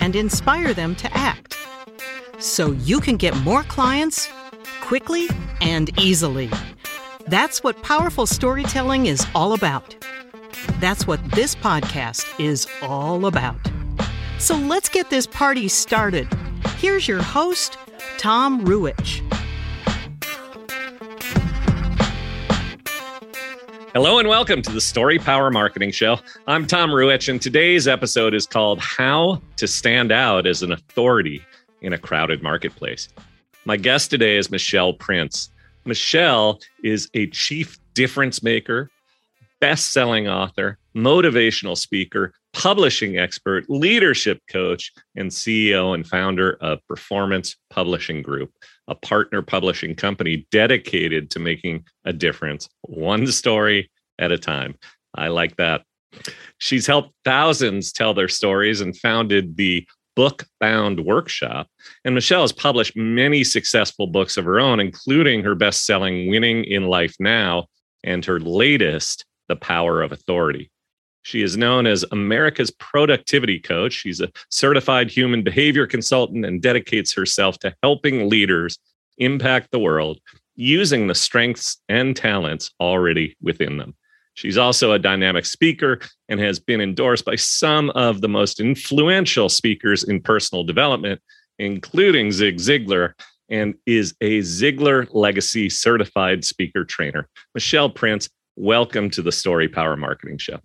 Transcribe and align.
and 0.00 0.16
inspire 0.16 0.74
them 0.74 0.94
to 0.96 1.16
act 1.16 1.56
so 2.38 2.72
you 2.72 3.00
can 3.00 3.16
get 3.16 3.36
more 3.38 3.62
clients 3.64 4.28
quickly 4.80 5.28
and 5.60 5.98
easily. 5.98 6.50
That's 7.26 7.62
what 7.62 7.82
powerful 7.82 8.26
storytelling 8.26 9.06
is 9.06 9.26
all 9.34 9.54
about. 9.54 9.96
That's 10.78 11.06
what 11.06 11.20
this 11.32 11.54
podcast 11.54 12.26
is 12.38 12.66
all 12.82 13.26
about. 13.26 13.56
So 14.38 14.56
let's 14.56 14.88
get 14.88 15.10
this 15.10 15.26
party 15.26 15.68
started. 15.68 16.28
Here's 16.76 17.08
your 17.08 17.22
host, 17.22 17.78
Tom 18.18 18.64
Ruwitch. 18.64 19.22
Hello 23.94 24.18
and 24.18 24.28
welcome 24.28 24.60
to 24.60 24.72
the 24.72 24.80
Story 24.80 25.20
Power 25.20 25.52
Marketing 25.52 25.92
Show. 25.92 26.18
I'm 26.48 26.66
Tom 26.66 26.90
Ruwitch, 26.90 27.28
and 27.28 27.40
today's 27.40 27.86
episode 27.86 28.34
is 28.34 28.44
called 28.44 28.80
How 28.80 29.40
to 29.54 29.68
Stand 29.68 30.10
Out 30.10 30.48
as 30.48 30.64
an 30.64 30.72
Authority 30.72 31.40
in 31.80 31.92
a 31.92 31.98
Crowded 31.98 32.42
Marketplace. 32.42 33.08
My 33.66 33.76
guest 33.76 34.10
today 34.10 34.36
is 34.36 34.50
Michelle 34.50 34.94
Prince. 34.94 35.50
Michelle 35.84 36.58
is 36.82 37.08
a 37.14 37.28
chief 37.28 37.78
difference 37.94 38.42
maker, 38.42 38.90
best 39.64 39.92
selling 39.92 40.28
author, 40.28 40.76
motivational 40.94 41.74
speaker, 41.74 42.34
publishing 42.52 43.16
expert, 43.16 43.64
leadership 43.70 44.38
coach, 44.50 44.92
and 45.16 45.30
CEO 45.30 45.94
and 45.94 46.06
founder 46.06 46.58
of 46.60 46.86
Performance 46.86 47.56
Publishing 47.70 48.20
Group, 48.20 48.52
a 48.88 48.94
partner 48.94 49.40
publishing 49.40 49.94
company 49.94 50.46
dedicated 50.50 51.30
to 51.30 51.38
making 51.38 51.82
a 52.04 52.12
difference 52.12 52.68
one 52.82 53.26
story 53.26 53.90
at 54.18 54.32
a 54.32 54.36
time. 54.36 54.74
I 55.14 55.28
like 55.28 55.56
that. 55.56 55.80
She's 56.58 56.86
helped 56.86 57.14
thousands 57.24 57.90
tell 57.90 58.12
their 58.12 58.28
stories 58.28 58.82
and 58.82 58.94
founded 58.94 59.56
the 59.56 59.88
book 60.14 60.44
bound 60.60 61.06
workshop. 61.06 61.68
And 62.04 62.14
Michelle 62.14 62.42
has 62.42 62.52
published 62.52 62.98
many 62.98 63.42
successful 63.42 64.08
books 64.08 64.36
of 64.36 64.44
her 64.44 64.60
own, 64.60 64.78
including 64.78 65.42
her 65.42 65.54
best 65.54 65.86
selling 65.86 66.28
Winning 66.28 66.64
in 66.64 66.84
Life 66.84 67.16
Now 67.18 67.64
and 68.04 68.22
her 68.26 68.38
latest, 68.38 69.24
The 69.48 69.56
Power 69.56 70.02
of 70.02 70.12
Authority. 70.12 70.70
She 71.22 71.42
is 71.42 71.56
known 71.56 71.86
as 71.86 72.04
America's 72.12 72.70
productivity 72.70 73.58
coach. 73.58 73.94
She's 73.94 74.20
a 74.20 74.30
certified 74.50 75.10
human 75.10 75.42
behavior 75.42 75.86
consultant 75.86 76.44
and 76.44 76.60
dedicates 76.60 77.14
herself 77.14 77.58
to 77.60 77.74
helping 77.82 78.28
leaders 78.28 78.78
impact 79.18 79.70
the 79.70 79.78
world 79.78 80.20
using 80.56 81.06
the 81.06 81.14
strengths 81.14 81.78
and 81.88 82.14
talents 82.14 82.72
already 82.80 83.36
within 83.40 83.78
them. 83.78 83.94
She's 84.34 84.58
also 84.58 84.92
a 84.92 84.98
dynamic 84.98 85.46
speaker 85.46 86.00
and 86.28 86.40
has 86.40 86.58
been 86.58 86.80
endorsed 86.80 87.24
by 87.24 87.36
some 87.36 87.90
of 87.90 88.20
the 88.20 88.28
most 88.28 88.60
influential 88.60 89.48
speakers 89.48 90.04
in 90.04 90.20
personal 90.20 90.64
development, 90.64 91.20
including 91.58 92.32
Zig 92.32 92.58
Ziglar, 92.58 93.14
and 93.48 93.74
is 93.86 94.14
a 94.20 94.40
Ziglar 94.40 95.06
Legacy 95.12 95.70
certified 95.70 96.44
speaker 96.44 96.84
trainer. 96.84 97.28
Michelle 97.54 97.90
Prince, 97.90 98.28
welcome 98.56 99.10
to 99.10 99.22
the 99.22 99.32
Story 99.32 99.68
Power 99.68 99.96
Marketing 99.96 100.38
Show. 100.38 100.58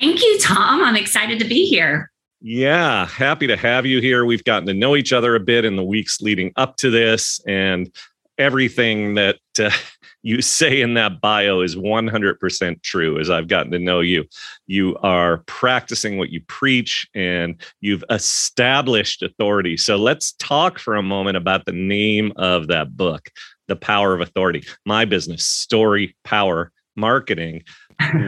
Thank 0.00 0.22
you, 0.22 0.38
Tom. 0.40 0.82
I'm 0.82 0.96
excited 0.96 1.38
to 1.38 1.44
be 1.44 1.66
here. 1.66 2.10
Yeah, 2.40 3.06
happy 3.06 3.46
to 3.46 3.56
have 3.56 3.86
you 3.86 4.00
here. 4.00 4.24
We've 4.24 4.44
gotten 4.44 4.66
to 4.66 4.74
know 4.74 4.94
each 4.94 5.12
other 5.12 5.34
a 5.34 5.40
bit 5.40 5.64
in 5.64 5.76
the 5.76 5.84
weeks 5.84 6.20
leading 6.20 6.52
up 6.56 6.76
to 6.78 6.90
this, 6.90 7.40
and 7.46 7.90
everything 8.38 9.14
that 9.14 9.38
uh, 9.58 9.70
you 10.22 10.42
say 10.42 10.80
in 10.80 10.94
that 10.94 11.20
bio 11.20 11.60
is 11.60 11.76
100% 11.76 12.82
true 12.82 13.18
as 13.18 13.30
I've 13.30 13.48
gotten 13.48 13.72
to 13.72 13.78
know 13.78 14.00
you. 14.00 14.24
You 14.66 14.96
are 14.98 15.38
practicing 15.46 16.18
what 16.18 16.30
you 16.30 16.42
preach 16.48 17.08
and 17.14 17.60
you've 17.80 18.04
established 18.10 19.22
authority. 19.22 19.76
So 19.76 19.96
let's 19.96 20.32
talk 20.32 20.78
for 20.78 20.96
a 20.96 21.02
moment 21.02 21.36
about 21.36 21.64
the 21.64 21.72
name 21.72 22.32
of 22.36 22.66
that 22.68 22.96
book, 22.96 23.30
The 23.68 23.76
Power 23.76 24.14
of 24.14 24.20
Authority. 24.20 24.64
My 24.84 25.04
business, 25.04 25.44
Story 25.44 26.16
Power 26.24 26.72
Marketing. 26.96 27.62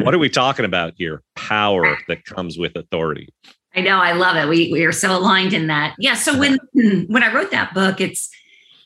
what 0.03 0.15
are 0.15 0.19
we 0.19 0.29
talking 0.29 0.65
about 0.65 0.95
here? 0.97 1.23
Power 1.37 1.99
that 2.09 2.25
comes 2.25 2.59
with 2.59 2.77
authority. 2.77 3.29
I 3.75 3.81
know, 3.81 3.99
I 3.99 4.13
love 4.13 4.37
it. 4.37 4.49
We 4.49 4.73
we 4.73 4.85
are 4.85 4.93
so 4.93 5.17
aligned 5.17 5.53
in 5.53 5.67
that. 5.69 5.95
Yeah. 5.99 6.15
So 6.15 6.39
when 6.39 6.59
when 7.09 7.23
I 7.23 7.33
wrote 7.33 7.51
that 7.51 7.75
book, 7.75 8.01
it's 8.01 8.31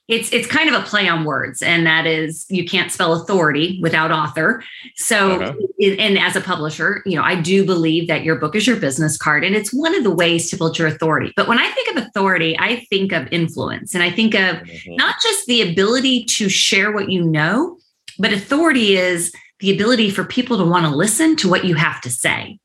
it's 0.09 0.33
it's 0.33 0.47
kind 0.47 0.69
of 0.69 0.81
a 0.81 0.85
play 0.85 1.09
on 1.09 1.25
words 1.25 1.63
and 1.63 1.87
that 1.87 2.07
is 2.07 2.45
you 2.51 2.65
can't 2.65 2.91
spell 2.91 3.13
authority 3.13 3.79
without 3.81 4.11
author 4.11 4.63
so 4.97 5.41
uh-huh. 5.41 5.55
and 5.81 6.19
as 6.19 6.35
a 6.35 6.41
publisher 6.41 7.03
you 7.07 7.17
know 7.17 7.23
i 7.23 7.41
do 7.41 7.65
believe 7.65 8.09
that 8.09 8.25
your 8.25 8.35
book 8.37 8.57
is 8.57 8.67
your 8.67 8.77
business 8.77 9.17
card 9.17 9.45
and 9.45 9.55
it's 9.55 9.73
one 9.73 9.95
of 9.95 10.03
the 10.03 10.11
ways 10.11 10.51
to 10.51 10.57
build 10.57 10.77
your 10.77 10.89
authority 10.89 11.33
but 11.37 11.47
when 11.47 11.59
i 11.59 11.71
think 11.71 11.97
of 11.97 12.05
authority 12.05 12.59
i 12.59 12.85
think 12.91 13.13
of 13.13 13.29
influence 13.31 13.95
and 13.95 14.03
i 14.03 14.11
think 14.11 14.35
of 14.35 14.57
mm-hmm. 14.57 14.97
not 14.97 15.15
just 15.23 15.47
the 15.47 15.63
ability 15.63 16.25
to 16.25 16.49
share 16.49 16.91
what 16.91 17.09
you 17.09 17.23
know 17.23 17.79
but 18.19 18.33
authority 18.33 18.97
is 18.97 19.33
the 19.63 19.73
ability 19.73 20.11
for 20.11 20.25
people 20.25 20.59
to 20.59 20.65
want 20.65 20.85
to 20.85 20.95
listen 20.95 21.37
to 21.37 21.49
what 21.49 21.65
you 21.65 21.77
have 21.77 22.01
to 22.01 22.11
say 22.11 22.59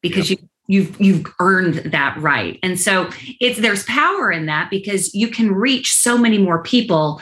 because 0.00 0.30
yep. 0.30 0.38
you 0.38 0.48
you've 0.66 1.00
you've 1.00 1.26
earned 1.40 1.74
that 1.92 2.16
right. 2.18 2.58
And 2.62 2.80
so 2.80 3.10
it's 3.40 3.58
there's 3.60 3.84
power 3.84 4.30
in 4.30 4.46
that 4.46 4.70
because 4.70 5.14
you 5.14 5.28
can 5.28 5.52
reach 5.52 5.94
so 5.94 6.16
many 6.16 6.38
more 6.38 6.62
people 6.62 7.20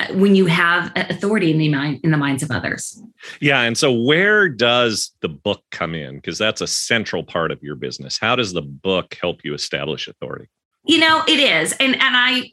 uh, 0.00 0.06
when 0.14 0.34
you 0.34 0.46
have 0.46 0.90
authority 0.96 1.50
in 1.50 1.58
the 1.58 1.68
mind 1.68 2.00
in 2.02 2.10
the 2.10 2.16
minds 2.16 2.42
of 2.42 2.50
others. 2.50 3.00
Yeah 3.40 3.60
and 3.60 3.76
so 3.76 3.92
where 3.92 4.48
does 4.48 5.12
the 5.20 5.28
book 5.28 5.62
come 5.70 5.94
in? 5.94 6.16
Because 6.16 6.38
that's 6.38 6.62
a 6.62 6.66
central 6.66 7.22
part 7.22 7.50
of 7.50 7.62
your 7.62 7.76
business. 7.76 8.18
How 8.18 8.34
does 8.34 8.54
the 8.54 8.62
book 8.62 9.16
help 9.20 9.44
you 9.44 9.52
establish 9.52 10.08
authority? 10.08 10.48
You 10.84 11.00
know 11.00 11.22
it 11.28 11.38
is. 11.38 11.72
And 11.74 11.94
and 11.94 12.16
i 12.16 12.50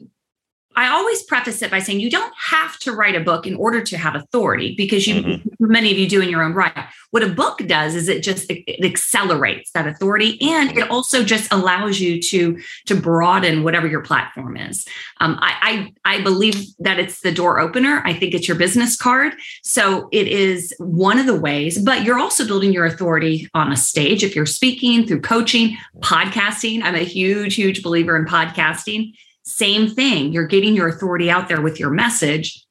I 0.78 0.90
always 0.90 1.24
preface 1.24 1.60
it 1.60 1.72
by 1.72 1.80
saying 1.80 1.98
you 1.98 2.08
don't 2.08 2.32
have 2.40 2.78
to 2.78 2.92
write 2.92 3.16
a 3.16 3.20
book 3.20 3.48
in 3.48 3.56
order 3.56 3.82
to 3.82 3.98
have 3.98 4.14
authority 4.14 4.76
because 4.76 5.08
you 5.08 5.22
mm-hmm. 5.22 5.48
many 5.58 5.90
of 5.90 5.98
you 5.98 6.08
do 6.08 6.20
in 6.20 6.28
your 6.28 6.44
own 6.44 6.54
right. 6.54 6.72
What 7.10 7.24
a 7.24 7.28
book 7.28 7.58
does 7.66 7.96
is 7.96 8.08
it 8.08 8.22
just 8.22 8.46
it 8.48 8.84
accelerates 8.84 9.72
that 9.72 9.88
authority 9.88 10.40
and 10.40 10.78
it 10.78 10.88
also 10.88 11.24
just 11.24 11.52
allows 11.52 11.98
you 11.98 12.22
to 12.22 12.60
to 12.86 12.94
broaden 12.94 13.64
whatever 13.64 13.88
your 13.88 14.02
platform 14.02 14.56
is. 14.56 14.86
Um, 15.20 15.36
I, 15.40 15.90
I 16.04 16.18
I 16.18 16.22
believe 16.22 16.64
that 16.78 17.00
it's 17.00 17.22
the 17.22 17.32
door 17.32 17.58
opener. 17.58 18.00
I 18.04 18.14
think 18.14 18.32
it's 18.32 18.46
your 18.46 18.56
business 18.56 18.94
card. 18.94 19.34
So 19.64 20.08
it 20.12 20.28
is 20.28 20.72
one 20.78 21.18
of 21.18 21.26
the 21.26 21.40
ways, 21.40 21.82
but 21.82 22.04
you're 22.04 22.20
also 22.20 22.46
building 22.46 22.72
your 22.72 22.84
authority 22.84 23.48
on 23.52 23.72
a 23.72 23.76
stage 23.76 24.22
if 24.22 24.36
you're 24.36 24.46
speaking 24.46 25.08
through 25.08 25.22
coaching, 25.22 25.76
podcasting. 25.98 26.84
I'm 26.84 26.94
a 26.94 26.98
huge 27.00 27.56
huge 27.56 27.82
believer 27.82 28.16
in 28.16 28.26
podcasting 28.26 29.14
same 29.48 29.88
thing. 29.88 30.32
You're 30.32 30.46
getting 30.46 30.74
your 30.74 30.88
authority 30.88 31.30
out 31.30 31.48
there 31.48 31.60
with 31.60 31.80
your 31.80 31.90
message 31.90 32.64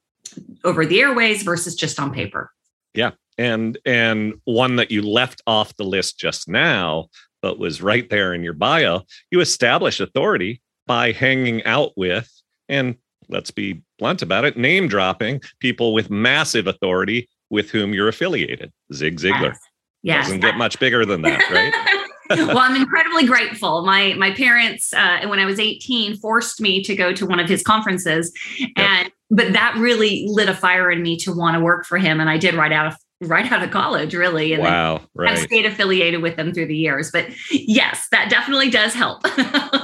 over 0.64 0.86
the 0.86 1.02
airways 1.02 1.44
versus 1.44 1.76
just 1.76 2.00
on 2.00 2.14
paper. 2.14 2.52
Yeah. 2.94 3.12
And 3.38 3.78
and 3.86 4.36
one 4.46 4.76
that 4.78 4.92
you 4.92 5.02
left 5.02 5.42
off 5.48 5.76
the 5.78 5.84
list 5.84 6.20
just 6.20 6.48
now, 6.48 7.08
but 7.42 7.60
was 7.60 7.82
right 7.82 8.10
there 8.10 8.34
in 8.34 8.44
your 8.44 8.54
bio, 8.54 9.04
you 9.32 9.40
establish 9.40 10.00
authority 10.00 10.62
by 10.86 11.12
hanging 11.12 11.64
out 11.66 11.91
with 11.96 12.32
and 12.70 12.96
let's 13.30 13.52
be 13.52 13.82
blunt 14.00 14.22
about 14.22 14.46
it, 14.46 14.58
name 14.58 14.88
dropping 14.88 15.41
people 15.59 15.94
with 15.94 16.09
massive 16.09 16.68
authority 16.68 17.28
with 17.50 17.70
whom 17.70 17.94
you're 17.94 18.08
affiliated. 18.08 18.72
Zig 18.94 19.20
Ziglar. 19.20 19.52
Yes. 19.52 19.59
yes. 20.03 20.26
Doesn't 20.26 20.41
get 20.41 20.58
much 20.58 20.80
bigger 20.80 21.06
than 21.06 21.22
that, 21.23 21.50
right? 21.50 21.94
well, 22.29 22.59
I'm 22.59 22.76
incredibly 22.76 23.26
grateful. 23.26 23.85
My 23.85 24.14
my 24.16 24.32
parents, 24.32 24.94
uh, 24.94 25.28
when 25.28 25.40
I 25.40 25.46
was 25.46 25.59
18, 25.59 26.18
forced 26.18 26.62
me 26.62 26.84
to 26.84 26.96
go 26.96 27.14
to 27.14 27.26
one 27.26 27.40
of 27.40 27.50
his 27.50 27.64
conferences, 27.64 28.32
and 28.76 29.12
but 29.29 29.53
that 29.53 29.76
really 29.78 30.26
lit 30.28 30.50
a 30.50 30.53
fire 30.53 30.90
in 30.91 31.02
me 31.02 31.18
to 31.18 31.34
want 31.34 31.56
to 31.56 31.59
work 31.59 31.85
for 31.85 31.97
him, 31.97 32.20
and 32.20 32.29
I 32.29 32.38
did 32.38 32.56
right 32.56 32.72
out 32.72 32.88
of 32.88 32.96
right 33.22 33.52
out 33.52 33.64
of 33.64 33.72
college, 33.72 34.14
really. 34.14 34.53
And 34.53 34.64
wow, 34.64 35.02
right. 35.16 35.32
I've 35.32 35.40
stayed 35.40 35.66
affiliated 35.66 36.22
with 36.22 36.35
them 36.35 36.53
through 36.53 36.68
the 36.68 36.78
years, 36.78 37.12
but 37.12 37.28
yes, 37.52 38.08
that 38.12 38.30
definitely 38.30 38.70
does 38.70 38.94
help. 38.94 39.22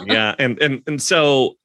yeah, 0.05 0.35
and 0.39 0.61
and 0.61 0.81
and 0.87 1.01
so, 1.01 1.55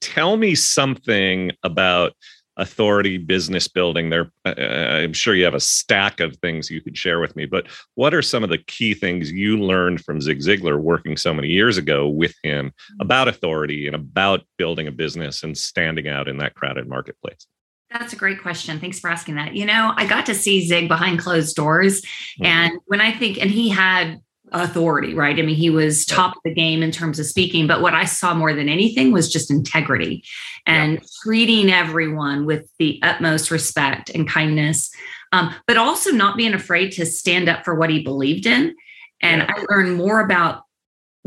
tell 0.00 0.36
me 0.36 0.54
something 0.54 1.52
about 1.62 2.12
authority, 2.60 3.16
business 3.16 3.66
building. 3.66 4.10
There, 4.10 4.30
uh, 4.44 4.54
I'm 4.60 5.12
sure 5.12 5.34
you 5.34 5.44
have 5.44 5.54
a 5.54 5.60
stack 5.60 6.20
of 6.20 6.36
things 6.36 6.70
you 6.70 6.80
could 6.80 6.96
share 6.96 7.18
with 7.18 7.34
me. 7.34 7.46
But 7.46 7.66
what 7.94 8.14
are 8.14 8.22
some 8.22 8.44
of 8.44 8.50
the 8.50 8.58
key 8.58 8.94
things 8.94 9.32
you 9.32 9.58
learned 9.58 10.04
from 10.04 10.20
Zig 10.20 10.40
Ziglar 10.40 10.78
working 10.78 11.16
so 11.16 11.34
many 11.34 11.48
years 11.48 11.78
ago 11.78 12.06
with 12.08 12.34
him 12.42 12.66
mm-hmm. 12.66 13.00
about 13.00 13.28
authority 13.28 13.86
and 13.86 13.96
about 13.96 14.42
building 14.58 14.86
a 14.86 14.92
business 14.92 15.42
and 15.42 15.56
standing 15.56 16.08
out 16.08 16.28
in 16.28 16.36
that 16.38 16.54
crowded 16.54 16.88
marketplace? 16.88 17.46
That's 17.90 18.12
a 18.12 18.16
great 18.16 18.40
question. 18.40 18.78
Thanks 18.78 19.00
for 19.00 19.10
asking 19.10 19.34
that. 19.34 19.56
You 19.56 19.66
know, 19.66 19.92
I 19.96 20.06
got 20.06 20.26
to 20.26 20.34
see 20.34 20.64
Zig 20.64 20.86
behind 20.86 21.18
closed 21.18 21.56
doors. 21.56 22.02
Mm-hmm. 22.02 22.46
And 22.46 22.78
when 22.86 23.00
I 23.00 23.12
think, 23.12 23.38
and 23.38 23.50
he 23.50 23.68
had 23.68 24.20
authority, 24.52 25.14
right? 25.14 25.38
I 25.38 25.42
mean, 25.42 25.56
he 25.56 25.70
was 25.70 26.04
top 26.04 26.36
of 26.36 26.42
the 26.44 26.54
game 26.54 26.82
in 26.82 26.90
terms 26.90 27.18
of 27.18 27.26
speaking, 27.26 27.66
but 27.66 27.80
what 27.80 27.94
I 27.94 28.04
saw 28.04 28.34
more 28.34 28.52
than 28.52 28.68
anything 28.68 29.12
was 29.12 29.32
just 29.32 29.50
integrity 29.50 30.24
and 30.66 30.94
yeah. 30.94 31.00
treating 31.22 31.70
everyone 31.70 32.46
with 32.46 32.70
the 32.78 33.00
utmost 33.02 33.50
respect 33.50 34.10
and 34.10 34.28
kindness, 34.28 34.90
um, 35.32 35.54
but 35.66 35.76
also 35.76 36.10
not 36.10 36.36
being 36.36 36.54
afraid 36.54 36.92
to 36.92 37.06
stand 37.06 37.48
up 37.48 37.64
for 37.64 37.74
what 37.74 37.90
he 37.90 38.02
believed 38.02 38.46
in. 38.46 38.74
And 39.20 39.42
yeah. 39.42 39.54
I 39.56 39.64
learned 39.70 39.96
more 39.96 40.20
about 40.20 40.64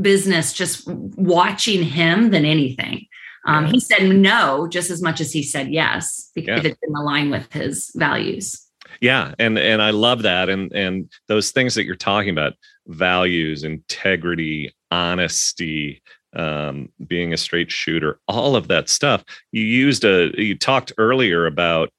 business 0.02 0.54
just 0.54 0.88
watching 0.88 1.84
him 1.84 2.32
than 2.32 2.46
anything. 2.46 3.08
Um, 3.46 3.66
yeah. 3.66 3.72
He 3.72 3.80
said 3.80 4.04
no 4.04 4.68
just 4.68 4.90
as 4.90 5.02
much 5.02 5.22
as 5.22 5.32
he 5.32 5.44
said 5.44 5.70
yes 5.70 6.32
because 6.34 6.60
it 6.60 6.78
didn't 6.80 6.96
align 6.96 7.30
with 7.30 7.52
his 7.52 7.92
values. 7.96 8.63
Yeah, 9.04 9.34
and 9.38 9.60
and 9.60 9.82
I 9.82 9.90
love 9.90 10.22
that, 10.22 10.48
and 10.48 10.72
and 10.72 11.12
those 11.28 11.52
things 11.52 11.76
that 11.76 11.84
you're 11.84 11.98
talking 11.98 12.30
about 12.30 12.54
values, 12.88 13.66
integrity, 13.66 14.74
honesty, 14.92 16.02
um, 16.34 16.88
being 17.06 17.34
a 17.34 17.38
straight 17.38 17.70
shooter, 17.70 18.22
all 18.30 18.56
of 18.56 18.70
that 18.70 18.88
stuff. 18.88 19.26
You 19.52 19.64
used 19.64 20.06
a, 20.06 20.32
you 20.42 20.58
talked 20.58 20.94
earlier 20.98 21.46
about 21.46 21.90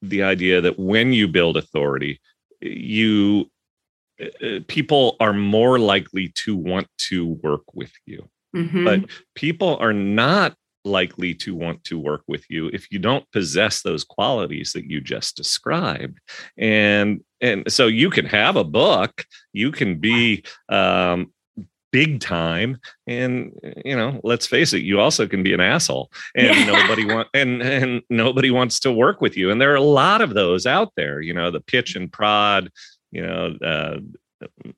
the 0.00 0.22
idea 0.22 0.62
that 0.62 0.78
when 0.78 1.12
you 1.12 1.28
build 1.28 1.58
authority, 1.58 2.18
you, 2.62 3.50
uh, 4.18 4.46
uh 4.46 4.60
people 4.68 5.16
are 5.20 5.34
more 5.34 5.78
likely 5.78 6.28
to 6.36 6.56
want 6.56 6.88
to 7.10 7.26
work 7.42 7.74
with 7.74 7.92
you. 8.06 8.26
Mm-hmm. 8.56 8.84
But 8.84 9.00
people 9.34 9.76
are 9.82 9.92
not 9.92 10.56
likely 10.86 11.34
to 11.34 11.54
want 11.54 11.82
to 11.84 11.98
work 11.98 12.22
with 12.26 12.44
you 12.48 12.68
if 12.68 12.90
you 12.90 12.98
don't 12.98 13.30
possess 13.32 13.82
those 13.82 14.04
qualities 14.04 14.72
that 14.72 14.88
you 14.90 15.00
just 15.00 15.36
described. 15.36 16.18
And 16.56 17.22
and 17.40 17.70
so 17.70 17.86
you 17.86 18.08
can 18.10 18.26
have 18.26 18.56
a 18.56 18.64
book 18.64 19.24
you 19.52 19.70
can 19.70 19.98
be 19.98 20.42
um, 20.68 21.32
big 21.92 22.20
time 22.20 22.78
and 23.06 23.52
you 23.84 23.96
know 23.96 24.20
let's 24.22 24.46
face 24.46 24.72
it 24.72 24.82
you 24.82 25.00
also 25.00 25.26
can 25.26 25.42
be 25.42 25.54
an 25.54 25.60
asshole 25.60 26.10
and 26.34 26.66
nobody 26.66 27.04
want 27.14 27.28
and 27.32 27.62
and 27.62 28.02
nobody 28.10 28.50
wants 28.50 28.80
to 28.80 28.92
work 28.92 29.20
with 29.20 29.36
you 29.36 29.50
and 29.50 29.60
there 29.60 29.72
are 29.72 29.76
a 29.76 29.80
lot 29.80 30.20
of 30.20 30.34
those 30.34 30.66
out 30.66 30.92
there 30.96 31.20
you 31.20 31.32
know 31.32 31.50
the 31.50 31.60
pitch 31.60 31.96
and 31.96 32.12
prod 32.12 32.70
you 33.12 33.22
know 33.22 33.54
uh, 33.64 33.96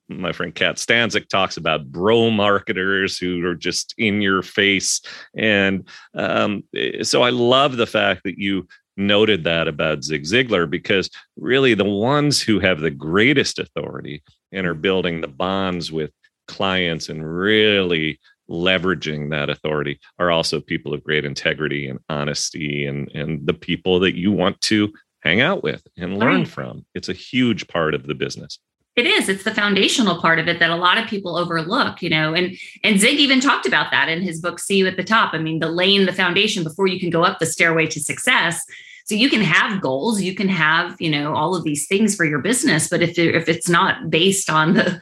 my 0.07 0.31
friend 0.31 0.55
Kat 0.55 0.75
Stanzik 0.75 1.27
talks 1.27 1.57
about 1.57 1.91
bro 1.91 2.29
marketers 2.29 3.17
who 3.17 3.45
are 3.45 3.55
just 3.55 3.93
in 3.97 4.21
your 4.21 4.41
face. 4.41 5.01
And 5.35 5.87
um, 6.13 6.63
so 7.03 7.23
I 7.23 7.29
love 7.29 7.77
the 7.77 7.87
fact 7.87 8.21
that 8.23 8.37
you 8.37 8.67
noted 8.97 9.43
that 9.45 9.67
about 9.67 10.03
Zig 10.03 10.23
Ziglar 10.23 10.69
because 10.69 11.09
really 11.37 11.73
the 11.73 11.85
ones 11.85 12.41
who 12.41 12.59
have 12.59 12.81
the 12.81 12.91
greatest 12.91 13.59
authority 13.59 14.21
and 14.51 14.67
are 14.67 14.73
building 14.73 15.21
the 15.21 15.27
bonds 15.27 15.91
with 15.91 16.11
clients 16.47 17.09
and 17.09 17.25
really 17.25 18.19
leveraging 18.49 19.29
that 19.29 19.49
authority 19.49 19.99
are 20.17 20.31
also 20.31 20.59
people 20.59 20.93
of 20.93 21.03
great 21.03 21.23
integrity 21.23 21.87
and 21.87 21.99
honesty 22.09 22.85
and 22.87 23.09
and 23.13 23.45
the 23.45 23.53
people 23.53 23.99
that 23.99 24.15
you 24.15 24.31
want 24.31 24.59
to 24.61 24.91
hang 25.21 25.39
out 25.39 25.61
with 25.61 25.85
and 25.97 26.17
learn 26.17 26.39
right. 26.39 26.47
from 26.47 26.83
it's 26.95 27.09
a 27.09 27.13
huge 27.13 27.67
part 27.67 27.93
of 27.93 28.07
the 28.07 28.15
business 28.15 28.57
it 28.99 29.05
is. 29.05 29.29
It's 29.29 29.43
the 29.43 29.53
foundational 29.53 30.21
part 30.21 30.37
of 30.37 30.47
it 30.47 30.59
that 30.59 30.69
a 30.69 30.75
lot 30.75 30.97
of 30.97 31.07
people 31.07 31.37
overlook 31.37 32.01
you 32.01 32.09
know 32.09 32.33
and 32.33 32.55
and 32.83 32.99
zig 32.99 33.19
even 33.19 33.39
talked 33.39 33.65
about 33.65 33.91
that 33.91 34.09
in 34.09 34.21
his 34.21 34.41
book 34.41 34.59
see 34.59 34.77
you 34.77 34.87
at 34.87 34.97
the 34.97 35.03
top. 35.03 35.33
I 35.33 35.39
mean 35.39 35.59
the 35.59 35.69
laying 35.69 36.05
the 36.05 36.13
foundation 36.13 36.63
before 36.63 36.87
you 36.87 36.99
can 36.99 37.09
go 37.09 37.23
up 37.23 37.39
the 37.39 37.45
stairway 37.45 37.87
to 37.87 37.99
success. 37.99 38.63
So 39.05 39.15
you 39.15 39.29
can 39.29 39.41
have 39.41 39.81
goals 39.81 40.21
you 40.21 40.35
can 40.35 40.49
have 40.49 40.95
you 41.01 41.09
know 41.09 41.33
all 41.33 41.55
of 41.55 41.63
these 41.63 41.87
things 41.87 42.15
for 42.15 42.25
your 42.25 42.39
business 42.39 42.89
but 42.89 43.01
if 43.01 43.17
if 43.17 43.49
it's 43.49 43.67
not 43.67 44.11
based 44.11 44.51
on 44.51 44.75
the 44.75 45.01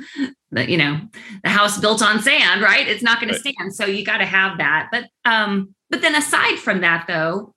the 0.52 0.70
you 0.70 0.78
know 0.78 1.02
the 1.44 1.50
house 1.50 1.78
built 1.78 2.02
on 2.02 2.22
sand 2.22 2.62
right 2.62 2.88
it's 2.88 3.04
not 3.04 3.20
going 3.20 3.34
right. 3.34 3.44
to 3.44 3.54
stand. 3.54 3.76
So 3.76 3.86
you 3.86 4.06
got 4.06 4.20
to 4.20 4.26
have 4.26 4.60
that. 4.60 4.90
But 4.92 5.10
um 5.26 5.76
but 5.90 6.02
then 6.02 6.16
aside 6.16 6.58
from 6.58 6.82
that 6.82 7.06
though 7.08 7.54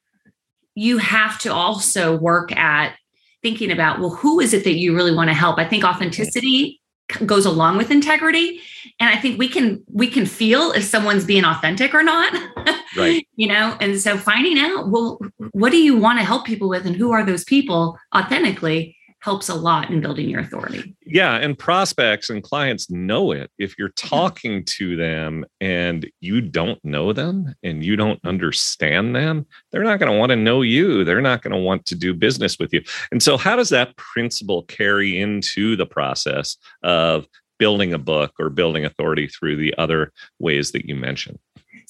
you 0.74 0.98
have 0.98 1.38
to 1.40 1.52
also 1.52 2.16
work 2.16 2.56
at 2.56 2.96
thinking 3.42 3.70
about 3.70 4.00
well 4.00 4.10
who 4.10 4.40
is 4.40 4.52
it 4.52 4.64
that 4.64 4.74
you 4.74 4.94
really 4.94 5.14
want 5.14 5.28
to 5.28 5.34
help? 5.34 5.58
I 5.58 5.64
think 5.64 5.84
authenticity 5.84 6.80
goes 7.26 7.44
along 7.44 7.76
with 7.76 7.90
integrity. 7.90 8.60
And 8.98 9.10
i 9.10 9.16
think 9.16 9.38
we 9.38 9.48
can 9.48 9.82
we 9.88 10.06
can 10.06 10.26
feel 10.26 10.72
if 10.72 10.84
someone's 10.84 11.24
being 11.24 11.44
authentic 11.44 11.94
or 11.94 12.02
not. 12.02 12.34
Right. 12.96 13.24
You 13.36 13.46
know 13.46 13.76
and 13.80 14.00
so 14.00 14.18
finding 14.18 14.58
out 14.58 14.88
well 14.88 15.20
what 15.52 15.70
do 15.70 15.76
you 15.76 15.96
want 15.96 16.18
to 16.18 16.24
help 16.24 16.44
people 16.44 16.68
with 16.68 16.84
and 16.86 16.96
who 16.96 17.12
are 17.12 17.24
those 17.24 17.44
people 17.44 17.96
authentically 18.12 18.96
helps 19.20 19.48
a 19.48 19.54
lot 19.54 19.90
in 19.90 20.00
building 20.00 20.28
your 20.28 20.40
authority. 20.40 20.96
Yeah, 21.04 21.36
and 21.36 21.58
prospects 21.58 22.30
and 22.30 22.42
clients 22.42 22.90
know 22.90 23.32
it. 23.32 23.50
If 23.58 23.78
you're 23.78 23.90
talking 23.90 24.64
to 24.64 24.96
them 24.96 25.44
and 25.60 26.10
you 26.20 26.40
don't 26.40 26.82
know 26.84 27.12
them 27.12 27.54
and 27.62 27.84
you 27.84 27.96
don't 27.96 28.20
understand 28.24 29.14
them, 29.14 29.46
they're 29.70 29.84
not 29.84 29.98
going 29.98 30.10
to 30.10 30.18
want 30.18 30.30
to 30.30 30.36
know 30.36 30.62
you. 30.62 31.04
They're 31.04 31.20
not 31.20 31.42
going 31.42 31.52
to 31.52 31.60
want 31.60 31.84
to 31.86 31.94
do 31.94 32.14
business 32.14 32.58
with 32.58 32.72
you. 32.72 32.82
And 33.12 33.22
so, 33.22 33.36
how 33.36 33.56
does 33.56 33.68
that 33.68 33.96
principle 33.96 34.62
carry 34.64 35.20
into 35.20 35.76
the 35.76 35.86
process 35.86 36.56
of 36.82 37.26
building 37.58 37.92
a 37.92 37.98
book 37.98 38.32
or 38.40 38.48
building 38.48 38.86
authority 38.86 39.26
through 39.26 39.56
the 39.56 39.74
other 39.76 40.12
ways 40.38 40.72
that 40.72 40.86
you 40.86 40.94
mentioned? 40.94 41.38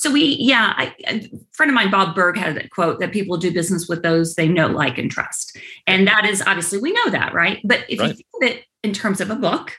So 0.01 0.11
we, 0.11 0.39
yeah, 0.41 0.73
I, 0.79 0.95
a 1.09 1.31
friend 1.53 1.69
of 1.69 1.75
mine, 1.75 1.91
Bob 1.91 2.15
Burg, 2.15 2.39
had 2.39 2.57
a 2.57 2.67
quote 2.71 3.01
that 3.01 3.13
people 3.13 3.37
do 3.37 3.53
business 3.53 3.87
with 3.87 4.03
those 4.03 4.35
they 4.35 4.49
know, 4.49 4.69
like, 4.69 4.97
and 4.97 5.11
trust, 5.11 5.59
and 5.87 6.09
that 6.09 6.25
is 6.25 6.43
obviously 6.47 6.79
we 6.79 6.93
know 6.93 7.11
that, 7.11 7.35
right? 7.35 7.61
But 7.65 7.85
if 7.87 8.01
right. 8.01 8.09
you 8.09 8.15
think 8.15 8.27
of 8.35 8.43
it 8.49 8.65
in 8.83 8.95
terms 8.95 9.21
of 9.21 9.31
a 9.31 9.37
book, 9.37 9.77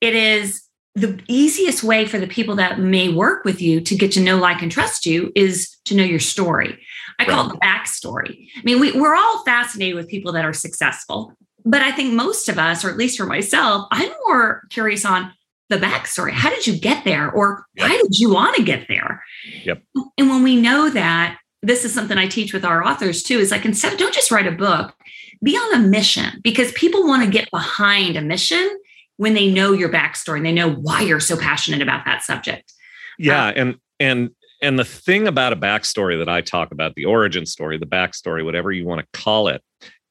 it 0.00 0.14
is 0.14 0.62
the 0.94 1.20
easiest 1.26 1.82
way 1.82 2.06
for 2.06 2.20
the 2.20 2.28
people 2.28 2.54
that 2.54 2.78
may 2.78 3.08
work 3.08 3.44
with 3.44 3.60
you 3.60 3.80
to 3.80 3.96
get 3.96 4.12
to 4.12 4.20
know, 4.20 4.36
like, 4.36 4.62
and 4.62 4.70
trust 4.70 5.06
you 5.06 5.32
is 5.34 5.76
to 5.86 5.96
know 5.96 6.04
your 6.04 6.20
story. 6.20 6.78
I 7.18 7.24
right. 7.24 7.28
call 7.28 7.48
it 7.48 7.52
the 7.54 7.58
backstory. 7.58 8.46
I 8.56 8.62
mean, 8.62 8.78
we, 8.78 8.92
we're 8.92 9.16
all 9.16 9.42
fascinated 9.44 9.96
with 9.96 10.06
people 10.06 10.30
that 10.34 10.44
are 10.44 10.52
successful, 10.52 11.34
but 11.64 11.82
I 11.82 11.90
think 11.90 12.14
most 12.14 12.48
of 12.48 12.60
us, 12.60 12.84
or 12.84 12.90
at 12.90 12.96
least 12.96 13.18
for 13.18 13.26
myself, 13.26 13.88
I'm 13.90 14.12
more 14.28 14.62
curious 14.70 15.04
on 15.04 15.32
the 15.68 15.76
backstory. 15.76 16.32
How 16.32 16.50
did 16.50 16.66
you 16.66 16.78
get 16.78 17.04
there? 17.04 17.30
Or 17.30 17.66
why 17.76 18.00
did 18.02 18.18
you 18.18 18.32
want 18.32 18.56
to 18.56 18.62
get 18.62 18.86
there? 18.88 19.22
Yep. 19.64 19.82
And 20.16 20.28
when 20.28 20.42
we 20.42 20.60
know 20.60 20.90
that, 20.90 21.38
this 21.62 21.84
is 21.84 21.92
something 21.92 22.16
I 22.16 22.28
teach 22.28 22.52
with 22.52 22.64
our 22.64 22.84
authors 22.84 23.22
too, 23.22 23.38
is 23.38 23.50
like 23.50 23.64
instead 23.64 23.92
of 23.92 23.98
don't 23.98 24.14
just 24.14 24.30
write 24.30 24.46
a 24.46 24.52
book, 24.52 24.94
be 25.42 25.56
on 25.56 25.74
a 25.74 25.86
mission 25.86 26.40
because 26.42 26.72
people 26.72 27.06
want 27.06 27.24
to 27.24 27.30
get 27.30 27.50
behind 27.50 28.16
a 28.16 28.22
mission 28.22 28.78
when 29.16 29.34
they 29.34 29.50
know 29.50 29.72
your 29.72 29.88
backstory 29.88 30.38
and 30.38 30.46
they 30.46 30.52
know 30.52 30.72
why 30.72 31.02
you're 31.02 31.20
so 31.20 31.36
passionate 31.36 31.82
about 31.82 32.04
that 32.04 32.22
subject. 32.22 32.72
Yeah. 33.18 33.48
Um, 33.48 33.54
and 33.56 33.76
and 34.00 34.30
and 34.62 34.78
the 34.78 34.84
thing 34.84 35.28
about 35.28 35.52
a 35.52 35.56
backstory 35.56 36.18
that 36.18 36.28
I 36.28 36.40
talk 36.40 36.72
about, 36.72 36.94
the 36.94 37.04
origin 37.04 37.46
story, 37.46 37.78
the 37.78 37.86
backstory, 37.86 38.44
whatever 38.44 38.72
you 38.72 38.86
want 38.86 39.00
to 39.00 39.20
call 39.20 39.48
it, 39.48 39.62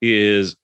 is 0.02 0.56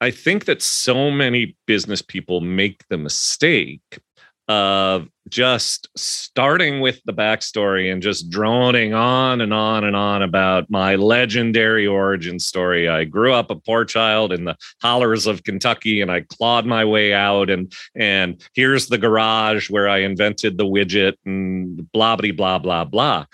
I 0.00 0.10
think 0.10 0.44
that 0.46 0.62
so 0.62 1.10
many 1.10 1.56
business 1.66 2.02
people 2.02 2.40
make 2.40 2.86
the 2.88 2.98
mistake 2.98 4.00
of 4.48 5.08
just 5.28 5.88
starting 5.96 6.80
with 6.80 7.00
the 7.06 7.12
backstory 7.12 7.90
and 7.90 8.02
just 8.02 8.28
droning 8.28 8.92
on 8.92 9.40
and 9.40 9.54
on 9.54 9.84
and 9.84 9.96
on 9.96 10.22
about 10.22 10.68
my 10.68 10.96
legendary 10.96 11.86
origin 11.86 12.38
story. 12.38 12.88
I 12.88 13.04
grew 13.04 13.32
up 13.32 13.50
a 13.50 13.56
poor 13.56 13.86
child 13.86 14.32
in 14.32 14.44
the 14.44 14.56
hollers 14.82 15.26
of 15.26 15.44
Kentucky 15.44 16.02
and 16.02 16.10
I 16.10 16.20
clawed 16.20 16.66
my 16.66 16.84
way 16.84 17.14
out 17.14 17.48
and 17.48 17.72
and 17.94 18.42
here's 18.54 18.88
the 18.88 18.98
garage 18.98 19.70
where 19.70 19.88
I 19.88 19.98
invented 19.98 20.58
the 20.58 20.66
widget 20.66 21.14
and 21.24 21.90
blah 21.92 22.16
blah 22.16 22.32
blah 22.32 22.58
blah 22.58 22.84
blah. 22.84 23.24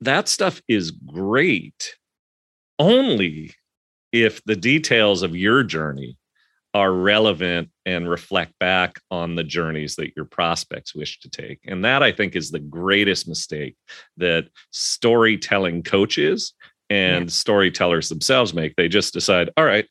That 0.00 0.28
stuff 0.28 0.60
is 0.66 0.90
great 0.90 1.96
only 2.78 3.54
if 4.10 4.42
the 4.44 4.56
details 4.56 5.22
of 5.22 5.36
your 5.36 5.62
journey 5.62 6.16
are 6.72 6.92
relevant 6.92 7.68
and 7.84 8.08
reflect 8.08 8.52
back 8.60 9.00
on 9.10 9.34
the 9.34 9.42
journeys 9.42 9.96
that 9.96 10.12
your 10.14 10.24
prospects 10.24 10.94
wish 10.94 11.18
to 11.20 11.28
take. 11.28 11.60
And 11.66 11.84
that 11.84 12.02
I 12.02 12.12
think 12.12 12.36
is 12.36 12.50
the 12.50 12.60
greatest 12.60 13.26
mistake 13.28 13.76
that 14.18 14.48
storytelling 14.70 15.82
coaches 15.82 16.54
and 16.88 17.24
yeah. 17.24 17.30
storytellers 17.30 18.08
themselves 18.08 18.54
make. 18.54 18.76
They 18.76 18.88
just 18.88 19.12
decide, 19.12 19.50
all 19.56 19.64
right, 19.64 19.86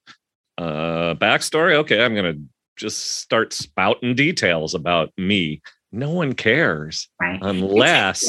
uh, 0.58 1.16
backstory. 1.16 1.76
Okay, 1.76 2.04
I'm 2.04 2.14
going 2.14 2.34
to 2.34 2.42
just 2.78 3.20
start 3.20 3.52
spouting 3.52 4.16
details 4.16 4.74
about 4.74 5.12
me. 5.18 5.62
No 5.92 6.12
one 6.12 6.34
cares 6.34 7.10
right. 7.20 7.40
unless. 7.42 8.24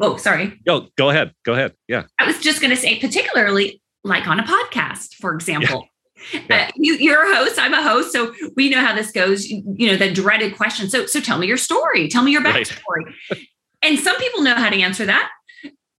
Oh, 0.00 0.16
sorry. 0.16 0.60
Go, 0.66 0.88
go 0.96 1.10
ahead. 1.10 1.32
Go 1.44 1.54
ahead. 1.54 1.72
Yeah. 1.88 2.04
I 2.18 2.26
was 2.26 2.38
just 2.40 2.60
going 2.60 2.74
to 2.74 2.76
say, 2.76 2.98
particularly 2.98 3.80
like 4.04 4.26
on 4.26 4.40
a 4.40 4.42
podcast, 4.42 5.14
for 5.14 5.34
example. 5.34 5.82
Yeah. 5.82 5.88
Yeah. 6.32 6.68
Uh, 6.68 6.72
you, 6.76 7.12
are 7.12 7.30
a 7.30 7.36
host. 7.36 7.58
I'm 7.58 7.74
a 7.74 7.82
host, 7.82 8.12
so 8.12 8.34
we 8.56 8.70
know 8.70 8.80
how 8.80 8.94
this 8.94 9.10
goes. 9.10 9.46
You, 9.46 9.62
you, 9.76 9.86
know 9.88 9.96
the 9.96 10.12
dreaded 10.12 10.56
question. 10.56 10.88
So, 10.88 11.06
so 11.06 11.20
tell 11.20 11.38
me 11.38 11.46
your 11.46 11.56
story. 11.56 12.08
Tell 12.08 12.22
me 12.22 12.32
your 12.32 12.42
backstory. 12.42 13.04
Right. 13.30 13.40
and 13.82 13.98
some 13.98 14.16
people 14.16 14.42
know 14.42 14.54
how 14.54 14.70
to 14.70 14.80
answer 14.80 15.04
that, 15.06 15.30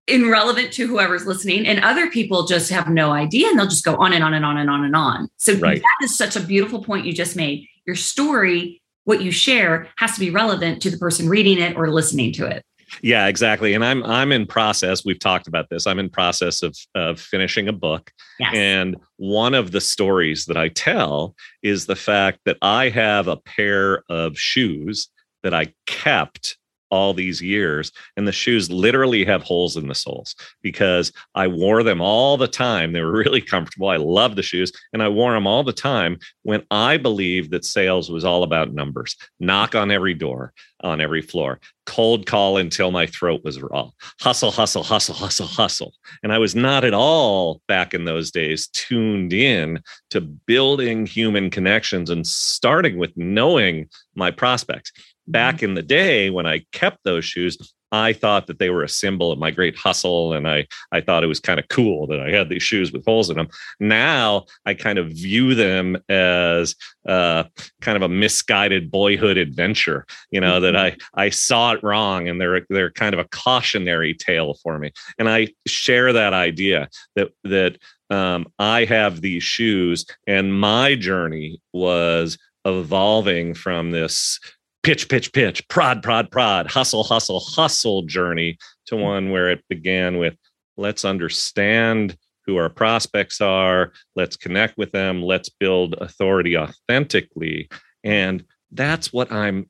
irrelevant 0.07 0.74
to 0.74 0.88
whoever's 0.88 1.25
listening, 1.25 1.67
and 1.67 1.83
other 1.83 2.09
people 2.09 2.45
just 2.45 2.69
have 2.69 2.89
no 2.89 3.12
idea, 3.12 3.47
and 3.47 3.59
they'll 3.59 3.67
just 3.67 3.86
go 3.86 3.95
on 3.97 4.13
and 4.13 4.24
on 4.24 4.33
and 4.33 4.45
on 4.45 4.57
and 4.57 4.69
on 4.69 4.83
and 4.83 4.95
on. 4.95 5.29
So 5.38 5.53
right. 5.53 5.81
that 5.81 6.05
is 6.05 6.17
such 6.17 6.36
a 6.36 6.41
beautiful 6.41 6.83
point 6.83 7.05
you 7.05 7.13
just 7.13 7.36
made. 7.36 7.67
Your 7.86 7.95
story, 7.95 8.81
what 9.05 9.21
you 9.21 9.31
share, 9.31 9.88
has 9.97 10.13
to 10.15 10.19
be 10.19 10.29
relevant 10.29 10.81
to 10.81 10.89
the 10.89 10.97
person 10.97 11.29
reading 11.29 11.59
it 11.59 11.77
or 11.77 11.91
listening 11.91 12.33
to 12.33 12.45
it. 12.47 12.63
Yeah, 13.01 13.27
exactly. 13.27 13.74
And 13.74 13.84
I'm 13.84 14.03
I'm 14.03 14.32
in 14.32 14.46
process. 14.46 15.06
We've 15.06 15.20
talked 15.20 15.48
about 15.48 15.70
this. 15.70 15.88
I'm 15.88 16.00
in 16.00 16.10
process 16.10 16.63
of 16.63 16.75
of 16.96 17.20
finishing 17.20 17.67
a 17.67 17.74
book. 17.74 18.12
Yes. 18.39 18.53
And 18.56 18.98
one 19.17 19.53
of 19.53 19.72
the 19.72 19.82
stories 19.82 20.46
that 20.46 20.58
I 20.58 20.70
tell 20.70 21.36
is 21.63 21.86
the 21.86 21.96
fact 21.96 22.39
that 22.46 22.58
I 22.62 22.89
have 22.89 23.27
a 23.27 23.38
pair 23.38 24.03
of 24.10 24.38
shoes 24.38 25.10
that 25.44 25.53
I 25.53 25.74
kept 25.86 26.58
all 26.89 27.13
these 27.13 27.41
years 27.41 27.91
and 28.15 28.27
the 28.27 28.32
shoes 28.32 28.70
literally 28.70 29.25
have 29.25 29.44
holes 29.44 29.77
in 29.77 29.88
the 29.88 29.96
soles 29.96 30.36
because 30.62 31.12
I 31.36 31.48
wore 31.48 31.84
them 31.84 32.01
all 32.01 32.38
the 32.38 32.48
time. 32.48 32.94
They 32.94 33.01
were 33.01 33.12
really 33.24 33.41
comfortable. 33.41 33.89
I 33.89 33.98
love 33.98 34.36
the 34.36 34.44
shoes 34.44 34.72
and 34.94 35.03
I 35.03 35.10
wore 35.10 35.34
them 35.34 35.48
all 35.48 35.63
the 35.63 35.74
time 35.74 36.20
when 36.44 36.63
I 36.72 36.98
believed 36.98 37.51
that 37.51 37.65
sales 37.65 38.10
was 38.10 38.25
all 38.25 38.44
about 38.44 38.74
numbers. 38.74 39.15
Knock 39.39 39.75
on 39.75 39.91
every 39.91 40.13
door 40.13 40.53
on 40.82 41.01
every 41.01 41.22
floor. 41.22 41.60
Cold 41.86 42.25
call 42.25 42.58
until 42.58 42.91
my 42.91 43.08
throat 43.08 43.41
was 43.44 43.62
raw. 43.62 43.89
Hustle 44.20 44.51
hustle 44.51 44.84
hustle 44.84 45.15
hustle 45.15 45.48
hustle. 45.48 45.94
And 46.22 46.32
I 46.32 46.38
was 46.38 46.56
not 46.56 46.84
at 46.84 46.94
all 46.94 47.62
back 47.67 47.94
in 47.94 48.06
those 48.06 48.32
days 48.32 48.67
tuned 48.67 49.34
in 49.34 49.82
to 50.12 50.22
building 50.22 51.06
human 51.06 51.50
connections 51.50 52.10
and 52.10 52.27
starting 52.27 52.98
with 52.98 53.12
knowing 53.15 53.89
my 54.15 54.32
prospects 54.32 54.91
back 55.27 55.63
in 55.63 55.74
the 55.74 55.84
day 55.84 56.29
when 56.29 56.46
I 56.46 56.65
kept 56.72 57.03
those 57.03 57.25
shoes, 57.25 57.57
I 57.91 58.13
thought 58.13 58.48
that 58.48 58.60
they 58.60 58.69
were 58.69 58.84
a 58.84 58.89
symbol 58.89 59.31
of 59.31 59.39
my 59.39 59.51
great 59.51 59.77
hustle. 59.77 60.34
And 60.34 60.48
I, 60.48 60.67
I 60.91 61.01
thought 61.01 61.24
it 61.24 61.27
was 61.27 61.39
kind 61.39 61.60
of 61.60 61.67
cool 61.69 62.07
that 62.07 62.19
I 62.19 62.31
had 62.31 62.50
these 62.50 62.63
shoes 62.63 62.91
with 62.91 63.05
holes 63.05 63.29
in 63.29 63.38
them. 63.38 63.48
Now 63.79 64.46
I 64.65 64.74
kind 64.74 65.00
of 65.00 65.10
view 65.10 65.55
them 65.55 65.98
as 66.10 66.75
uh, 67.07 67.46
kind 67.81 67.96
of 67.96 68.01
a 68.01 68.10
misguided 68.10 68.91
boyhood 68.91 69.38
adventure, 69.38 70.05
you 70.31 70.41
know, 70.41 70.60
that 70.60 70.74
mm-hmm. 70.74 71.00
I, 71.17 71.25
I 71.25 71.29
saw 71.29 71.74
it 71.74 71.84
wrong 71.84 72.27
and 72.27 72.41
they're, 72.41 72.65
they're 72.69 72.91
kind 72.91 73.13
of 73.13 73.19
a 73.19 73.29
cautionary 73.29 74.13
tale 74.13 74.55
for 74.55 74.77
me. 74.77 74.91
And 75.17 75.29
I 75.29 75.50
share 75.65 76.12
that 76.12 76.34
idea 76.34 76.89
that, 77.15 77.31
that 77.46 77.77
um, 78.10 78.48
I 78.60 78.86
have 78.86 79.22
these 79.22 79.43
shoes 79.43 80.05
and 80.27 80.60
my 80.60 80.96
journey 80.96 81.62
was 81.74 82.38
evolving 82.65 83.53
from 83.53 83.91
this 83.91 84.39
pitch, 84.84 85.10
pitch, 85.10 85.34
pitch, 85.34 85.67
prod, 85.67 86.01
prod, 86.01 86.31
prod, 86.31 86.67
hustle, 86.67 87.03
hustle, 87.03 87.39
hustle 87.39 88.03
journey 88.03 88.57
to 88.86 88.96
mm. 88.96 89.03
one 89.03 89.31
where 89.31 89.50
it 89.50 89.63
began 89.69 90.17
with 90.17 90.36
let's 90.77 91.03
understand 91.03 92.15
who 92.46 92.55
our 92.55 92.69
prospects 92.69 93.41
are, 93.41 93.91
let's 94.15 94.38
connect 94.38 94.77
with 94.77 94.91
them, 94.91 95.22
let's 95.22 95.50
build 95.50 95.96
authority 96.00 96.57
authentically. 96.57 97.67
And 98.03 98.46
that's 98.72 99.12
what 99.12 99.31
I'm 99.31 99.69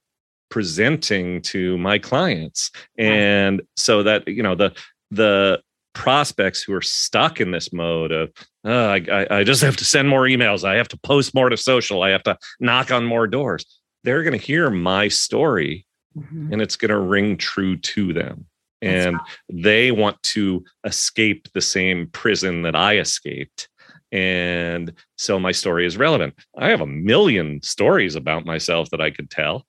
presenting 0.50 1.42
to 1.42 1.78
my 1.78 1.98
clients. 1.98 2.72
And 2.98 3.62
so 3.76 4.04
that, 4.04 4.28
you 4.28 4.44
know, 4.44 4.56
the, 4.56 4.74
the, 5.12 5.62
prospects 5.98 6.62
who 6.62 6.74
are 6.76 6.82
stuck 6.82 7.42
in 7.42 7.50
this 7.50 7.74
mode 7.74 8.12
of 8.12 8.32
oh, 8.66 8.90
I, 8.90 9.26
I 9.32 9.44
just 9.44 9.64
have 9.64 9.76
to 9.78 9.84
send 9.84 10.08
more 10.08 10.26
emails 10.26 10.64
i 10.64 10.76
have 10.76 10.88
to 10.90 10.98
post 11.00 11.34
more 11.34 11.50
to 11.50 11.58
social 11.58 12.04
i 12.04 12.12
have 12.12 12.22
to 12.24 12.38
knock 12.60 12.92
on 12.92 13.04
more 13.04 13.26
doors 13.26 13.66
they're 14.04 14.24
going 14.24 14.38
to 14.38 14.46
hear 14.46 14.70
my 14.70 15.08
story 15.08 15.86
mm-hmm. 16.18 16.52
and 16.52 16.62
it's 16.62 16.76
going 16.76 16.92
to 16.92 17.00
ring 17.00 17.38
true 17.38 17.78
to 17.78 18.14
them. 18.14 18.46
And 18.82 19.18
they 19.52 19.92
want 19.92 20.22
to 20.22 20.64
escape 20.86 21.52
the 21.54 21.62
same 21.62 22.08
prison 22.12 22.62
that 22.62 22.76
I 22.76 23.00
escaped. 23.00 23.70
And 24.12 24.94
so 25.18 25.40
my 25.40 25.52
story 25.52 25.86
is 25.86 25.98
relevant. 25.98 26.36
I 26.58 26.70
have 26.70 26.82
a 26.82 26.86
million 26.86 27.62
stories 27.64 28.16
about 28.16 28.46
myself 28.46 28.90
that 28.92 29.02
I 29.02 29.10
could 29.10 29.32
tell. 29.32 29.66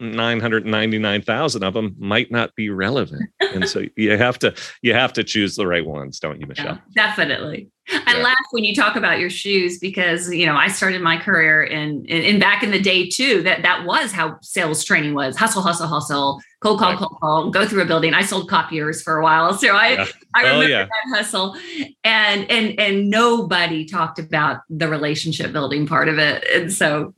999,000 0.00 1.62
of 1.62 1.74
them 1.74 1.94
might 1.98 2.30
not 2.30 2.54
be 2.56 2.70
relevant. 2.70 3.30
and 3.40 3.68
so 3.68 3.84
you 3.96 4.16
have 4.16 4.38
to 4.40 4.54
you 4.82 4.94
have 4.94 5.12
to 5.12 5.24
choose 5.24 5.54
the 5.54 5.66
right 5.66 5.86
ones, 5.86 6.18
don't 6.18 6.40
you, 6.40 6.46
Michelle? 6.46 6.80
Yeah, 6.96 7.08
definitely. 7.08 7.70
I 7.88 8.16
yeah. 8.16 8.22
laugh 8.22 8.46
when 8.52 8.64
you 8.64 8.74
talk 8.74 8.96
about 8.96 9.18
your 9.18 9.30
shoes 9.30 9.78
because 9.78 10.32
you 10.32 10.46
know 10.46 10.54
I 10.54 10.68
started 10.68 11.02
my 11.02 11.16
career 11.16 11.64
in, 11.64 12.04
in, 12.06 12.22
in 12.22 12.38
back 12.38 12.62
in 12.62 12.70
the 12.70 12.80
day 12.80 13.08
too. 13.08 13.42
That 13.42 13.62
that 13.62 13.84
was 13.84 14.12
how 14.12 14.38
sales 14.40 14.84
training 14.84 15.14
was: 15.14 15.36
hustle, 15.36 15.62
hustle, 15.62 15.88
hustle, 15.88 16.40
cold 16.60 16.78
call, 16.78 16.90
right. 16.90 16.98
cold 16.98 17.16
call, 17.20 17.50
go 17.50 17.66
through 17.66 17.82
a 17.82 17.84
building. 17.84 18.14
I 18.14 18.22
sold 18.22 18.48
copiers 18.48 19.02
for 19.02 19.16
a 19.18 19.22
while, 19.22 19.54
so 19.54 19.74
I 19.74 19.92
yeah. 19.92 20.06
I 20.34 20.42
oh, 20.42 20.44
remember 20.44 20.64
oh, 20.64 20.68
yeah. 20.68 20.84
that 20.84 21.16
hustle. 21.16 21.56
And 22.04 22.48
and 22.50 22.78
and 22.78 23.10
nobody 23.10 23.84
talked 23.84 24.18
about 24.18 24.60
the 24.70 24.88
relationship 24.88 25.52
building 25.52 25.86
part 25.86 26.08
of 26.08 26.18
it, 26.18 26.44
and 26.54 26.72
so 26.72 27.14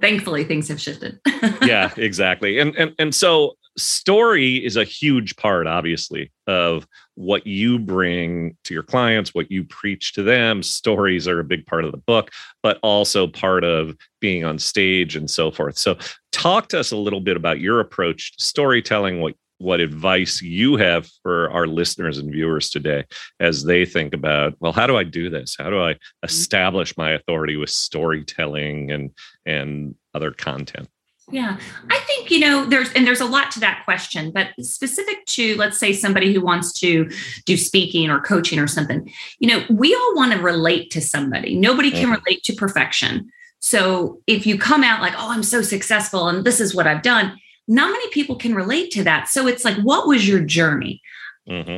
thankfully 0.00 0.44
things 0.44 0.68
have 0.68 0.80
shifted. 0.80 1.20
yeah, 1.62 1.92
exactly. 1.96 2.58
And 2.58 2.74
and 2.76 2.94
and 2.98 3.14
so 3.14 3.56
story 3.78 4.56
is 4.56 4.76
a 4.76 4.84
huge 4.84 5.36
part 5.36 5.66
obviously 5.66 6.30
of 6.46 6.86
what 7.14 7.46
you 7.46 7.78
bring 7.78 8.56
to 8.64 8.74
your 8.74 8.82
clients 8.82 9.32
what 9.32 9.50
you 9.50 9.62
preach 9.64 10.12
to 10.12 10.22
them 10.22 10.62
stories 10.62 11.28
are 11.28 11.38
a 11.38 11.44
big 11.44 11.64
part 11.66 11.84
of 11.84 11.92
the 11.92 11.98
book 11.98 12.30
but 12.64 12.78
also 12.82 13.28
part 13.28 13.62
of 13.62 13.94
being 14.20 14.44
on 14.44 14.58
stage 14.58 15.14
and 15.14 15.30
so 15.30 15.52
forth 15.52 15.78
so 15.78 15.96
talk 16.32 16.68
to 16.68 16.78
us 16.78 16.90
a 16.90 16.96
little 16.96 17.20
bit 17.20 17.36
about 17.36 17.60
your 17.60 17.78
approach 17.78 18.36
to 18.36 18.44
storytelling 18.44 19.20
what 19.20 19.34
what 19.60 19.80
advice 19.80 20.40
you 20.40 20.76
have 20.76 21.08
for 21.22 21.50
our 21.50 21.66
listeners 21.66 22.18
and 22.18 22.32
viewers 22.32 22.70
today 22.70 23.04
as 23.38 23.64
they 23.64 23.84
think 23.84 24.14
about 24.14 24.54
well 24.60 24.72
how 24.72 24.86
do 24.86 24.96
i 24.96 25.04
do 25.04 25.28
this 25.28 25.56
how 25.58 25.68
do 25.68 25.80
i 25.80 25.92
mm-hmm. 25.92 26.24
establish 26.24 26.96
my 26.96 27.10
authority 27.10 27.56
with 27.56 27.70
storytelling 27.70 28.90
and 28.90 29.10
and 29.46 29.94
other 30.14 30.30
content 30.30 30.88
yeah, 31.32 31.58
I 31.90 31.98
think 31.98 32.30
you 32.30 32.40
know 32.40 32.64
there's 32.64 32.92
and 32.92 33.06
there's 33.06 33.20
a 33.20 33.26
lot 33.26 33.50
to 33.52 33.60
that 33.60 33.82
question, 33.84 34.30
but 34.32 34.48
specific 34.60 35.24
to 35.26 35.56
let's 35.56 35.78
say 35.78 35.92
somebody 35.92 36.32
who 36.32 36.40
wants 36.40 36.72
to 36.80 37.08
do 37.46 37.56
speaking 37.56 38.10
or 38.10 38.20
coaching 38.20 38.58
or 38.58 38.66
something, 38.66 39.12
you 39.38 39.48
know, 39.48 39.64
we 39.70 39.94
all 39.94 40.16
want 40.16 40.32
to 40.32 40.40
relate 40.40 40.90
to 40.90 41.00
somebody. 41.00 41.54
Nobody 41.54 41.90
can 41.90 42.08
mm-hmm. 42.08 42.22
relate 42.24 42.42
to 42.44 42.52
perfection. 42.54 43.30
So 43.60 44.20
if 44.26 44.46
you 44.46 44.58
come 44.58 44.82
out 44.82 45.00
like, 45.00 45.14
"Oh, 45.16 45.30
I'm 45.30 45.42
so 45.42 45.62
successful 45.62 46.28
and 46.28 46.44
this 46.44 46.60
is 46.60 46.74
what 46.74 46.86
I've 46.86 47.02
done," 47.02 47.38
not 47.70 47.90
many 47.90 48.10
people 48.10 48.36
can 48.36 48.54
relate 48.54 48.90
to 48.90 49.04
that. 49.04 49.28
So 49.28 49.46
it's 49.46 49.64
like, 49.64 49.76
what 49.76 50.06
was 50.06 50.28
your 50.28 50.40
journey? 50.40 51.00
Mm-hmm 51.48 51.76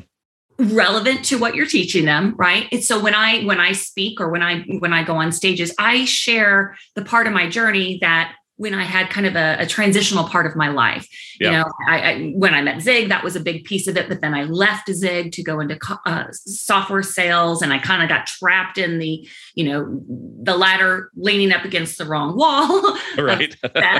relevant 0.58 1.24
to 1.24 1.38
what 1.38 1.54
you're 1.54 1.66
teaching 1.66 2.04
them 2.04 2.34
right 2.36 2.68
it's 2.70 2.86
so 2.86 3.00
when 3.00 3.14
i 3.14 3.42
when 3.44 3.58
i 3.58 3.72
speak 3.72 4.20
or 4.20 4.28
when 4.28 4.42
i 4.42 4.60
when 4.78 4.92
i 4.92 5.02
go 5.02 5.16
on 5.16 5.32
stages 5.32 5.74
i 5.78 6.04
share 6.04 6.76
the 6.94 7.02
part 7.02 7.26
of 7.26 7.32
my 7.32 7.48
journey 7.48 7.98
that 8.00 8.34
when 8.56 8.74
I 8.74 8.84
had 8.84 9.10
kind 9.10 9.26
of 9.26 9.34
a, 9.34 9.56
a 9.58 9.66
transitional 9.66 10.24
part 10.28 10.46
of 10.46 10.54
my 10.54 10.68
life. 10.68 11.08
You 11.40 11.50
know, 11.50 11.64
I, 11.88 11.98
I, 11.98 12.32
when 12.36 12.54
I 12.54 12.62
met 12.62 12.80
Zig, 12.80 13.08
that 13.08 13.24
was 13.24 13.34
a 13.34 13.40
big 13.40 13.64
piece 13.64 13.88
of 13.88 13.96
it. 13.96 14.08
But 14.08 14.20
then 14.20 14.34
I 14.34 14.44
left 14.44 14.88
Zig 14.92 15.32
to 15.32 15.42
go 15.42 15.58
into 15.58 15.76
uh, 16.06 16.26
software 16.30 17.02
sales, 17.02 17.62
and 17.62 17.72
I 17.72 17.78
kind 17.78 18.02
of 18.02 18.08
got 18.08 18.28
trapped 18.28 18.78
in 18.78 18.98
the, 18.98 19.26
you 19.54 19.64
know, 19.64 20.00
the 20.42 20.56
ladder 20.56 21.10
leaning 21.16 21.50
up 21.50 21.64
against 21.64 21.98
the 21.98 22.04
wrong 22.04 22.36
wall, 22.36 22.96
right? 23.18 23.56
uh, 23.64 23.98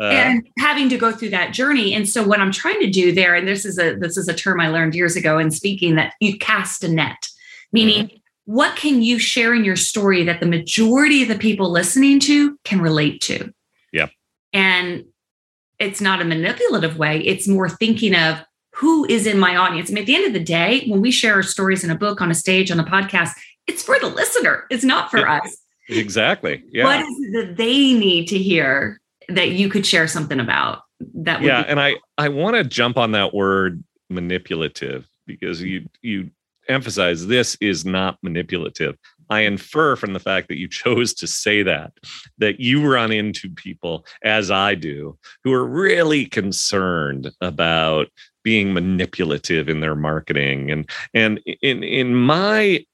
and 0.00 0.46
having 0.58 0.88
to 0.90 0.98
go 0.98 1.10
through 1.10 1.30
that 1.30 1.52
journey. 1.52 1.94
And 1.94 2.08
so, 2.08 2.22
what 2.22 2.40
I'm 2.40 2.52
trying 2.52 2.80
to 2.80 2.90
do 2.90 3.10
there, 3.10 3.34
and 3.34 3.48
this 3.48 3.64
is 3.64 3.78
a 3.78 3.96
this 3.96 4.16
is 4.16 4.28
a 4.28 4.34
term 4.34 4.60
I 4.60 4.68
learned 4.68 4.94
years 4.94 5.16
ago 5.16 5.38
in 5.38 5.50
speaking, 5.50 5.96
that 5.96 6.12
you 6.20 6.38
cast 6.38 6.84
a 6.84 6.88
net, 6.88 7.28
meaning. 7.72 8.06
Mm-hmm. 8.06 8.14
What 8.44 8.76
can 8.76 9.02
you 9.02 9.18
share 9.18 9.52
in 9.52 9.62
your 9.62 9.76
story 9.76 10.24
that 10.24 10.40
the 10.40 10.46
majority 10.46 11.22
of 11.22 11.28
the 11.28 11.36
people 11.36 11.70
listening 11.70 12.18
to 12.20 12.56
can 12.64 12.80
relate 12.80 13.20
to? 13.24 13.52
And 14.52 15.04
it's 15.78 16.00
not 16.00 16.20
a 16.20 16.24
manipulative 16.24 16.98
way, 16.98 17.20
it's 17.20 17.46
more 17.46 17.68
thinking 17.68 18.14
of 18.14 18.38
who 18.74 19.04
is 19.06 19.26
in 19.26 19.38
my 19.38 19.56
audience. 19.56 19.90
I 19.90 19.94
mean, 19.94 20.02
at 20.02 20.06
the 20.06 20.14
end 20.14 20.26
of 20.26 20.32
the 20.32 20.44
day, 20.44 20.86
when 20.86 21.00
we 21.00 21.10
share 21.10 21.34
our 21.34 21.42
stories 21.42 21.82
in 21.82 21.90
a 21.90 21.96
book, 21.96 22.20
on 22.20 22.30
a 22.30 22.34
stage, 22.34 22.70
on 22.70 22.78
a 22.78 22.84
podcast, 22.84 23.32
it's 23.66 23.82
for 23.82 23.98
the 23.98 24.06
listener, 24.06 24.64
it's 24.70 24.84
not 24.84 25.10
for 25.10 25.18
yeah, 25.18 25.38
us. 25.38 25.56
Exactly. 25.88 26.62
Yeah. 26.70 26.84
What 26.84 27.00
is 27.00 27.08
it 27.08 27.32
that 27.32 27.56
they 27.56 27.92
need 27.92 28.26
to 28.28 28.38
hear 28.38 29.00
that 29.28 29.50
you 29.50 29.68
could 29.68 29.84
share 29.84 30.06
something 30.06 30.38
about? 30.38 30.82
That 31.14 31.42
yeah, 31.42 31.64
and 31.66 31.80
I 31.80 31.96
I 32.16 32.28
want 32.28 32.56
to 32.56 32.64
jump 32.64 32.96
on 32.96 33.12
that 33.12 33.32
word 33.32 33.82
manipulative 34.10 35.08
because 35.26 35.62
you 35.62 35.88
you 36.02 36.30
emphasize 36.68 37.26
this 37.26 37.56
is 37.60 37.84
not 37.84 38.18
manipulative. 38.22 38.96
I 39.30 39.40
infer 39.40 39.96
from 39.96 40.12
the 40.12 40.20
fact 40.20 40.48
that 40.48 40.58
you 40.58 40.68
chose 40.82 41.14
to 41.14 41.26
say 41.26 41.62
that, 41.62 41.92
that 42.38 42.60
you 42.60 42.86
run 42.90 43.12
into 43.12 43.48
people, 43.50 44.06
as 44.22 44.50
I 44.50 44.74
do, 44.74 45.18
who 45.44 45.52
are 45.52 45.66
really 45.66 46.26
concerned 46.26 47.30
about 47.40 48.08
being 48.42 48.72
manipulative 48.72 49.68
in 49.68 49.80
their 49.80 49.94
marketing. 49.94 50.70
And, 50.70 50.90
and 51.12 51.40
in, 51.62 51.82
in 51.82 52.14
my 52.14 52.84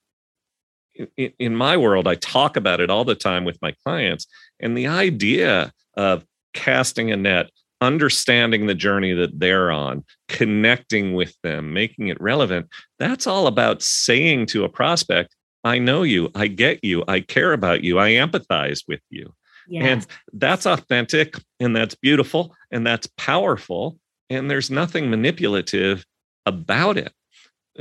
in, 1.16 1.32
in 1.38 1.56
my 1.56 1.76
world, 1.76 2.06
I 2.06 2.14
talk 2.14 2.56
about 2.56 2.80
it 2.80 2.90
all 2.90 3.04
the 3.04 3.14
time 3.14 3.44
with 3.44 3.60
my 3.60 3.72
clients. 3.84 4.26
And 4.60 4.76
the 4.76 4.86
idea 4.86 5.72
of 5.96 6.24
casting 6.52 7.10
a 7.10 7.16
net, 7.16 7.50
understanding 7.80 8.66
the 8.66 8.74
journey 8.74 9.12
that 9.12 9.38
they're 9.38 9.70
on, 9.70 10.04
connecting 10.28 11.14
with 11.14 11.36
them, 11.42 11.72
making 11.72 12.08
it 12.08 12.20
relevant, 12.20 12.68
that's 12.98 13.26
all 13.26 13.46
about 13.46 13.82
saying 13.82 14.46
to 14.46 14.64
a 14.64 14.68
prospect, 14.68 15.34
I 15.64 15.78
know 15.78 16.02
you, 16.02 16.30
I 16.34 16.46
get 16.46 16.84
you, 16.84 17.04
I 17.08 17.20
care 17.20 17.52
about 17.52 17.82
you, 17.82 17.98
I 17.98 18.10
empathize 18.10 18.84
with 18.86 19.00
you. 19.10 19.34
And 19.82 20.06
that's 20.34 20.66
authentic 20.66 21.36
and 21.58 21.74
that's 21.74 21.94
beautiful 21.94 22.54
and 22.70 22.86
that's 22.86 23.08
powerful. 23.16 23.98
And 24.28 24.50
there's 24.50 24.70
nothing 24.70 25.10
manipulative 25.10 26.04
about 26.44 26.98
it. 26.98 27.12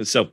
So 0.03 0.29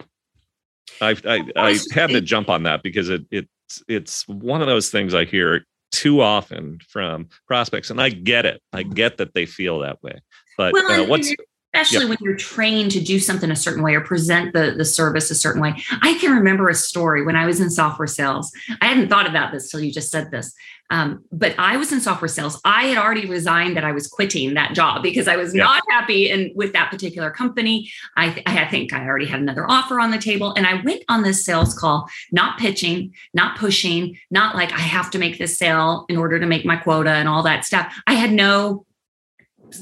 I 1.00 1.16
I, 1.24 1.44
I 1.56 1.78
had 1.92 2.10
to 2.10 2.20
jump 2.20 2.48
on 2.48 2.62
that 2.64 2.82
because 2.82 3.08
it 3.08 3.24
it's 3.30 3.82
it's 3.88 4.28
one 4.28 4.60
of 4.60 4.68
those 4.68 4.90
things 4.90 5.14
I 5.14 5.24
hear 5.24 5.64
too 5.92 6.20
often 6.20 6.78
from 6.88 7.28
prospects, 7.46 7.90
and 7.90 8.00
I 8.00 8.10
get 8.10 8.46
it. 8.46 8.62
I 8.72 8.82
get 8.82 9.18
that 9.18 9.34
they 9.34 9.46
feel 9.46 9.80
that 9.80 10.02
way. 10.02 10.20
But 10.56 10.72
well, 10.72 11.02
uh, 11.02 11.06
what's 11.06 11.34
especially 11.72 12.08
when 12.08 12.18
you're 12.20 12.36
trained 12.36 12.90
to 12.92 13.00
do 13.00 13.20
something 13.20 13.50
a 13.50 13.56
certain 13.56 13.82
way 13.82 13.94
or 13.94 14.00
present 14.00 14.52
the, 14.52 14.74
the 14.76 14.84
service 14.84 15.30
a 15.30 15.34
certain 15.34 15.62
way. 15.62 15.74
I 16.02 16.14
can 16.14 16.32
remember 16.32 16.68
a 16.68 16.74
story 16.74 17.24
when 17.24 17.36
I 17.36 17.46
was 17.46 17.60
in 17.60 17.70
software 17.70 18.08
sales. 18.08 18.52
I 18.80 18.86
hadn't 18.86 19.08
thought 19.08 19.28
about 19.28 19.52
this 19.52 19.70
till 19.70 19.80
you 19.80 19.92
just 19.92 20.10
said 20.10 20.30
this. 20.30 20.54
Um, 20.92 21.24
but 21.30 21.54
I 21.56 21.76
was 21.76 21.92
in 21.92 22.00
software 22.00 22.28
sales. 22.28 22.60
I 22.64 22.86
had 22.86 22.98
already 22.98 23.26
resigned 23.26 23.76
that 23.76 23.84
I 23.84 23.92
was 23.92 24.08
quitting 24.08 24.54
that 24.54 24.74
job 24.74 25.04
because 25.04 25.28
I 25.28 25.36
was 25.36 25.54
yeah. 25.54 25.62
not 25.62 25.82
happy 25.88 26.28
in, 26.28 26.50
with 26.56 26.72
that 26.72 26.90
particular 26.90 27.30
company. 27.30 27.92
I, 28.16 28.30
th- 28.30 28.42
I 28.46 28.66
think 28.66 28.92
I 28.92 29.06
already 29.06 29.26
had 29.26 29.38
another 29.38 29.70
offer 29.70 30.00
on 30.00 30.10
the 30.10 30.18
table. 30.18 30.52
And 30.54 30.66
I 30.66 30.82
went 30.82 31.04
on 31.08 31.22
this 31.22 31.44
sales 31.44 31.78
call, 31.78 32.08
not 32.32 32.58
pitching, 32.58 33.14
not 33.34 33.56
pushing, 33.56 34.18
not 34.32 34.56
like 34.56 34.72
I 34.72 34.80
have 34.80 35.12
to 35.12 35.18
make 35.18 35.38
this 35.38 35.56
sale 35.56 36.06
in 36.08 36.16
order 36.16 36.40
to 36.40 36.46
make 36.46 36.64
my 36.64 36.76
quota 36.76 37.10
and 37.10 37.28
all 37.28 37.44
that 37.44 37.64
stuff. 37.64 37.94
I 38.08 38.14
had 38.14 38.32
no 38.32 38.84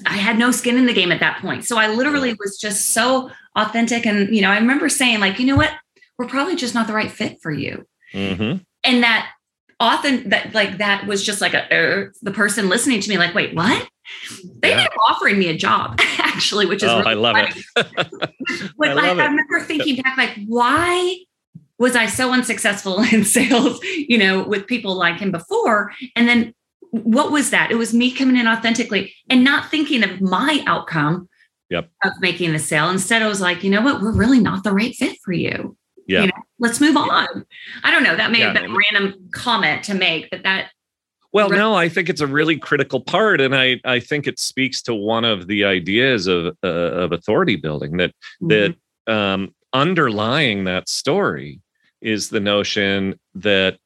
I 0.07 0.17
had 0.17 0.39
no 0.39 0.51
skin 0.51 0.77
in 0.77 0.87
the 0.87 0.93
game 0.93 1.13
at 1.13 1.21
that 1.21 1.41
point. 1.41 1.65
So 1.65 1.79
I 1.79 1.89
literally 1.89 2.35
was 2.35 2.59
just 2.59 2.91
so 2.91 3.31
authentic. 3.57 4.07
And, 4.07 4.35
you 4.35 4.43
know, 4.43 4.51
I 4.51 4.59
remember 4.59 4.89
saying, 4.89 5.21
like, 5.21 5.39
you 5.39 5.47
know 5.47 5.57
what? 5.57 5.73
We're 6.19 6.27
probably 6.27 6.57
just 6.57 6.75
not 6.75 6.87
the 6.87 6.93
right 6.93 7.11
fit 7.11 7.41
for 7.41 7.51
you. 7.51 7.87
Mm-hmm. 8.13 8.59
And 8.85 9.03
that 9.03 9.31
often 9.81 10.29
that 10.31 10.53
like 10.55 10.79
that 10.79 11.07
was 11.07 11.25
just 11.25 11.41
like 11.41 11.55
a 11.55 11.63
uh, 11.73 12.09
the 12.23 12.31
person 12.31 12.69
listening 12.69 13.01
to 13.01 13.09
me 13.09 13.17
like 13.17 13.35
wait 13.35 13.55
what 13.55 13.89
they 14.61 14.71
yeah. 14.71 14.77
ended 14.77 14.87
up 14.87 14.99
offering 15.09 15.39
me 15.39 15.49
a 15.49 15.57
job 15.57 16.01
actually 16.19 16.67
which 16.67 16.83
is 16.83 16.91
oh, 16.91 16.99
really 16.99 17.11
i 17.11 17.15
love 17.15 17.37
funny. 17.37 17.51
it 17.77 18.73
but 18.79 18.99
I, 18.99 19.09
I, 19.09 19.09
I 19.11 19.27
remember 19.27 19.61
thinking 19.61 20.03
back 20.03 20.17
like 20.17 20.37
why 20.47 21.19
was 21.79 21.95
i 21.95 22.07
so 22.07 22.33
unsuccessful 22.33 23.01
in 23.13 23.25
sales 23.25 23.81
you 23.83 24.19
know 24.19 24.43
with 24.43 24.67
people 24.67 24.97
like 24.97 25.21
him 25.21 25.31
before 25.31 25.93
and 26.17 26.29
then 26.29 26.55
what 26.91 27.31
was 27.31 27.51
that 27.51 27.71
it 27.71 27.77
was 27.77 27.93
me 27.93 28.11
coming 28.11 28.37
in 28.37 28.49
authentically 28.49 29.13
and 29.29 29.45
not 29.45 29.71
thinking 29.71 30.03
of 30.03 30.21
my 30.21 30.63
outcome 30.67 31.29
yep. 31.69 31.91
of 32.05 32.13
making 32.21 32.53
the 32.53 32.59
sale 32.59 32.89
instead 32.89 33.23
i 33.23 33.29
was 33.29 33.41
like 33.41 33.63
you 33.63 33.71
know 33.71 33.83
what 33.83 34.01
we're 34.01 34.13
really 34.13 34.41
not 34.41 34.65
the 34.65 34.73
right 34.73 34.95
fit 34.95 35.19
for 35.23 35.33
you 35.33 35.77
yeah. 36.09 36.23
You 36.23 36.27
know, 36.29 36.43
let's 36.59 36.81
move 36.81 36.97
on. 36.97 37.47
I 37.85 37.91
don't 37.91 38.03
know. 38.03 38.17
That 38.17 38.33
may 38.33 38.39
yeah. 38.39 38.47
have 38.47 38.55
been 38.55 38.71
a 38.71 38.75
random 38.75 39.29
comment 39.33 39.85
to 39.85 39.95
make, 39.95 40.29
but 40.31 40.43
that. 40.43 40.71
Well, 41.35 41.51
no, 41.51 41.75
I 41.75 41.91
think 41.91 42.09
it's 42.09 42.23
a 42.23 42.27
really 42.27 42.57
critical 42.57 43.03
part, 43.03 43.43
and 43.43 43.55
I 43.55 43.79
I 43.85 44.01
think 44.01 44.27
it 44.27 44.39
speaks 44.39 44.81
to 44.83 44.95
one 44.95 45.27
of 45.27 45.47
the 45.47 45.65
ideas 45.65 46.27
of 46.27 46.57
uh, 46.65 46.67
of 46.67 47.13
authority 47.13 47.57
building 47.57 47.99
that 47.99 48.15
mm-hmm. 48.43 48.49
that 48.49 49.13
um, 49.15 49.55
underlying 49.75 50.65
that 50.65 50.89
story 50.89 51.61
is 52.01 52.31
the 52.31 52.41
notion 52.41 53.21
that 53.35 53.79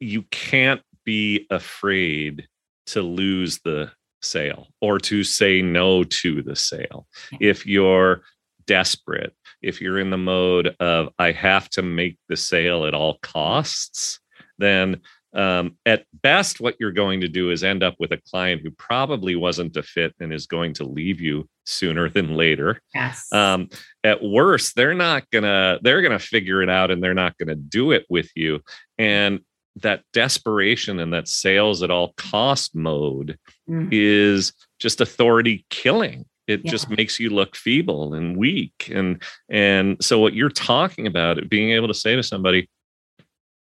you 0.00 0.22
can't 0.32 0.82
be 1.04 1.46
afraid 1.50 2.46
to 2.86 3.02
lose 3.02 3.60
the 3.64 3.90
sale 4.20 4.68
or 4.80 4.98
to 4.98 5.24
say 5.24 5.62
no 5.62 6.04
to 6.04 6.42
the 6.42 6.54
sale 6.54 7.06
if 7.40 7.66
you're 7.66 8.22
desperate 8.66 9.34
if 9.62 9.80
you're 9.80 9.98
in 9.98 10.10
the 10.10 10.18
mode 10.18 10.74
of 10.80 11.08
I 11.18 11.32
have 11.32 11.70
to 11.70 11.82
make 11.82 12.18
the 12.28 12.36
sale 12.36 12.84
at 12.84 12.94
all 12.94 13.18
costs, 13.22 14.20
then 14.58 15.00
um, 15.34 15.78
at 15.86 16.04
best, 16.12 16.60
what 16.60 16.76
you're 16.78 16.92
going 16.92 17.22
to 17.22 17.28
do 17.28 17.50
is 17.50 17.64
end 17.64 17.82
up 17.82 17.94
with 17.98 18.12
a 18.12 18.20
client 18.30 18.60
who 18.62 18.70
probably 18.72 19.34
wasn't 19.34 19.76
a 19.78 19.82
fit 19.82 20.14
and 20.20 20.30
is 20.30 20.46
going 20.46 20.74
to 20.74 20.84
leave 20.84 21.22
you 21.22 21.48
sooner 21.64 22.10
than 22.10 22.34
later. 22.34 22.78
Yes. 22.94 23.32
Um, 23.32 23.70
at 24.04 24.22
worst, 24.22 24.74
they're 24.76 24.92
not 24.92 25.24
gonna 25.30 25.78
they're 25.82 26.02
gonna 26.02 26.18
figure 26.18 26.60
it 26.60 26.68
out 26.68 26.90
and 26.90 27.02
they're 27.02 27.14
not 27.14 27.38
gonna 27.38 27.54
do 27.54 27.92
it 27.92 28.04
with 28.10 28.30
you. 28.36 28.60
And 28.98 29.40
that 29.76 30.02
desperation 30.12 30.98
and 30.98 31.12
that 31.12 31.28
sales 31.28 31.82
at 31.82 31.90
all 31.90 32.12
cost 32.16 32.74
mode 32.74 33.38
mm. 33.68 33.88
is 33.90 34.52
just 34.78 35.00
authority 35.00 35.64
killing 35.70 36.26
it 36.46 36.60
yeah. 36.64 36.70
just 36.70 36.90
makes 36.90 37.20
you 37.20 37.30
look 37.30 37.56
feeble 37.56 38.14
and 38.14 38.36
weak 38.36 38.90
and 38.92 39.22
and 39.48 40.02
so 40.02 40.18
what 40.18 40.34
you're 40.34 40.48
talking 40.48 41.06
about 41.06 41.48
being 41.48 41.70
able 41.70 41.88
to 41.88 41.94
say 41.94 42.16
to 42.16 42.22
somebody 42.22 42.68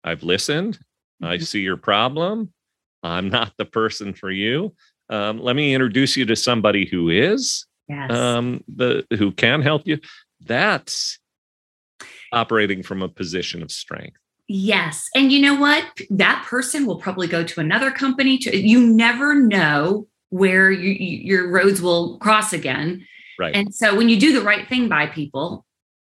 i've 0.03 0.23
listened 0.23 0.77
mm-hmm. 1.21 1.25
i 1.25 1.37
see 1.37 1.61
your 1.61 1.77
problem 1.77 2.51
i'm 3.03 3.29
not 3.29 3.53
the 3.57 3.65
person 3.65 4.13
for 4.13 4.31
you 4.31 4.73
um, 5.09 5.41
let 5.41 5.57
me 5.57 5.73
introduce 5.73 6.15
you 6.15 6.25
to 6.25 6.37
somebody 6.37 6.85
who 6.85 7.09
is 7.09 7.65
yes. 7.89 8.11
um, 8.11 8.63
the 8.73 9.05
who 9.17 9.31
can 9.31 9.61
help 9.61 9.85
you 9.85 9.99
that's 10.39 11.19
operating 12.31 12.81
from 12.81 13.01
a 13.01 13.09
position 13.09 13.61
of 13.61 13.71
strength 13.71 14.20
Yes. 14.53 15.09
And 15.15 15.31
you 15.31 15.41
know 15.41 15.55
what? 15.55 15.85
That 16.09 16.45
person 16.45 16.85
will 16.85 16.97
probably 16.97 17.27
go 17.27 17.41
to 17.41 17.59
another 17.61 17.89
company. 17.89 18.37
To, 18.39 18.55
you 18.55 18.85
never 18.85 19.33
know 19.33 20.07
where 20.29 20.69
you, 20.69 20.91
your 20.91 21.49
roads 21.49 21.81
will 21.81 22.17
cross 22.17 22.51
again. 22.51 23.07
Right. 23.39 23.55
And 23.55 23.73
so 23.73 23.95
when 23.95 24.09
you 24.09 24.19
do 24.19 24.33
the 24.33 24.41
right 24.41 24.67
thing 24.67 24.89
by 24.89 25.07
people, 25.07 25.65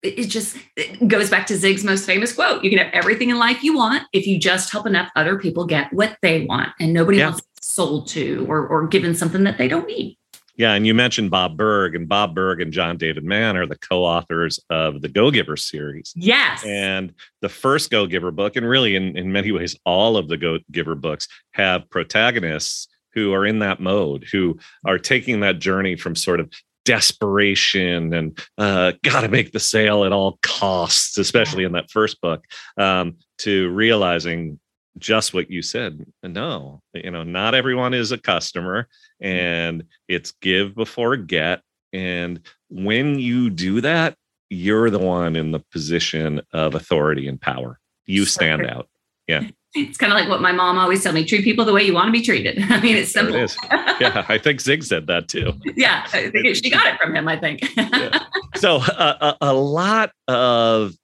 it, 0.02 0.26
just 0.26 0.56
it 0.76 1.06
goes 1.06 1.30
back 1.30 1.46
to 1.46 1.56
Zig's 1.56 1.84
most 1.84 2.06
famous 2.06 2.32
quote. 2.32 2.64
You 2.64 2.70
can 2.70 2.80
have 2.80 2.92
everything 2.92 3.30
in 3.30 3.38
life 3.38 3.62
you 3.62 3.76
want 3.76 4.02
if 4.12 4.26
you 4.26 4.36
just 4.36 4.72
help 4.72 4.86
enough 4.86 5.10
other 5.14 5.38
people 5.38 5.64
get 5.64 5.92
what 5.92 6.18
they 6.20 6.44
want 6.44 6.70
and 6.80 6.92
nobody 6.92 7.18
yeah. 7.18 7.26
else 7.26 7.40
sold 7.60 8.08
to 8.08 8.44
or, 8.48 8.66
or 8.66 8.88
given 8.88 9.14
something 9.14 9.44
that 9.44 9.58
they 9.58 9.68
don't 9.68 9.86
need. 9.86 10.18
Yeah, 10.56 10.74
and 10.74 10.86
you 10.86 10.94
mentioned 10.94 11.30
Bob 11.30 11.56
Burg, 11.56 11.96
and 11.96 12.08
Bob 12.08 12.34
Burg 12.34 12.60
and 12.60 12.72
John 12.72 12.96
David 12.96 13.24
Mann 13.24 13.56
are 13.56 13.66
the 13.66 13.78
co-authors 13.78 14.60
of 14.70 15.02
the 15.02 15.08
Go 15.08 15.30
Giver 15.30 15.56
series. 15.56 16.12
Yes. 16.14 16.64
And 16.64 17.12
the 17.40 17.48
first 17.48 17.90
Go 17.90 18.06
Giver 18.06 18.30
book, 18.30 18.54
and 18.54 18.68
really 18.68 18.94
in, 18.94 19.16
in 19.16 19.32
many 19.32 19.50
ways, 19.50 19.76
all 19.84 20.16
of 20.16 20.28
the 20.28 20.36
Go 20.36 20.58
Giver 20.70 20.94
books 20.94 21.26
have 21.52 21.90
protagonists 21.90 22.86
who 23.14 23.32
are 23.32 23.46
in 23.46 23.60
that 23.60 23.80
mode, 23.80 24.26
who 24.30 24.58
are 24.84 24.98
taking 24.98 25.40
that 25.40 25.58
journey 25.58 25.96
from 25.96 26.14
sort 26.14 26.40
of 26.40 26.52
desperation 26.84 28.12
and 28.12 28.38
uh, 28.58 28.92
got 29.02 29.22
to 29.22 29.28
make 29.28 29.52
the 29.52 29.60
sale 29.60 30.04
at 30.04 30.12
all 30.12 30.38
costs, 30.42 31.16
especially 31.18 31.64
in 31.64 31.72
that 31.72 31.90
first 31.90 32.20
book, 32.20 32.44
um, 32.76 33.16
to 33.38 33.70
realizing 33.70 34.60
just 34.98 35.34
what 35.34 35.50
you 35.50 35.62
said. 35.62 36.04
No, 36.22 36.82
you 36.92 37.10
know, 37.10 37.22
not 37.22 37.54
everyone 37.54 37.94
is 37.94 38.12
a 38.12 38.18
customer, 38.18 38.88
and 39.20 39.84
it's 40.08 40.32
give 40.40 40.74
before 40.74 41.16
get. 41.16 41.62
And 41.92 42.40
when 42.68 43.18
you 43.18 43.50
do 43.50 43.80
that, 43.80 44.16
you're 44.50 44.90
the 44.90 44.98
one 44.98 45.36
in 45.36 45.52
the 45.52 45.60
position 45.72 46.40
of 46.52 46.74
authority 46.74 47.28
and 47.28 47.40
power. 47.40 47.78
You 48.06 48.24
stand 48.24 48.66
out. 48.66 48.88
Yeah 49.26 49.48
it's 49.74 49.98
kind 49.98 50.12
of 50.12 50.18
like 50.18 50.28
what 50.28 50.40
my 50.40 50.52
mom 50.52 50.78
always 50.78 51.02
told 51.02 51.14
me 51.14 51.24
treat 51.24 51.42
people 51.42 51.64
the 51.64 51.72
way 51.72 51.82
you 51.82 51.92
want 51.92 52.06
to 52.06 52.12
be 52.12 52.22
treated 52.22 52.58
i 52.70 52.80
mean 52.80 52.96
it's 52.96 53.12
simple 53.12 53.34
it 53.34 53.54
yeah 54.00 54.24
i 54.28 54.38
think 54.38 54.60
zig 54.60 54.82
said 54.82 55.06
that 55.06 55.28
too 55.28 55.52
yeah 55.76 56.06
I 56.12 56.30
think 56.30 56.54
she 56.56 56.70
got 56.70 56.86
it 56.86 57.00
from 57.00 57.14
him 57.14 57.28
i 57.28 57.38
think 57.38 57.60
yeah. 57.76 58.24
so 58.56 58.76
uh, 58.76 59.34
a, 59.40 59.48
a 59.50 59.52
lot 59.52 60.12
of 60.28 60.94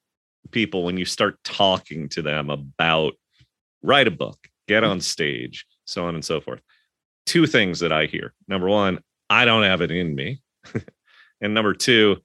people 0.50 0.84
when 0.84 0.96
you 0.96 1.04
start 1.04 1.38
talking 1.44 2.08
to 2.10 2.22
them 2.22 2.50
about 2.50 3.14
write 3.82 4.06
a 4.06 4.10
book 4.10 4.48
get 4.68 4.84
on 4.84 5.00
stage 5.00 5.66
so 5.84 6.06
on 6.06 6.14
and 6.14 6.24
so 6.24 6.40
forth 6.40 6.60
two 7.26 7.46
things 7.46 7.80
that 7.80 7.92
i 7.92 8.06
hear 8.06 8.32
number 8.48 8.68
one 8.68 8.98
i 9.28 9.44
don't 9.44 9.62
have 9.62 9.80
it 9.80 9.90
in 9.90 10.14
me 10.14 10.40
and 11.40 11.54
number 11.54 11.74
two 11.74 12.16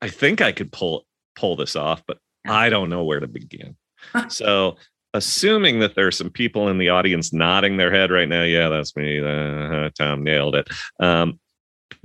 i 0.00 0.08
think 0.08 0.40
i 0.40 0.52
could 0.52 0.72
pull 0.72 1.06
pull 1.36 1.56
this 1.56 1.76
off 1.76 2.02
but 2.06 2.18
i 2.46 2.68
don't 2.68 2.90
know 2.90 3.04
where 3.04 3.20
to 3.20 3.28
begin 3.28 3.76
so 4.28 4.76
assuming 5.14 5.80
that 5.80 5.94
there 5.94 6.06
are 6.06 6.12
some 6.12 6.30
people 6.30 6.68
in 6.68 6.78
the 6.78 6.88
audience 6.88 7.32
nodding 7.32 7.76
their 7.76 7.92
head 7.92 8.10
right 8.10 8.28
now. 8.28 8.42
Yeah, 8.42 8.68
that's 8.68 8.96
me. 8.96 9.20
Uh, 9.20 9.90
Tom 9.98 10.22
nailed 10.22 10.54
it. 10.54 10.68
Um, 10.98 11.40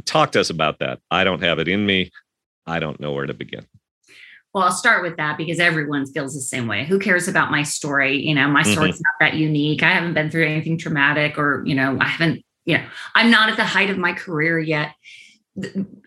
talk 0.05 0.31
to 0.33 0.39
us 0.39 0.49
about 0.49 0.79
that. 0.79 0.99
I 1.11 1.23
don't 1.23 1.43
have 1.43 1.59
it 1.59 1.67
in 1.67 1.85
me. 1.85 2.11
I 2.65 2.79
don't 2.79 2.99
know 2.99 3.11
where 3.11 3.25
to 3.25 3.33
begin. 3.33 3.65
Well, 4.55 4.63
I'll 4.63 4.71
start 4.71 5.03
with 5.03 5.17
that 5.17 5.37
because 5.37 5.59
everyone 5.59 6.05
feels 6.05 6.33
the 6.33 6.39
same 6.39 6.65
way. 6.65 6.85
Who 6.85 6.97
cares 6.97 7.27
about 7.27 7.51
my 7.51 7.61
story? 7.61 8.25
You 8.25 8.33
know, 8.33 8.47
my 8.47 8.63
story's 8.63 8.95
mm-hmm. 8.95 9.01
not 9.03 9.31
that 9.31 9.37
unique. 9.37 9.83
I 9.83 9.91
haven't 9.91 10.13
been 10.13 10.31
through 10.31 10.45
anything 10.45 10.77
traumatic 10.77 11.37
or, 11.37 11.61
you 11.65 11.75
know, 11.75 11.97
I 11.99 12.05
haven't, 12.05 12.41
you 12.63 12.77
know, 12.77 12.85
I'm 13.15 13.29
not 13.29 13.49
at 13.49 13.57
the 13.57 13.65
height 13.65 13.89
of 13.89 13.97
my 13.97 14.13
career 14.13 14.57
yet 14.57 14.93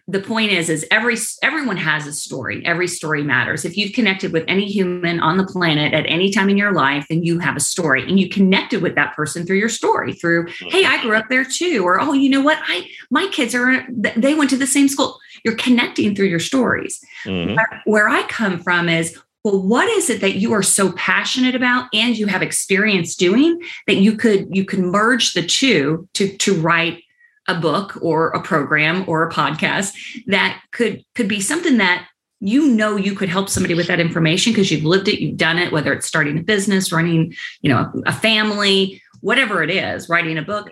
the 0.09 0.21
point 0.21 0.53
is 0.53 0.69
is 0.69 0.87
every 0.91 1.17
everyone 1.43 1.79
has 1.79 2.07
a 2.07 2.13
story 2.13 2.63
every 2.67 2.87
story 2.87 3.23
matters 3.23 3.65
if 3.65 3.79
you've 3.79 3.95
connected 3.95 4.31
with 4.31 4.45
any 4.47 4.67
human 4.67 5.21
on 5.21 5.39
the 5.39 5.47
planet 5.47 5.95
at 5.95 6.05
any 6.07 6.31
time 6.31 6.51
in 6.51 6.59
your 6.59 6.73
life 6.73 7.07
then 7.09 7.23
you 7.23 7.39
have 7.39 7.57
a 7.57 7.61
story 7.61 8.03
and 8.07 8.21
you 8.21 8.29
connected 8.29 8.83
with 8.83 8.95
that 8.95 9.17
person 9.17 9.47
through 9.47 9.57
your 9.57 9.71
story 9.71 10.13
through 10.13 10.47
hey 10.49 10.85
i 10.85 11.01
grew 11.01 11.17
up 11.17 11.25
there 11.31 11.45
too 11.45 11.83
or 11.83 11.99
oh 11.99 12.13
you 12.13 12.29
know 12.29 12.43
what 12.43 12.59
i 12.67 12.87
my 13.11 13.27
kids 13.33 13.55
are 13.55 13.87
they 14.17 14.35
went 14.35 14.51
to 14.51 14.57
the 14.57 14.67
same 14.67 14.87
school 14.87 15.19
you're 15.45 15.57
connecting 15.57 16.15
through 16.15 16.27
your 16.27 16.41
stories 16.41 17.03
mm-hmm. 17.25 17.55
where, 17.55 17.83
where 17.85 18.09
i 18.09 18.23
come 18.25 18.59
from 18.59 18.89
is 18.89 19.19
well 19.45 19.61
what 19.61 19.89
is 19.89 20.11
it 20.11 20.21
that 20.21 20.37
you 20.37 20.53
are 20.53 20.63
so 20.63 20.93
passionate 20.93 21.55
about 21.55 21.87
and 21.93 22.17
you 22.17 22.27
have 22.27 22.43
experience 22.43 23.17
doing 23.17 23.61
that 23.87 23.97
you 23.97 24.17
could 24.17 24.49
you 24.55 24.65
could 24.65 24.81
merge 24.81 25.35
the 25.35 25.45
two 25.45 26.09
to 26.15 26.37
to 26.37 26.55
write 26.61 27.03
a 27.49 27.55
book 27.55 27.99
or 28.03 28.29
a 28.31 28.43
program 28.43 29.05
or 29.09 29.27
a 29.27 29.33
podcast 29.33 29.95
that 30.27 30.61
could 30.73 31.03
could 31.15 31.29
be 31.29 31.41
something 31.41 31.79
that 31.79 32.07
you 32.41 32.69
know 32.69 32.97
you 32.97 33.15
could 33.15 33.29
help 33.29 33.49
somebody 33.49 33.75
with 33.75 33.89
that 33.89 33.99
information 33.99 34.53
because 34.53 34.71
you've 34.71 34.85
lived 34.85 35.09
it 35.09 35.21
you've 35.21 35.37
done 35.37 35.59
it 35.59 35.73
whether 35.73 35.93
it's 35.93 36.07
starting 36.07 36.39
a 36.39 36.43
business 36.43 36.93
running 36.93 37.35
you 37.63 37.71
know 37.71 37.91
a 38.07 38.13
family 38.13 39.03
whatever 39.21 39.63
it 39.63 39.71
is 39.71 40.09
writing 40.09 40.39
a 40.39 40.43
book 40.43 40.71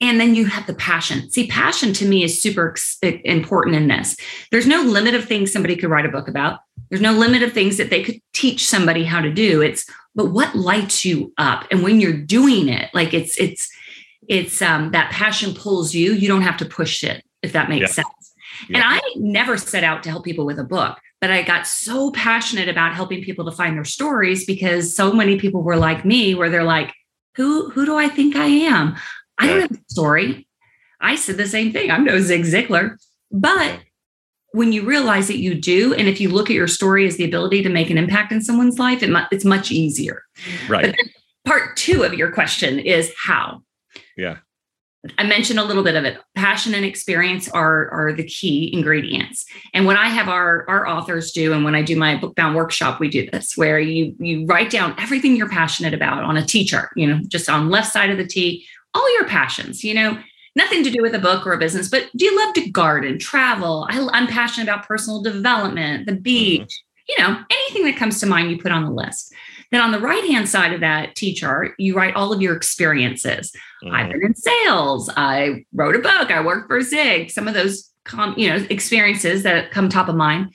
and 0.00 0.20
then 0.20 0.34
you 0.34 0.44
have 0.46 0.66
the 0.66 0.74
passion. 0.74 1.30
See 1.30 1.46
passion 1.46 1.92
to 1.94 2.06
me 2.06 2.22
is 2.22 2.40
super 2.40 2.74
important 3.02 3.76
in 3.76 3.88
this. 3.88 4.16
There's 4.50 4.66
no 4.66 4.82
limit 4.82 5.14
of 5.14 5.24
things 5.24 5.52
somebody 5.52 5.76
could 5.76 5.90
write 5.90 6.06
a 6.06 6.10
book 6.10 6.28
about. 6.28 6.60
There's 6.90 7.00
no 7.00 7.12
limit 7.12 7.42
of 7.42 7.52
things 7.52 7.78
that 7.78 7.90
they 7.90 8.02
could 8.02 8.20
teach 8.32 8.66
somebody 8.66 9.04
how 9.04 9.20
to 9.20 9.32
do. 9.32 9.62
It's 9.62 9.88
but 10.14 10.30
what 10.32 10.54
lights 10.54 11.04
you 11.04 11.32
up? 11.38 11.66
And 11.70 11.82
when 11.82 12.00
you're 12.00 12.16
doing 12.16 12.68
it 12.68 12.90
like 12.94 13.14
it's 13.14 13.38
it's 13.38 13.70
it's 14.28 14.60
um, 14.60 14.90
that 14.90 15.12
passion 15.12 15.54
pulls 15.54 15.94
you. 15.94 16.12
You 16.12 16.28
don't 16.28 16.42
have 16.42 16.56
to 16.58 16.64
push 16.64 17.04
it 17.04 17.24
if 17.42 17.52
that 17.52 17.68
makes 17.68 17.90
yeah. 17.90 18.02
sense. 18.02 18.08
Yeah. 18.68 18.78
and 18.78 18.84
i 18.86 19.00
never 19.16 19.58
set 19.58 19.84
out 19.84 20.02
to 20.02 20.10
help 20.10 20.24
people 20.24 20.46
with 20.46 20.58
a 20.58 20.64
book 20.64 20.98
but 21.20 21.30
i 21.30 21.42
got 21.42 21.66
so 21.66 22.10
passionate 22.12 22.68
about 22.68 22.94
helping 22.94 23.22
people 23.22 23.44
to 23.44 23.52
find 23.52 23.76
their 23.76 23.84
stories 23.84 24.46
because 24.46 24.96
so 24.96 25.12
many 25.12 25.38
people 25.38 25.62
were 25.62 25.76
like 25.76 26.06
me 26.06 26.34
where 26.34 26.48
they're 26.48 26.64
like 26.64 26.94
who 27.36 27.68
who 27.70 27.84
do 27.84 27.96
i 27.96 28.08
think 28.08 28.34
i 28.34 28.46
am 28.46 28.96
i 29.38 29.46
don't 29.46 29.60
have 29.60 29.72
a 29.72 29.78
story. 29.88 30.46
I 31.00 31.16
said 31.16 31.36
the 31.36 31.48
same 31.48 31.72
thing. 31.72 31.90
I'm 31.90 32.04
no 32.04 32.20
zig 32.20 32.42
ziglar. 32.44 32.96
But 33.30 33.80
when 34.52 34.72
you 34.72 34.84
realize 34.84 35.28
that 35.28 35.38
you 35.38 35.54
do 35.54 35.92
and 35.94 36.08
if 36.08 36.20
you 36.20 36.30
look 36.30 36.48
at 36.48 36.56
your 36.56 36.68
story 36.68 37.06
as 37.06 37.16
the 37.16 37.24
ability 37.24 37.62
to 37.62 37.68
make 37.68 37.90
an 37.90 37.98
impact 37.98 38.32
in 38.32 38.40
someone's 38.40 38.78
life 38.78 39.02
it, 39.02 39.10
it's 39.30 39.44
much 39.44 39.70
easier. 39.70 40.22
Right. 40.68 40.96
Part 41.44 41.76
two 41.76 42.02
of 42.02 42.14
your 42.14 42.32
question 42.32 42.78
is 42.78 43.12
how. 43.22 43.62
Yeah. 44.16 44.38
I 45.18 45.24
mentioned 45.24 45.58
a 45.58 45.64
little 45.64 45.82
bit 45.82 45.94
of 45.94 46.04
it. 46.04 46.18
Passion 46.34 46.74
and 46.74 46.84
experience 46.84 47.48
are, 47.48 47.88
are 47.90 48.12
the 48.12 48.24
key 48.24 48.72
ingredients. 48.72 49.44
And 49.72 49.86
what 49.86 49.96
I 49.96 50.08
have 50.08 50.28
our, 50.28 50.68
our 50.68 50.86
authors 50.86 51.32
do, 51.32 51.52
and 51.52 51.64
when 51.64 51.74
I 51.74 51.82
do 51.82 51.96
my 51.96 52.16
bookbound 52.16 52.56
workshop, 52.56 52.98
we 52.98 53.08
do 53.08 53.30
this 53.30 53.56
where 53.56 53.78
you 53.78 54.14
you 54.18 54.46
write 54.46 54.70
down 54.70 54.94
everything 54.98 55.36
you're 55.36 55.48
passionate 55.48 55.94
about 55.94 56.24
on 56.24 56.36
a 56.36 56.44
T 56.44 56.64
chart, 56.64 56.90
you 56.96 57.06
know, 57.06 57.20
just 57.28 57.48
on 57.48 57.70
left 57.70 57.92
side 57.92 58.10
of 58.10 58.18
the 58.18 58.26
T, 58.26 58.66
all 58.96 59.14
your 59.14 59.28
passions, 59.28 59.84
you 59.84 59.94
know, 59.94 60.18
nothing 60.54 60.82
to 60.82 60.90
do 60.90 61.02
with 61.02 61.14
a 61.14 61.18
book 61.18 61.46
or 61.46 61.52
a 61.52 61.58
business, 61.58 61.88
but 61.88 62.08
do 62.16 62.24
you 62.24 62.36
love 62.36 62.54
to 62.54 62.70
garden, 62.70 63.18
travel? 63.18 63.86
I, 63.90 63.98
am 64.18 64.26
passionate 64.26 64.64
about 64.64 64.88
personal 64.88 65.22
development, 65.22 66.06
the 66.06 66.16
beach, 66.16 66.62
mm-hmm. 66.62 67.06
you 67.08 67.18
know, 67.18 67.38
anything 67.50 67.84
that 67.84 67.96
comes 67.96 68.18
to 68.20 68.26
mind, 68.26 68.50
you 68.50 68.58
put 68.58 68.72
on 68.72 68.84
the 68.84 68.90
list. 68.90 69.32
Then 69.70 69.80
on 69.80 69.92
the 69.92 70.00
right 70.00 70.24
hand 70.24 70.48
side 70.48 70.72
of 70.72 70.80
that 70.80 71.14
T 71.14 71.34
chart, 71.34 71.74
you 71.78 71.94
write 71.94 72.14
all 72.14 72.32
of 72.32 72.40
your 72.40 72.56
experiences. 72.56 73.52
Mm-hmm. 73.84 73.94
I've 73.94 74.10
been 74.10 74.24
in 74.24 74.34
sales. 74.34 75.10
I 75.16 75.64
wrote 75.74 75.96
a 75.96 76.00
book. 76.00 76.30
I 76.30 76.44
worked 76.44 76.68
for 76.68 76.80
Zig. 76.80 77.30
Some 77.30 77.48
of 77.48 77.54
those, 77.54 77.90
com- 78.04 78.34
you 78.38 78.48
know, 78.48 78.64
experiences 78.70 79.42
that 79.42 79.72
come 79.72 79.88
top 79.88 80.08
of 80.08 80.14
mind. 80.14 80.54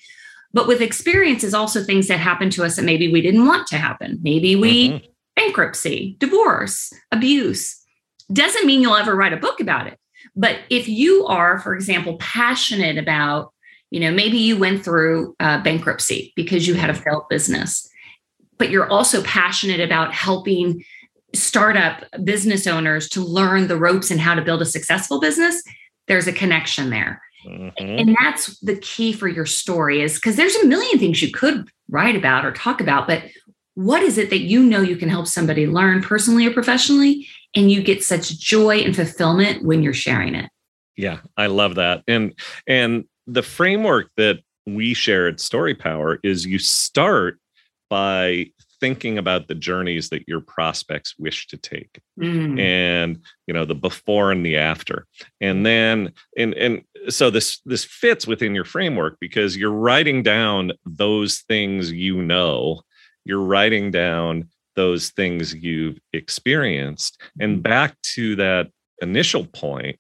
But 0.53 0.67
with 0.67 0.81
experiences, 0.81 1.53
also 1.53 1.83
things 1.83 2.07
that 2.07 2.19
happen 2.19 2.49
to 2.51 2.63
us 2.63 2.75
that 2.75 2.83
maybe 2.83 3.11
we 3.11 3.21
didn't 3.21 3.45
want 3.45 3.67
to 3.67 3.77
happen. 3.77 4.19
Maybe 4.21 4.55
we 4.55 4.89
mm-hmm. 4.89 5.05
bankruptcy, 5.35 6.15
divorce, 6.19 6.91
abuse. 7.11 7.80
Doesn't 8.31 8.65
mean 8.65 8.81
you'll 8.81 8.95
ever 8.95 9.15
write 9.15 9.33
a 9.33 9.37
book 9.37 9.59
about 9.59 9.87
it. 9.87 9.97
But 10.35 10.59
if 10.69 10.87
you 10.87 11.25
are, 11.25 11.59
for 11.59 11.73
example, 11.73 12.17
passionate 12.17 12.97
about, 12.97 13.53
you 13.89 13.99
know, 13.99 14.11
maybe 14.11 14.37
you 14.37 14.57
went 14.57 14.83
through 14.83 15.35
uh, 15.39 15.61
bankruptcy 15.61 16.31
because 16.35 16.67
you 16.67 16.75
had 16.75 16.89
a 16.89 16.93
failed 16.93 17.27
business 17.29 17.91
but 18.61 18.69
you're 18.69 18.91
also 18.91 19.23
passionate 19.23 19.79
about 19.79 20.13
helping 20.13 20.83
startup 21.33 22.03
business 22.23 22.67
owners 22.67 23.09
to 23.09 23.19
learn 23.19 23.67
the 23.67 23.75
ropes 23.75 24.11
and 24.11 24.19
how 24.19 24.35
to 24.35 24.41
build 24.43 24.61
a 24.61 24.65
successful 24.65 25.19
business, 25.19 25.63
there's 26.07 26.27
a 26.27 26.31
connection 26.31 26.91
there. 26.91 27.23
Mm-hmm. 27.43 27.83
And 27.83 28.15
that's 28.21 28.59
the 28.59 28.75
key 28.75 29.13
for 29.13 29.27
your 29.27 29.47
story 29.47 30.03
is 30.03 30.13
because 30.13 30.35
there's 30.35 30.55
a 30.57 30.67
million 30.67 30.99
things 30.99 31.23
you 31.23 31.31
could 31.31 31.69
write 31.89 32.15
about 32.15 32.45
or 32.45 32.51
talk 32.51 32.81
about, 32.81 33.07
but 33.07 33.23
what 33.75 34.03
is 34.03 34.17
it 34.17 34.29
that 34.29 34.39
you 34.39 34.63
know 34.63 34.81
you 34.81 34.95
can 34.95 35.09
help 35.09 35.27
somebody 35.27 35.67
learn 35.67 36.01
personally 36.01 36.45
or 36.45 36.51
professionally 36.51 37.27
and 37.55 37.71
you 37.71 37.81
get 37.81 38.03
such 38.03 38.37
joy 38.39 38.77
and 38.77 38.95
fulfillment 38.95 39.63
when 39.63 39.83
you're 39.83 39.93
sharing 39.93 40.35
it. 40.35 40.49
Yeah, 40.97 41.19
I 41.37 41.47
love 41.47 41.75
that. 41.75 42.03
And 42.07 42.33
and 42.67 43.05
the 43.27 43.43
framework 43.43 44.09
that 44.17 44.39
we 44.65 44.93
share 44.93 45.27
at 45.27 45.39
Story 45.39 45.73
Power 45.73 46.19
is 46.23 46.45
you 46.45 46.59
start 46.59 47.39
by 47.89 48.47
thinking 48.79 49.17
about 49.17 49.47
the 49.47 49.55
journeys 49.55 50.09
that 50.09 50.27
your 50.27 50.41
prospects 50.41 51.13
wish 51.19 51.45
to 51.45 51.55
take 51.55 51.99
mm. 52.19 52.59
and 52.59 53.21
you 53.45 53.53
know 53.53 53.63
the 53.63 53.75
before 53.75 54.31
and 54.31 54.43
the 54.43 54.57
after 54.57 55.05
and 55.39 55.63
then 55.63 56.11
and 56.35 56.55
and 56.55 56.81
so 57.07 57.29
this 57.29 57.61
this 57.65 57.85
fits 57.85 58.25
within 58.25 58.55
your 58.55 58.65
framework 58.65 59.17
because 59.21 59.55
you're 59.55 59.69
writing 59.69 60.23
down 60.23 60.71
those 60.83 61.41
things 61.41 61.91
you 61.91 62.23
know 62.23 62.81
you're 63.25 63.43
writing 63.43 63.91
down 63.91 64.49
those 64.75 65.09
things 65.09 65.53
you've 65.53 65.99
experienced. 66.13 67.21
And 67.39 67.59
mm. 67.59 67.63
back 67.63 68.01
to 68.13 68.35
that 68.37 68.69
initial 69.01 69.45
point 69.45 69.97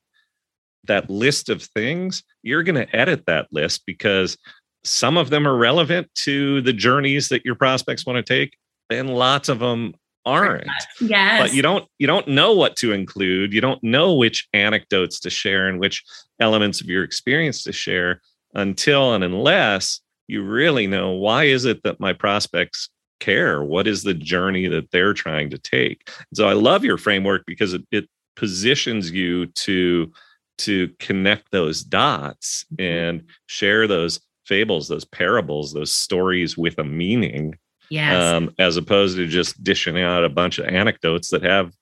that 0.85 1.09
list 1.09 1.49
of 1.49 1.61
things 1.61 2.23
you're 2.43 2.63
going 2.63 2.75
to 2.75 2.95
edit 2.95 3.25
that 3.27 3.47
list 3.51 3.83
because 3.85 4.37
some 4.83 5.17
of 5.17 5.29
them 5.29 5.47
are 5.47 5.55
relevant 5.55 6.09
to 6.15 6.61
the 6.61 6.73
journeys 6.73 7.29
that 7.29 7.45
your 7.45 7.55
prospects 7.55 8.05
want 8.05 8.17
to 8.17 8.23
take 8.23 8.57
and 8.89 9.09
lots 9.09 9.49
of 9.49 9.59
them 9.59 9.93
aren't. 10.25 10.67
yes 10.99 11.41
but 11.41 11.53
you 11.53 11.61
don't 11.61 11.87
you 11.97 12.05
don't 12.05 12.27
know 12.27 12.53
what 12.53 12.75
to 12.75 12.91
include 12.91 13.53
you 13.53 13.61
don't 13.61 13.83
know 13.83 14.13
which 14.13 14.47
anecdotes 14.53 15.19
to 15.19 15.29
share 15.31 15.67
and 15.67 15.79
which 15.79 16.03
elements 16.39 16.79
of 16.79 16.87
your 16.87 17.03
experience 17.03 17.63
to 17.63 17.71
share 17.71 18.21
until 18.53 19.13
and 19.13 19.23
unless 19.23 19.99
you 20.27 20.43
really 20.43 20.85
know 20.85 21.11
why 21.11 21.45
is 21.45 21.65
it 21.65 21.81
that 21.83 21.99
my 21.99 22.13
prospects 22.13 22.89
care 23.21 23.63
what 23.63 23.87
is 23.87 24.03
the 24.03 24.13
journey 24.13 24.67
that 24.67 24.91
they're 24.91 25.13
trying 25.13 25.49
to 25.49 25.57
take 25.57 26.09
so 26.33 26.47
i 26.47 26.53
love 26.53 26.83
your 26.83 26.97
framework 26.97 27.43
because 27.45 27.73
it, 27.73 27.81
it 27.91 28.09
positions 28.35 29.11
you 29.11 29.45
to 29.47 30.11
to 30.57 30.89
connect 30.99 31.51
those 31.51 31.83
dots 31.83 32.65
mm-hmm. 32.73 32.83
and 32.83 33.23
share 33.47 33.87
those 33.87 34.19
fables, 34.45 34.87
those 34.87 35.05
parables, 35.05 35.73
those 35.73 35.93
stories 35.93 36.57
with 36.57 36.77
a 36.77 36.83
meaning. 36.83 37.55
Yes. 37.89 38.15
Um, 38.15 38.53
as 38.57 38.77
opposed 38.77 39.17
to 39.17 39.27
just 39.27 39.61
dishing 39.63 39.99
out 39.99 40.23
a 40.23 40.29
bunch 40.29 40.59
of 40.59 40.65
anecdotes 40.65 41.29
that 41.31 41.43
have 41.43 41.73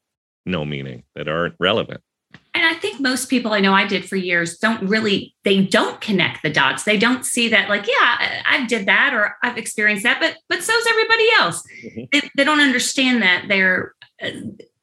no 0.46 0.66
meaning, 0.66 1.04
that 1.16 1.28
aren't 1.28 1.56
relevant. 1.60 2.02
I 2.70 2.76
think 2.76 3.00
most 3.00 3.30
people 3.30 3.52
I 3.52 3.62
know 3.62 3.74
I 3.74 3.88
did 3.88 4.08
for 4.08 4.16
years 4.16 4.60
don't 4.60 4.88
really, 4.88 5.34
they 5.44 5.64
don't 5.64 6.00
connect 6.02 6.44
the 6.44 6.52
dots. 6.52 6.84
They 6.84 6.98
don't 6.98 7.26
see 7.26 7.50
that, 7.50 7.68
like, 7.68 7.88
yeah, 7.88 8.44
I've 8.48 8.68
did 8.68 8.86
that 8.86 9.12
or 9.14 9.36
I've 9.42 9.58
experienced 9.58 10.04
that, 10.04 10.20
but 10.20 10.38
but 10.50 10.64
so's 10.64 10.86
everybody 10.88 11.28
else. 11.40 11.64
Mm-hmm. 11.84 12.04
They, 12.12 12.30
they 12.38 12.44
don't 12.44 12.60
understand 12.60 13.24
that 13.24 13.46
they're 13.48 13.96
uh, 14.22 14.30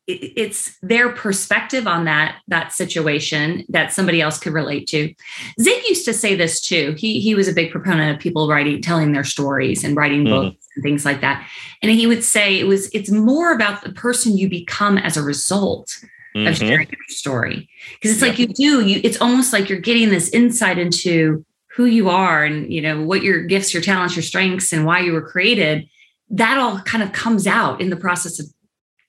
it's 0.08 0.76
their 0.82 1.10
perspective 1.10 1.86
on 1.88 2.04
that 2.04 2.36
that 2.46 2.72
situation 2.72 3.64
that 3.68 3.92
somebody 3.92 4.20
else 4.20 4.38
could 4.38 4.52
relate 4.52 4.86
to. 4.88 5.12
Zig 5.60 5.82
used 5.88 6.04
to 6.04 6.12
say 6.12 6.34
this 6.34 6.60
too. 6.60 6.94
He 6.98 7.20
he 7.20 7.34
was 7.34 7.48
a 7.48 7.52
big 7.52 7.70
proponent 7.70 8.14
of 8.14 8.20
people 8.20 8.48
writing, 8.48 8.82
telling 8.82 9.12
their 9.12 9.24
stories 9.24 9.84
and 9.84 9.96
writing 9.96 10.24
mm-hmm. 10.24 10.48
books 10.48 10.66
and 10.74 10.82
things 10.82 11.04
like 11.04 11.20
that. 11.20 11.46
And 11.82 11.90
he 11.90 12.06
would 12.06 12.24
say 12.24 12.58
it 12.58 12.66
was 12.66 12.88
it's 12.90 13.10
more 13.10 13.52
about 13.52 13.82
the 13.82 13.92
person 13.92 14.36
you 14.36 14.48
become 14.48 14.98
as 14.98 15.16
a 15.16 15.22
result 15.22 15.96
mm-hmm. 16.36 16.48
of 16.48 16.56
sharing 16.56 16.88
your 16.88 16.98
story. 17.08 17.68
Because 17.94 18.12
it's 18.12 18.22
like 18.22 18.38
you 18.38 18.46
do, 18.46 18.86
you 18.86 19.00
it's 19.02 19.20
almost 19.20 19.52
like 19.52 19.68
you're 19.68 19.80
getting 19.80 20.10
this 20.10 20.28
insight 20.30 20.78
into 20.78 21.44
who 21.74 21.86
you 21.86 22.08
are 22.08 22.44
and 22.44 22.72
you 22.72 22.80
know 22.80 23.02
what 23.02 23.22
your 23.22 23.42
gifts, 23.44 23.74
your 23.74 23.82
talents, 23.82 24.16
your 24.16 24.22
strengths, 24.22 24.72
and 24.72 24.84
why 24.84 25.00
you 25.00 25.12
were 25.12 25.22
created. 25.22 25.88
That 26.30 26.58
all 26.58 26.80
kind 26.80 27.02
of 27.02 27.12
comes 27.12 27.46
out 27.46 27.80
in 27.80 27.90
the 27.90 27.96
process 27.96 28.38
of 28.40 28.46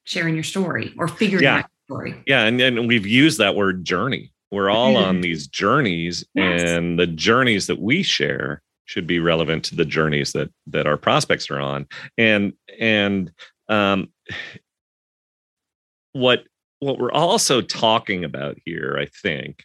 sharing 0.04 0.36
your 0.36 0.44
story 0.44 0.94
or 0.98 1.08
figuring 1.08 1.44
yeah. 1.44 1.56
out 1.56 1.66
your 1.90 1.98
story. 1.98 2.24
Yeah. 2.28 2.44
And, 2.44 2.62
and 2.62 2.88
we've 2.88 3.08
used 3.08 3.40
that 3.40 3.56
word 3.56 3.84
journey. 3.84 4.32
We're 4.52 4.70
all 4.70 4.94
mm-hmm. 4.94 5.10
on 5.10 5.22
these 5.22 5.48
journeys, 5.48 6.26
yes. 6.34 6.62
and 6.62 6.98
the 6.98 7.08
journeys 7.08 7.68
that 7.68 7.80
we 7.80 8.02
share 8.04 8.62
should 8.86 9.06
be 9.06 9.20
relevant 9.20 9.66
to 9.66 9.76
the 9.76 9.84
journeys 9.84 10.32
that 10.32 10.50
that 10.68 10.88
our 10.88 10.98
prospects 10.98 11.52
are 11.52 11.60
on. 11.60 11.88
And 12.18 12.54
and 12.80 13.32
um, 13.68 14.10
what 16.14 16.44
what 16.80 17.00
we're 17.00 17.12
also 17.12 17.62
talking 17.62 18.24
about 18.24 18.58
here, 18.66 18.98
I 19.00 19.08
think, 19.22 19.64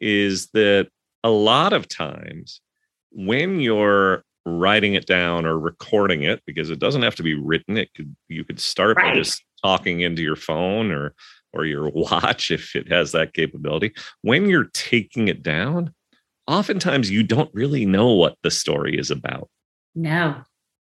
is 0.00 0.48
that 0.54 0.88
a 1.22 1.30
lot 1.30 1.72
of 1.72 1.88
times 1.88 2.60
when 3.10 3.60
you're 3.60 4.24
writing 4.46 4.94
it 4.94 5.06
down 5.06 5.46
or 5.46 5.58
recording 5.58 6.22
it 6.22 6.42
because 6.46 6.70
it 6.70 6.78
doesn't 6.78 7.02
have 7.02 7.14
to 7.14 7.22
be 7.22 7.34
written 7.34 7.78
it 7.78 7.88
could 7.94 8.14
you 8.28 8.44
could 8.44 8.60
start 8.60 8.98
right. 8.98 9.12
by 9.12 9.14
just 9.14 9.42
talking 9.62 10.00
into 10.00 10.20
your 10.20 10.36
phone 10.36 10.90
or 10.90 11.14
or 11.54 11.64
your 11.64 11.88
watch 11.94 12.50
if 12.50 12.76
it 12.76 12.90
has 12.90 13.12
that 13.12 13.32
capability. 13.32 13.94
When 14.22 14.48
you're 14.48 14.68
taking 14.74 15.28
it 15.28 15.42
down 15.42 15.94
oftentimes 16.46 17.10
you 17.10 17.22
don't 17.22 17.50
really 17.54 17.86
know 17.86 18.12
what 18.12 18.36
the 18.42 18.50
story 18.50 18.98
is 18.98 19.10
about. 19.10 19.48
No. 19.94 20.42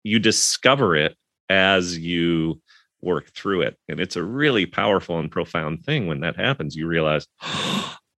You 0.02 0.18
discover 0.18 0.96
it 0.96 1.16
as 1.48 1.96
you 1.98 2.60
work 3.04 3.30
through 3.34 3.62
it 3.62 3.76
and 3.88 4.00
it's 4.00 4.16
a 4.16 4.22
really 4.22 4.66
powerful 4.66 5.18
and 5.18 5.30
profound 5.30 5.84
thing 5.84 6.06
when 6.06 6.20
that 6.20 6.36
happens 6.36 6.74
you 6.74 6.86
realize 6.86 7.26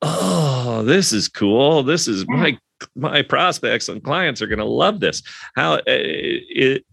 oh 0.03 0.83
this 0.85 1.13
is 1.13 1.29
cool 1.29 1.83
this 1.83 2.07
is 2.07 2.27
my 2.29 2.57
my 2.95 3.23
prospects 3.23 3.89
and 3.89 4.03
clients 4.03 4.43
are 4.43 4.47
going 4.47 4.59
to 4.59 4.65
love 4.65 5.01
this. 5.01 5.23
How 5.57 5.75
uh, 5.75 5.83
it, 5.87 6.85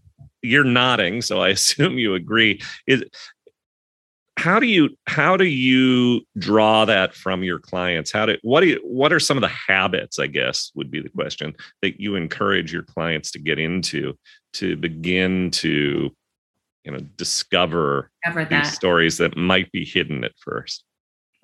you're 0.42 0.64
nodding, 0.64 1.22
so 1.22 1.40
I 1.40 1.48
assume 1.50 1.98
you 1.98 2.14
agree. 2.14 2.60
Is 2.86 3.04
how 4.38 4.58
do 4.58 4.66
you 4.66 4.90
how 5.06 5.36
do 5.36 5.44
you 5.44 6.22
draw 6.38 6.84
that 6.86 7.14
from 7.14 7.42
your 7.42 7.58
clients? 7.58 8.10
How 8.10 8.26
do 8.26 8.38
what 8.42 8.62
do 8.62 8.68
you 8.68 8.80
what 8.82 9.12
are 9.12 9.20
some 9.20 9.36
of 9.36 9.42
the 9.42 9.48
habits? 9.48 10.18
I 10.18 10.26
guess 10.26 10.72
would 10.74 10.90
be 10.90 11.00
the 11.00 11.10
question 11.10 11.54
that 11.82 12.00
you 12.00 12.16
encourage 12.16 12.72
your 12.72 12.82
clients 12.82 13.30
to 13.32 13.38
get 13.38 13.58
into 13.58 14.14
to 14.54 14.76
begin 14.76 15.50
to 15.52 16.14
you 16.84 16.92
know 16.92 16.98
discover, 17.16 18.10
discover 18.24 18.44
these 18.44 18.72
stories 18.72 19.18
that 19.18 19.36
might 19.36 19.70
be 19.72 19.84
hidden 19.84 20.24
at 20.24 20.32
first 20.38 20.84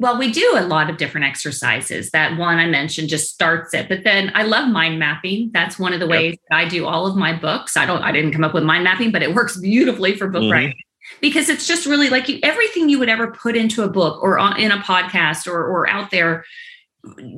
well, 0.00 0.16
we 0.16 0.30
do 0.30 0.54
a 0.56 0.62
lot 0.62 0.90
of 0.90 0.96
different 0.96 1.26
exercises. 1.26 2.10
That 2.10 2.38
one 2.38 2.58
I 2.58 2.66
mentioned 2.66 3.08
just 3.08 3.34
starts 3.34 3.74
it. 3.74 3.88
But 3.88 4.04
then 4.04 4.30
I 4.34 4.44
love 4.44 4.68
mind 4.68 4.98
mapping. 4.98 5.50
That's 5.52 5.76
one 5.76 5.92
of 5.92 5.98
the 5.98 6.06
ways 6.06 6.36
that 6.48 6.56
I 6.56 6.68
do 6.68 6.86
all 6.86 7.06
of 7.06 7.16
my 7.16 7.32
books. 7.32 7.76
I 7.76 7.84
don't, 7.84 8.02
I 8.02 8.12
didn't 8.12 8.30
come 8.32 8.44
up 8.44 8.54
with 8.54 8.62
mind 8.62 8.84
mapping, 8.84 9.10
but 9.10 9.24
it 9.24 9.34
works 9.34 9.56
beautifully 9.56 10.14
for 10.14 10.28
book 10.28 10.42
mm-hmm. 10.42 10.52
writing 10.52 10.74
because 11.20 11.48
it's 11.48 11.66
just 11.66 11.84
really 11.84 12.10
like 12.10 12.28
you, 12.28 12.38
everything 12.44 12.88
you 12.88 13.00
would 13.00 13.08
ever 13.08 13.32
put 13.32 13.56
into 13.56 13.82
a 13.82 13.88
book 13.88 14.22
or 14.22 14.38
on, 14.38 14.60
in 14.60 14.70
a 14.70 14.78
podcast 14.78 15.48
or, 15.48 15.64
or 15.64 15.88
out 15.88 16.12
there 16.12 16.44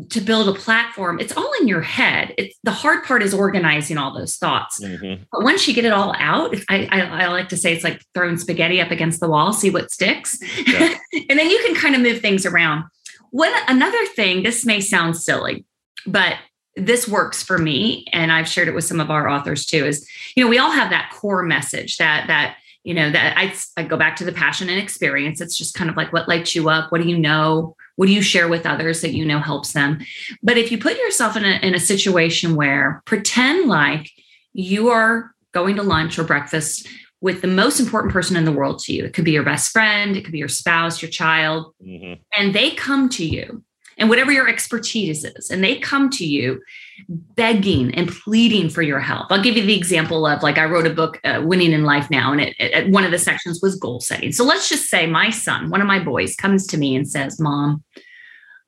to 0.08 0.20
build 0.20 0.48
a 0.48 0.58
platform 0.58 1.20
it's 1.20 1.36
all 1.36 1.52
in 1.60 1.68
your 1.68 1.82
head. 1.82 2.34
It's 2.38 2.58
the 2.64 2.70
hard 2.70 3.04
part 3.04 3.22
is 3.22 3.34
organizing 3.34 3.98
all 3.98 4.12
those 4.12 4.36
thoughts. 4.36 4.80
Mm-hmm. 4.82 5.24
but 5.30 5.42
once 5.42 5.68
you 5.68 5.74
get 5.74 5.84
it 5.84 5.92
all 5.92 6.14
out 6.18 6.54
I, 6.68 6.88
I, 6.90 7.00
I 7.24 7.26
like 7.28 7.48
to 7.50 7.56
say 7.56 7.74
it's 7.74 7.84
like 7.84 8.02
throwing 8.14 8.38
spaghetti 8.38 8.80
up 8.80 8.90
against 8.90 9.20
the 9.20 9.28
wall 9.28 9.52
see 9.52 9.70
what 9.70 9.90
sticks. 9.90 10.38
Yeah. 10.66 10.94
and 11.28 11.38
then 11.38 11.50
you 11.50 11.58
can 11.66 11.74
kind 11.74 11.94
of 11.94 12.00
move 12.00 12.20
things 12.20 12.46
around. 12.46 12.84
One 13.30 13.52
another 13.68 14.04
thing 14.06 14.42
this 14.42 14.64
may 14.64 14.80
sound 14.80 15.16
silly 15.16 15.64
but 16.06 16.36
this 16.76 17.06
works 17.06 17.42
for 17.42 17.58
me 17.58 18.06
and 18.12 18.32
i've 18.32 18.48
shared 18.48 18.68
it 18.68 18.74
with 18.74 18.84
some 18.84 19.00
of 19.00 19.10
our 19.10 19.28
authors 19.28 19.66
too 19.66 19.84
is 19.84 20.08
you 20.34 20.42
know 20.42 20.48
we 20.48 20.56
all 20.56 20.70
have 20.70 20.88
that 20.90 21.10
core 21.12 21.42
message 21.42 21.96
that 21.98 22.26
that 22.28 22.56
you 22.84 22.94
know 22.94 23.10
that 23.10 23.36
I, 23.36 23.54
I 23.76 23.84
go 23.84 23.96
back 23.96 24.16
to 24.16 24.24
the 24.24 24.32
passion 24.32 24.68
and 24.68 24.80
experience. 24.80 25.40
It's 25.40 25.56
just 25.56 25.74
kind 25.74 25.90
of 25.90 25.96
like 25.96 26.12
what 26.12 26.28
lights 26.28 26.54
you 26.54 26.68
up? 26.70 26.90
What 26.90 27.02
do 27.02 27.08
you 27.08 27.18
know 27.18 27.76
what 28.00 28.06
do 28.06 28.14
you 28.14 28.22
share 28.22 28.48
with 28.48 28.64
others 28.64 29.02
that 29.02 29.12
you 29.12 29.26
know 29.26 29.40
helps 29.40 29.74
them? 29.74 30.00
But 30.42 30.56
if 30.56 30.72
you 30.72 30.78
put 30.78 30.96
yourself 30.96 31.36
in 31.36 31.44
a, 31.44 31.60
in 31.62 31.74
a 31.74 31.78
situation 31.78 32.56
where 32.56 33.02
pretend 33.04 33.68
like 33.68 34.10
you 34.54 34.88
are 34.88 35.34
going 35.52 35.76
to 35.76 35.82
lunch 35.82 36.18
or 36.18 36.24
breakfast 36.24 36.88
with 37.20 37.42
the 37.42 37.46
most 37.46 37.78
important 37.78 38.10
person 38.10 38.36
in 38.36 38.46
the 38.46 38.52
world 38.52 38.78
to 38.78 38.94
you, 38.94 39.04
it 39.04 39.12
could 39.12 39.26
be 39.26 39.32
your 39.32 39.42
best 39.42 39.70
friend, 39.70 40.16
it 40.16 40.24
could 40.24 40.32
be 40.32 40.38
your 40.38 40.48
spouse, 40.48 41.02
your 41.02 41.10
child, 41.10 41.74
mm-hmm. 41.84 42.14
and 42.38 42.54
they 42.54 42.70
come 42.70 43.10
to 43.10 43.26
you 43.26 43.62
and 44.00 44.08
whatever 44.08 44.32
your 44.32 44.48
expertise 44.48 45.24
is, 45.24 45.50
and 45.50 45.62
they 45.62 45.78
come 45.78 46.08
to 46.10 46.26
you 46.26 46.60
begging 47.08 47.94
and 47.94 48.08
pleading 48.08 48.70
for 48.70 48.82
your 48.82 48.98
help. 48.98 49.26
I'll 49.30 49.42
give 49.42 49.56
you 49.56 49.64
the 49.64 49.76
example 49.76 50.26
of 50.26 50.42
like 50.42 50.58
I 50.58 50.64
wrote 50.64 50.86
a 50.86 50.94
book, 50.94 51.20
uh, 51.22 51.42
Winning 51.44 51.72
in 51.72 51.84
Life 51.84 52.10
Now, 52.10 52.32
and 52.32 52.40
it, 52.40 52.56
it, 52.58 52.88
one 52.88 53.04
of 53.04 53.10
the 53.10 53.18
sections 53.18 53.60
was 53.62 53.76
goal 53.76 54.00
setting. 54.00 54.32
So 54.32 54.42
let's 54.42 54.68
just 54.68 54.88
say 54.88 55.06
my 55.06 55.28
son, 55.28 55.70
one 55.70 55.82
of 55.82 55.86
my 55.86 56.02
boys, 56.02 56.34
comes 56.34 56.66
to 56.68 56.78
me 56.78 56.96
and 56.96 57.06
says, 57.06 57.38
"Mom, 57.38 57.84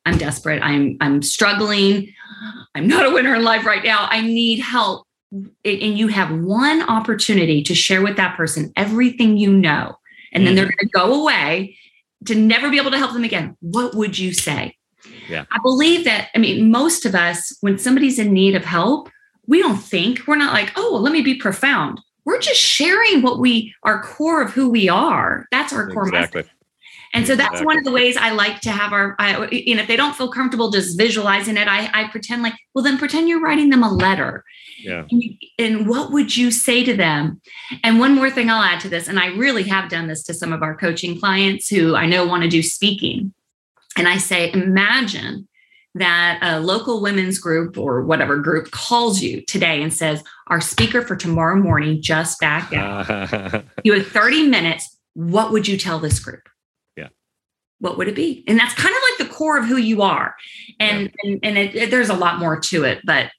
I'm 0.04 0.18
desperate. 0.18 0.62
I'm 0.62 0.98
I'm 1.00 1.22
struggling. 1.22 2.12
I'm 2.74 2.86
not 2.86 3.06
a 3.06 3.10
winner 3.10 3.34
in 3.34 3.42
life 3.42 3.64
right 3.64 3.82
now. 3.82 4.06
I 4.10 4.20
need 4.20 4.60
help." 4.60 5.06
And 5.32 5.98
you 5.98 6.08
have 6.08 6.30
one 6.30 6.82
opportunity 6.82 7.62
to 7.62 7.74
share 7.74 8.02
with 8.02 8.18
that 8.18 8.36
person 8.36 8.70
everything 8.76 9.38
you 9.38 9.50
know, 9.50 9.96
and 10.30 10.46
then 10.46 10.54
they're 10.54 10.66
mm-hmm. 10.66 10.88
going 10.88 11.08
to 11.08 11.14
go 11.14 11.22
away 11.22 11.78
to 12.26 12.34
never 12.34 12.70
be 12.70 12.76
able 12.76 12.90
to 12.90 12.98
help 12.98 13.14
them 13.14 13.24
again. 13.24 13.56
What 13.60 13.94
would 13.94 14.18
you 14.18 14.34
say? 14.34 14.76
Yeah. 15.28 15.44
I 15.50 15.58
believe 15.62 16.04
that, 16.04 16.28
I 16.35 16.38
mean, 16.38 16.70
most 16.70 17.06
of 17.06 17.14
us, 17.14 17.56
when 17.61 17.78
somebody's 17.78 18.18
in 18.18 18.32
need 18.32 18.54
of 18.54 18.64
help, 18.64 19.11
we 19.46 19.61
don't 19.61 19.78
think, 19.78 20.26
we're 20.26 20.37
not 20.37 20.52
like, 20.52 20.72
oh, 20.76 20.92
well, 20.92 21.02
let 21.02 21.12
me 21.12 21.22
be 21.22 21.35
profound. 21.35 22.00
We're 22.24 22.40
just 22.40 22.61
sharing 22.61 23.22
what 23.22 23.40
we, 23.40 23.74
our 23.82 24.02
core 24.02 24.42
of 24.42 24.52
who 24.52 24.70
we 24.70 24.88
are. 24.88 25.46
That's 25.50 25.72
our 25.72 25.90
core 25.90 26.06
exactly. 26.06 26.42
message. 26.42 26.52
And 27.14 27.26
so 27.26 27.37
that's 27.37 27.61
exactly. 27.61 27.66
one 27.66 27.78
of 27.78 27.85
the 27.85 27.90
ways 27.90 28.16
I 28.16 28.30
like 28.30 28.61
to 28.62 28.70
have 28.70 28.92
our, 28.92 29.14
I, 29.18 29.35
and 29.44 29.80
if 29.80 29.87
they 29.87 29.96
don't 29.96 30.16
feel 30.16 30.32
comfortable 30.32 30.70
just 30.70 30.96
visualizing 30.96 31.58
it, 31.58 31.68
I, 31.68 31.90
I 31.92 32.08
pretend 32.08 32.42
like, 32.42 32.54
well, 32.74 32.82
then 32.82 32.96
pretend 32.96 33.28
you're 33.28 33.42
writing 33.42 33.68
them 33.68 33.82
a 33.82 33.92
letter. 33.92 34.44
Yeah. 34.78 35.04
And, 35.11 35.22
and, 35.58 35.88
what 35.88 36.11
would 36.11 36.35
you 36.37 36.50
say 36.50 36.82
to 36.85 36.96
them? 36.96 37.40
And 37.85 38.00
one 38.00 38.14
more 38.14 38.30
thing 38.30 38.48
I'll 38.48 38.62
add 38.62 38.80
to 38.80 38.88
this, 38.88 39.08
and 39.08 39.18
I 39.18 39.26
really 39.26 39.62
have 39.64 39.90
done 39.90 40.08
this 40.08 40.22
to 40.24 40.35
some 40.35 40.52
of 40.52 40.62
our 40.62 40.74
coaching 40.74 41.20
clients 41.20 41.68
who 41.68 41.94
I 41.94 42.06
know 42.06 42.26
want 42.26 42.42
to 42.44 42.48
do 42.48 42.62
speaking. 42.62 43.32
And 43.96 44.09
I 44.09 44.18
say, 44.18 44.52
imagine 44.52 45.48
that 45.94 46.38
a 46.42 46.61
local 46.61 47.02
women's 47.02 47.38
group 47.38 47.76
or 47.76 48.02
whatever 48.02 48.38
group 48.38 48.70
calls 48.70 49.20
you 49.20 49.42
today 49.42 49.83
and 49.83 49.92
says, 49.92 50.22
Our 50.46 50.61
speaker 50.61 51.02
for 51.02 51.16
tomorrow 51.16 51.57
morning 51.57 52.00
just 52.00 52.40
backed 52.40 52.72
out. 52.74 53.64
you 53.85 53.92
have 53.92 54.07
30 54.07 54.48
minutes. 54.48 54.96
What 55.14 55.52
would 55.52 55.68
you 55.68 55.76
tell 55.76 55.98
this 55.98 56.18
group? 56.18 56.48
Yeah. 56.96 57.09
What 57.81 57.98
would 57.98 58.09
it 58.09 58.14
be? 58.14 58.44
And 58.46 58.59
that's 58.59 58.74
kind 58.74 58.94
of 58.94 59.02
like 59.11 59.28
the 59.28 59.35
core 59.35 59.59
of 59.59 59.66
who 59.66 59.76
you 59.76 60.00
are. 60.00 60.35
And 60.81 61.12
yeah. 61.22 61.31
and, 61.31 61.40
and 61.42 61.59
it, 61.59 61.74
it, 61.74 61.90
there's 61.90 62.09
a 62.09 62.16
lot 62.16 62.38
more 62.38 62.59
to 62.59 62.85
it, 62.85 63.00
but 63.05 63.31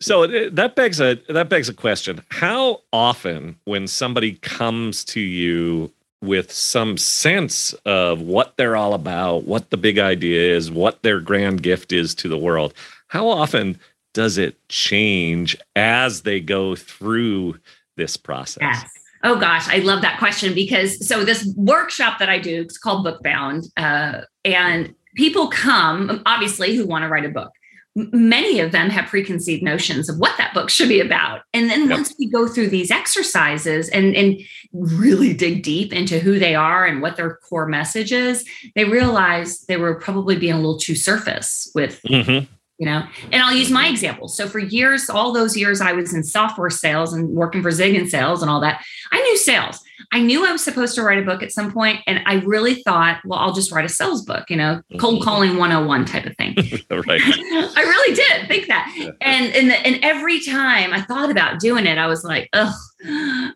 so 0.00 0.26
that 0.50 0.76
begs 0.76 1.00
a 1.00 1.18
that 1.28 1.48
begs 1.48 1.68
a 1.70 1.74
question. 1.74 2.22
How 2.30 2.82
often 2.92 3.56
when 3.64 3.86
somebody 3.86 4.34
comes 4.34 5.04
to 5.06 5.20
you 5.20 5.90
with 6.22 6.50
some 6.50 6.96
sense 6.96 7.72
of 7.84 8.20
what 8.20 8.56
they're 8.56 8.76
all 8.76 8.94
about, 8.94 9.44
what 9.44 9.70
the 9.70 9.76
big 9.76 9.98
idea 9.98 10.56
is, 10.56 10.70
what 10.70 11.02
their 11.02 11.20
grand 11.20 11.62
gift 11.62 11.92
is 11.92 12.14
to 12.16 12.28
the 12.28 12.38
world. 12.38 12.74
How 13.08 13.28
often 13.28 13.78
does 14.14 14.38
it 14.38 14.56
change 14.68 15.56
as 15.76 16.22
they 16.22 16.40
go 16.40 16.74
through 16.74 17.58
this 17.96 18.16
process? 18.16 18.62
Yes. 18.62 18.90
Oh 19.24 19.38
gosh, 19.38 19.68
I 19.68 19.78
love 19.78 20.02
that 20.02 20.18
question 20.18 20.54
because 20.54 21.06
so 21.06 21.24
this 21.24 21.52
workshop 21.56 22.18
that 22.18 22.28
I 22.28 22.38
do, 22.38 22.62
it's 22.62 22.78
called 22.78 23.04
Bookbound, 23.04 23.66
uh, 23.76 24.22
and 24.44 24.94
people 25.16 25.48
come 25.48 26.22
obviously 26.26 26.76
who 26.76 26.86
want 26.86 27.02
to 27.02 27.08
write 27.08 27.24
a 27.24 27.30
book 27.30 27.50
many 27.96 28.60
of 28.60 28.72
them 28.72 28.90
have 28.90 29.06
preconceived 29.06 29.62
notions 29.62 30.08
of 30.08 30.18
what 30.18 30.36
that 30.36 30.52
book 30.52 30.68
should 30.68 30.88
be 30.88 31.00
about. 31.00 31.40
And 31.54 31.70
then 31.70 31.88
yep. 31.88 31.90
once 31.90 32.14
we 32.18 32.30
go 32.30 32.46
through 32.46 32.68
these 32.68 32.90
exercises 32.90 33.88
and, 33.88 34.14
and 34.14 34.38
really 34.72 35.32
dig 35.32 35.62
deep 35.62 35.94
into 35.94 36.18
who 36.18 36.38
they 36.38 36.54
are 36.54 36.84
and 36.84 37.00
what 37.00 37.16
their 37.16 37.36
core 37.36 37.66
message 37.66 38.12
is, 38.12 38.44
they 38.74 38.84
realize 38.84 39.60
they 39.62 39.78
were 39.78 39.94
probably 39.94 40.36
being 40.36 40.52
a 40.52 40.56
little 40.56 40.78
too 40.78 40.94
surface 40.94 41.70
with 41.74 42.00
mm-hmm 42.02 42.52
you 42.78 42.86
know? 42.86 43.06
And 43.32 43.42
i'll 43.42 43.54
use 43.54 43.70
my 43.70 43.88
example. 43.88 44.28
So 44.28 44.48
for 44.48 44.58
years 44.58 45.08
all 45.08 45.32
those 45.32 45.56
years 45.56 45.80
i 45.80 45.92
was 45.92 46.14
in 46.14 46.22
software 46.22 46.70
sales 46.70 47.12
and 47.12 47.28
working 47.30 47.62
for 47.62 47.70
zig 47.70 47.94
and 47.94 48.08
sales 48.08 48.42
and 48.42 48.50
all 48.50 48.60
that 48.60 48.84
i 49.12 49.20
knew 49.20 49.36
sales. 49.36 49.80
I 50.12 50.20
knew 50.20 50.46
i 50.46 50.52
was 50.52 50.62
supposed 50.62 50.94
to 50.96 51.02
write 51.02 51.18
a 51.18 51.22
book 51.22 51.42
at 51.42 51.52
some 51.52 51.72
point 51.72 52.00
and 52.06 52.22
i 52.26 52.34
really 52.34 52.82
thought 52.82 53.20
well 53.24 53.38
i'll 53.38 53.52
just 53.52 53.72
write 53.72 53.84
a 53.84 53.88
sales 53.88 54.22
book 54.24 54.48
you 54.48 54.56
know 54.56 54.82
cold 54.98 55.16
mm-hmm. 55.16 55.24
calling 55.24 55.56
101 55.56 56.04
type 56.04 56.26
of 56.26 56.36
thing. 56.36 56.54
Right. 56.90 57.20
I 57.76 57.82
really 57.82 58.14
did 58.14 58.48
think 58.48 58.68
that. 58.68 58.92
And 59.20 59.54
and, 59.54 59.70
the, 59.70 59.74
and 59.86 59.98
every 60.02 60.40
time 60.40 60.92
i 60.92 61.00
thought 61.00 61.30
about 61.30 61.60
doing 61.60 61.86
it 61.86 61.98
i 61.98 62.06
was 62.06 62.24
like 62.24 62.48
oh 62.52 62.74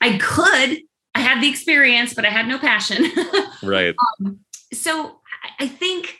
i 0.01 0.19
could 0.21 0.81
i 1.15 1.21
had 1.21 1.43
the 1.43 1.49
experience 1.49 2.15
but 2.15 2.25
i 2.25 2.31
had 2.31 2.47
no 2.47 2.59
passion. 2.59 3.05
Right. 3.63 3.95
Um, 4.21 4.41
so 4.73 5.21
i 5.59 5.67
think 5.69 6.17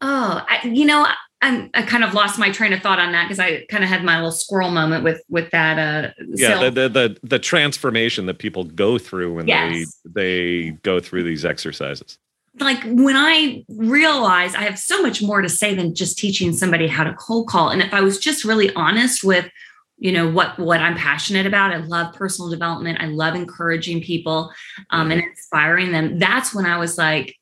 oh 0.00 0.44
I, 0.48 0.66
you 0.66 0.84
know 0.84 1.06
I'm, 1.42 1.70
i 1.74 1.82
kind 1.82 2.04
of 2.04 2.14
lost 2.14 2.38
my 2.38 2.50
train 2.50 2.72
of 2.72 2.80
thought 2.80 3.00
on 3.00 3.10
that 3.12 3.24
because 3.24 3.40
I 3.40 3.64
kind 3.66 3.82
of 3.82 3.90
had 3.90 4.04
my 4.04 4.16
little 4.16 4.30
squirrel 4.30 4.70
moment 4.70 5.02
with 5.02 5.20
with 5.28 5.50
that. 5.50 5.78
Uh, 5.78 6.12
yeah, 6.34 6.60
the, 6.60 6.70
the, 6.70 6.88
the 6.88 7.18
the 7.22 7.38
transformation 7.38 8.26
that 8.26 8.38
people 8.38 8.64
go 8.64 8.96
through 8.96 9.34
when 9.34 9.48
yes. 9.48 10.00
they 10.04 10.70
they 10.70 10.70
go 10.82 11.00
through 11.00 11.24
these 11.24 11.44
exercises. 11.44 12.18
Like 12.60 12.82
when 12.84 13.16
I 13.16 13.64
realize 13.68 14.54
I 14.54 14.62
have 14.62 14.78
so 14.78 15.02
much 15.02 15.20
more 15.20 15.42
to 15.42 15.48
say 15.48 15.74
than 15.74 15.94
just 15.94 16.16
teaching 16.16 16.52
somebody 16.52 16.86
how 16.86 17.02
to 17.02 17.14
cold 17.14 17.48
call, 17.48 17.70
and 17.70 17.82
if 17.82 17.92
I 17.92 18.02
was 18.02 18.18
just 18.18 18.44
really 18.44 18.72
honest 18.74 19.24
with, 19.24 19.50
you 19.98 20.12
know, 20.12 20.30
what 20.30 20.56
what 20.60 20.80
I'm 20.80 20.96
passionate 20.96 21.46
about, 21.46 21.72
I 21.72 21.78
love 21.78 22.14
personal 22.14 22.50
development, 22.50 23.00
I 23.00 23.06
love 23.06 23.34
encouraging 23.34 24.00
people, 24.02 24.52
um, 24.90 25.10
and 25.10 25.20
mm-hmm. 25.20 25.30
inspiring 25.30 25.90
them. 25.90 26.20
That's 26.20 26.54
when 26.54 26.66
I 26.66 26.78
was 26.78 26.96
like, 26.96 27.34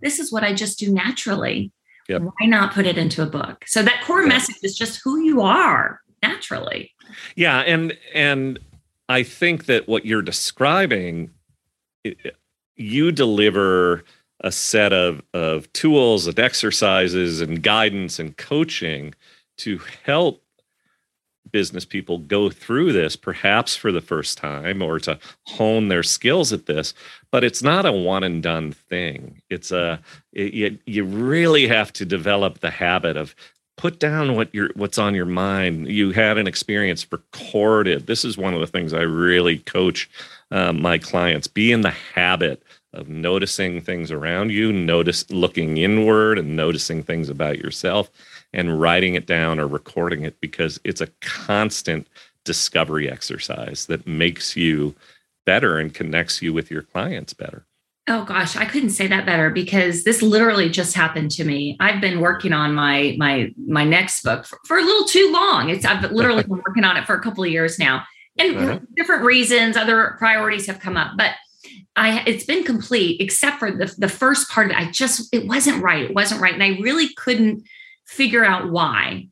this 0.00 0.20
is 0.20 0.30
what 0.30 0.44
I 0.44 0.54
just 0.54 0.78
do 0.78 0.92
naturally 0.92 1.72
Yep. 2.08 2.22
Why 2.22 2.46
not 2.46 2.72
put 2.72 2.86
it 2.86 2.96
into 2.98 3.22
a 3.22 3.26
book? 3.26 3.64
So 3.66 3.82
that 3.82 4.02
core 4.04 4.26
message 4.26 4.56
is 4.62 4.76
just 4.76 5.00
who 5.02 5.20
you 5.20 5.40
are 5.42 6.00
naturally. 6.22 6.92
Yeah, 7.34 7.60
and 7.60 7.96
and 8.14 8.58
I 9.08 9.22
think 9.22 9.66
that 9.66 9.88
what 9.88 10.04
you're 10.06 10.22
describing, 10.22 11.30
it- 12.04 12.36
you 12.76 13.10
deliver 13.10 14.04
a 14.40 14.52
set 14.52 14.92
of 14.92 15.22
of 15.32 15.72
tools 15.72 16.26
and 16.26 16.38
exercises 16.38 17.40
and 17.40 17.62
guidance 17.62 18.18
and 18.18 18.36
coaching 18.36 19.14
to 19.58 19.80
help 20.04 20.42
business 21.52 21.84
people 21.84 22.18
go 22.18 22.50
through 22.50 22.92
this 22.92 23.16
perhaps 23.16 23.76
for 23.76 23.92
the 23.92 24.00
first 24.00 24.38
time 24.38 24.82
or 24.82 24.98
to 24.98 25.18
hone 25.44 25.88
their 25.88 26.02
skills 26.02 26.52
at 26.52 26.66
this 26.66 26.92
but 27.36 27.44
it's 27.44 27.62
not 27.62 27.84
a 27.84 27.92
one 27.92 28.24
and 28.24 28.42
done 28.42 28.72
thing. 28.72 29.42
It's 29.50 29.70
a 29.70 30.00
it, 30.32 30.54
you, 30.54 30.78
you 30.86 31.04
really 31.04 31.68
have 31.68 31.92
to 31.94 32.06
develop 32.06 32.60
the 32.60 32.70
habit 32.70 33.16
of 33.16 33.34
put 33.76 33.98
down 34.00 34.36
what 34.36 34.48
you're 34.54 34.70
what's 34.74 34.96
on 34.96 35.14
your 35.14 35.26
mind. 35.26 35.88
You 35.88 36.12
had 36.12 36.38
an 36.38 36.46
experience 36.46 37.06
record 37.12 37.88
it 37.88 38.06
this 38.06 38.24
is 38.24 38.38
one 38.38 38.54
of 38.54 38.60
the 38.60 38.66
things 38.66 38.94
i 38.94 39.02
really 39.02 39.58
coach 39.58 40.08
um, 40.50 40.80
my 40.80 40.96
clients. 40.96 41.46
Be 41.46 41.72
in 41.72 41.82
the 41.82 41.90
habit 41.90 42.62
of 42.94 43.10
noticing 43.10 43.82
things 43.82 44.10
around 44.10 44.50
you 44.50 44.72
notice 44.72 45.30
looking 45.30 45.76
inward 45.76 46.38
and 46.38 46.56
noticing 46.56 47.02
things 47.02 47.28
about 47.28 47.58
yourself 47.58 48.10
and 48.52 48.80
writing 48.80 49.14
it 49.14 49.26
down 49.26 49.58
or 49.60 49.66
recording 49.66 50.24
it 50.24 50.40
because 50.40 50.80
it's 50.84 51.00
a 51.00 51.08
constant 51.20 52.06
discovery 52.44 53.10
exercise 53.10 53.86
that 53.86 54.06
makes 54.06 54.56
you 54.56 54.94
better 55.44 55.78
and 55.78 55.94
connects 55.94 56.42
you 56.42 56.52
with 56.52 56.70
your 56.70 56.82
clients 56.82 57.32
better 57.32 57.66
Oh 58.08 58.24
gosh, 58.24 58.54
I 58.54 58.66
couldn't 58.66 58.90
say 58.90 59.08
that 59.08 59.26
better 59.26 59.50
because 59.50 60.04
this 60.04 60.22
literally 60.22 60.68
just 60.68 60.94
happened 60.94 61.32
to 61.32 61.44
me. 61.44 61.76
I've 61.80 62.00
been 62.00 62.20
working 62.20 62.52
on 62.52 62.72
my 62.72 63.16
my 63.18 63.52
my 63.66 63.82
next 63.84 64.22
book 64.22 64.46
for, 64.46 64.60
for 64.64 64.78
a 64.78 64.82
little 64.82 65.06
too 65.08 65.28
long. 65.32 65.70
It's 65.70 65.84
I've 65.84 66.12
literally 66.12 66.42
been 66.48 66.62
working 66.64 66.84
on 66.84 66.96
it 66.96 67.04
for 67.04 67.14
a 67.14 67.20
couple 67.20 67.42
of 67.42 67.50
years 67.50 67.80
now. 67.80 68.04
And 68.38 68.56
Uh-huh. 68.56 68.78
different 68.94 69.24
reasons, 69.24 69.76
other 69.76 70.14
priorities 70.18 70.66
have 70.68 70.78
come 70.78 70.96
up, 70.96 71.12
but 71.16 71.32
I 71.96 72.22
it's 72.26 72.44
been 72.44 72.62
complete 72.62 73.20
except 73.20 73.58
for 73.58 73.72
the 73.72 73.92
the 73.98 74.08
first 74.08 74.50
part 74.50 74.66
of 74.66 74.72
it. 74.72 74.78
I 74.78 74.88
just 74.92 75.28
it 75.34 75.48
wasn't 75.48 75.82
right. 75.82 76.04
It 76.04 76.14
wasn't 76.14 76.40
right 76.40 76.54
and 76.54 76.62
I 76.62 76.78
really 76.80 77.12
couldn't 77.14 77.64
figure 78.06 78.44
out 78.44 78.70
why. 78.70 79.28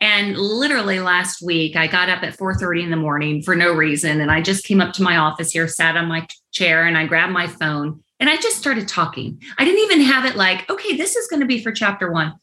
And 0.00 0.36
literally 0.36 1.00
last 1.00 1.42
week, 1.42 1.74
I 1.74 1.88
got 1.88 2.08
up 2.08 2.22
at 2.22 2.36
4:30 2.36 2.84
in 2.84 2.90
the 2.90 2.96
morning 2.96 3.42
for 3.42 3.56
no 3.56 3.72
reason, 3.72 4.20
and 4.20 4.30
I 4.30 4.40
just 4.40 4.64
came 4.64 4.80
up 4.80 4.92
to 4.94 5.02
my 5.02 5.16
office 5.16 5.50
here, 5.50 5.66
sat 5.66 5.96
on 5.96 6.06
my 6.06 6.26
chair, 6.52 6.86
and 6.86 6.96
I 6.96 7.06
grabbed 7.06 7.32
my 7.32 7.48
phone, 7.48 8.00
and 8.20 8.30
I 8.30 8.36
just 8.36 8.58
started 8.58 8.86
talking. 8.86 9.42
I 9.58 9.64
didn't 9.64 9.80
even 9.80 10.00
have 10.02 10.24
it 10.24 10.36
like, 10.36 10.70
okay, 10.70 10.96
this 10.96 11.16
is 11.16 11.26
going 11.26 11.40
to 11.40 11.46
be 11.46 11.62
for 11.62 11.72
chapter 11.72 12.12
one. 12.12 12.34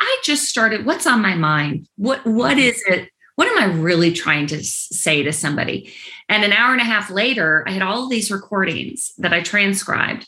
I 0.00 0.20
just 0.24 0.48
started. 0.48 0.86
What's 0.86 1.06
on 1.06 1.22
my 1.22 1.34
mind? 1.34 1.86
What 1.96 2.26
What 2.26 2.58
is 2.58 2.82
it? 2.88 3.10
What 3.36 3.48
am 3.48 3.58
I 3.58 3.72
really 3.74 4.12
trying 4.12 4.46
to 4.48 4.62
say 4.62 5.22
to 5.22 5.32
somebody? 5.32 5.92
And 6.28 6.44
an 6.44 6.52
hour 6.52 6.72
and 6.72 6.80
a 6.80 6.84
half 6.84 7.10
later, 7.10 7.64
I 7.66 7.72
had 7.72 7.82
all 7.82 8.08
these 8.08 8.30
recordings 8.30 9.12
that 9.18 9.32
I 9.32 9.40
transcribed, 9.40 10.26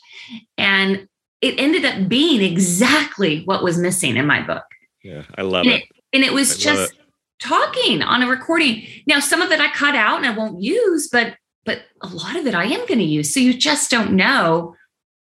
and 0.57 1.07
it 1.41 1.55
ended 1.57 1.83
up 1.83 2.07
being 2.07 2.41
exactly 2.41 3.43
what 3.43 3.63
was 3.63 3.77
missing 3.77 4.15
in 4.15 4.25
my 4.25 4.41
book 4.41 4.63
yeah 5.07 5.23
i 5.37 5.41
love 5.41 5.65
and 5.65 5.75
it. 5.75 5.81
it, 5.83 5.89
and 6.13 6.23
it 6.23 6.33
was 6.33 6.51
I 6.51 6.71
just 6.71 6.93
talking 7.39 8.01
on 8.01 8.23
a 8.23 8.27
recording. 8.27 8.87
Now 9.05 9.19
some 9.19 9.41
of 9.41 9.51
it 9.51 9.59
i 9.59 9.71
cut 9.71 9.95
out 9.95 10.17
and 10.17 10.25
i 10.25 10.35
won't 10.35 10.61
use 10.61 11.07
but 11.07 11.35
but 11.65 11.81
a 12.01 12.07
lot 12.07 12.35
of 12.35 12.47
it 12.47 12.55
i 12.55 12.65
am 12.65 12.85
going 12.87 12.99
to 12.99 13.05
use. 13.05 13.33
So 13.33 13.39
you 13.39 13.53
just 13.53 13.91
don't 13.91 14.13
know 14.13 14.75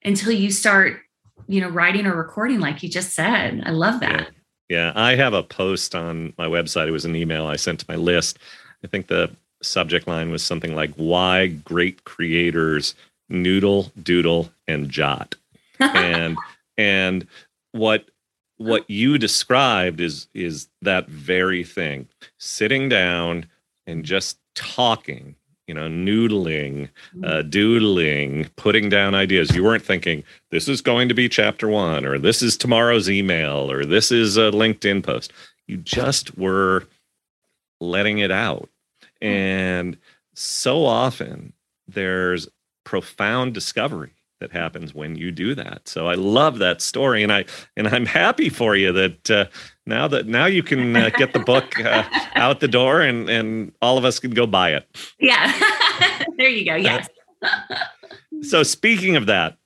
until 0.03 0.31
you 0.31 0.51
start 0.51 1.01
you 1.47 1.61
know 1.61 1.69
writing 1.69 2.05
or 2.05 2.15
recording 2.15 2.59
like 2.59 2.83
you 2.83 2.89
just 2.89 3.13
said. 3.13 3.63
I 3.65 3.71
love 3.71 3.99
that. 4.01 4.29
Yeah, 4.69 4.91
I 4.95 5.15
have 5.15 5.33
a 5.33 5.43
post 5.43 5.95
on 5.95 6.33
my 6.37 6.45
website. 6.45 6.87
It 6.87 6.91
was 6.91 7.05
an 7.05 7.15
email 7.15 7.47
I 7.47 7.55
sent 7.55 7.79
to 7.79 7.85
my 7.87 7.95
list. 7.95 8.37
I 8.83 8.87
think 8.87 9.07
the 9.07 9.31
subject 9.61 10.07
line 10.07 10.29
was 10.29 10.43
something 10.43 10.75
like 10.75 10.93
"Why 10.95 11.47
great 11.47 12.03
creators 12.03 12.95
noodle, 13.29 13.91
doodle, 14.03 14.51
and 14.67 14.89
jot." 14.89 15.35
and 15.79 16.37
and 16.77 17.27
what 17.71 18.09
what 18.57 18.89
you 18.89 19.17
described 19.17 19.99
is 19.99 20.27
is 20.33 20.67
that 20.81 21.07
very 21.07 21.63
thing. 21.63 22.07
Sitting 22.37 22.89
down 22.89 23.45
and 23.85 24.03
just 24.03 24.39
talking, 24.55 25.35
you 25.67 25.73
know, 25.73 25.87
noodling, 25.87 26.89
uh, 27.23 27.43
doodling, 27.43 28.49
putting 28.55 28.89
down 28.89 29.15
ideas. 29.15 29.55
You 29.55 29.63
weren't 29.63 29.85
thinking 29.85 30.23
this 30.49 30.67
is 30.67 30.81
going 30.81 31.07
to 31.09 31.13
be 31.13 31.29
chapter 31.29 31.67
one, 31.67 32.05
or 32.05 32.17
this 32.17 32.41
is 32.41 32.57
tomorrow's 32.57 33.09
email, 33.09 33.71
or 33.71 33.85
this 33.85 34.11
is 34.11 34.37
a 34.37 34.51
LinkedIn 34.51 35.03
post. 35.03 35.31
You 35.67 35.77
just 35.77 36.37
were 36.37 36.87
letting 37.79 38.19
it 38.19 38.31
out. 38.31 38.69
And 39.21 39.97
so 40.33 40.85
often 40.85 41.53
there's 41.87 42.47
profound 42.83 43.53
discovery 43.53 44.13
that 44.39 44.52
happens 44.52 44.93
when 44.93 45.15
you 45.15 45.32
do 45.32 45.56
that. 45.56 45.88
So 45.88 46.08
I 46.08 46.15
love 46.15 46.60
that 46.60 46.82
story, 46.82 47.23
and 47.23 47.32
I 47.32 47.45
and 47.76 47.88
I'm 47.88 48.06
happy 48.06 48.50
for 48.50 48.76
you 48.76 48.91
that 48.93 49.32
uh, 49.32 49.45
now 49.86 50.08
that 50.08 50.28
now 50.28 50.45
you 50.45 50.63
can 50.63 50.95
uh, 50.95 51.10
get 51.17 51.34
the 51.34 51.39
book 51.39 51.80
uh, 51.80 52.04
out 52.36 52.60
the 52.60 52.67
door, 52.67 53.02
and 53.02 53.30
and 53.30 53.71
all 53.82 53.97
of 53.97 54.06
us 54.06 54.19
can 54.19 54.32
go 54.32 54.45
buy 54.45 54.73
it. 54.73 54.88
yeah 55.19 55.52
there 56.38 56.50
you 56.50 56.65
go 56.65 56.76
yes 56.76 57.08
So 58.41 58.63
speaking 58.63 59.15
of 59.15 59.26
that, 59.26 59.58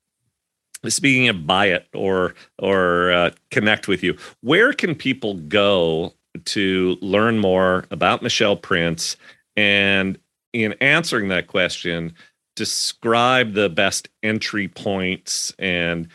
speaking 0.88 1.28
of 1.28 1.46
buy 1.46 1.68
it 1.68 1.88
or 1.94 2.36
or 2.58 3.12
uh, 3.12 3.32
connect 3.50 3.88
with 3.88 4.04
you, 4.04 4.18
where 4.42 4.74
can 4.74 4.96
people 4.96 5.36
go 5.36 6.14
to 6.46 6.98
learn 7.02 7.40
more 7.40 7.86
about 7.92 8.22
Michelle 8.22 8.56
Prince? 8.56 9.18
And 9.58 10.18
in 10.54 10.74
answering 10.82 11.28
that 11.30 11.48
question, 11.48 12.14
describe 12.62 13.54
the 13.54 13.69
best 13.69 14.08
entry 14.21 14.67
points 14.67 15.52
and 15.58 16.08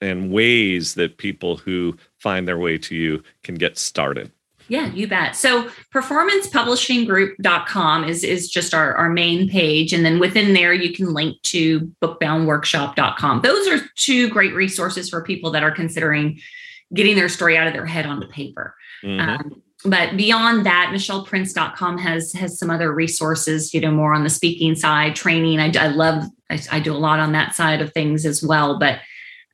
and 0.00 0.30
ways 0.30 0.94
that 0.94 1.18
people 1.18 1.56
who 1.56 1.96
find 2.20 2.46
their 2.46 2.60
way 2.60 2.78
to 2.78 2.94
you 2.94 3.20
can 3.42 3.56
get 3.56 3.76
started. 3.76 4.30
Yeah, 4.68 4.92
you 4.92 5.08
bet. 5.08 5.34
So 5.34 5.68
performancepublishinggroup.com 5.92 8.04
is, 8.04 8.22
is 8.22 8.48
just 8.48 8.74
our, 8.74 8.94
our 8.94 9.10
main 9.10 9.48
page. 9.48 9.92
And 9.92 10.04
then 10.04 10.20
within 10.20 10.54
there, 10.54 10.72
you 10.72 10.92
can 10.92 11.12
link 11.12 11.42
to 11.42 11.80
bookboundworkshop.com. 12.00 13.40
Those 13.40 13.66
are 13.66 13.80
two 13.96 14.28
great 14.28 14.54
resources 14.54 15.10
for 15.10 15.20
people 15.22 15.50
that 15.50 15.64
are 15.64 15.72
considering 15.72 16.38
getting 16.94 17.16
their 17.16 17.28
story 17.28 17.58
out 17.58 17.66
of 17.66 17.72
their 17.72 17.86
head 17.86 18.06
onto 18.06 18.28
paper. 18.28 18.76
Mhm. 19.02 19.20
Um, 19.20 19.62
but 19.84 20.16
beyond 20.16 20.64
that, 20.66 20.90
michelleprince.com 20.92 21.98
has 21.98 22.32
has 22.32 22.58
some 22.58 22.70
other 22.70 22.92
resources, 22.92 23.74
you 23.74 23.80
know, 23.80 23.90
more 23.90 24.14
on 24.14 24.24
the 24.24 24.30
speaking 24.30 24.74
side, 24.74 25.16
training. 25.16 25.58
I, 25.60 25.72
I 25.78 25.88
love, 25.88 26.24
I, 26.50 26.60
I 26.70 26.80
do 26.80 26.92
a 26.92 26.98
lot 26.98 27.18
on 27.18 27.32
that 27.32 27.54
side 27.54 27.80
of 27.80 27.92
things 27.92 28.24
as 28.24 28.42
well. 28.42 28.78
But 28.78 29.00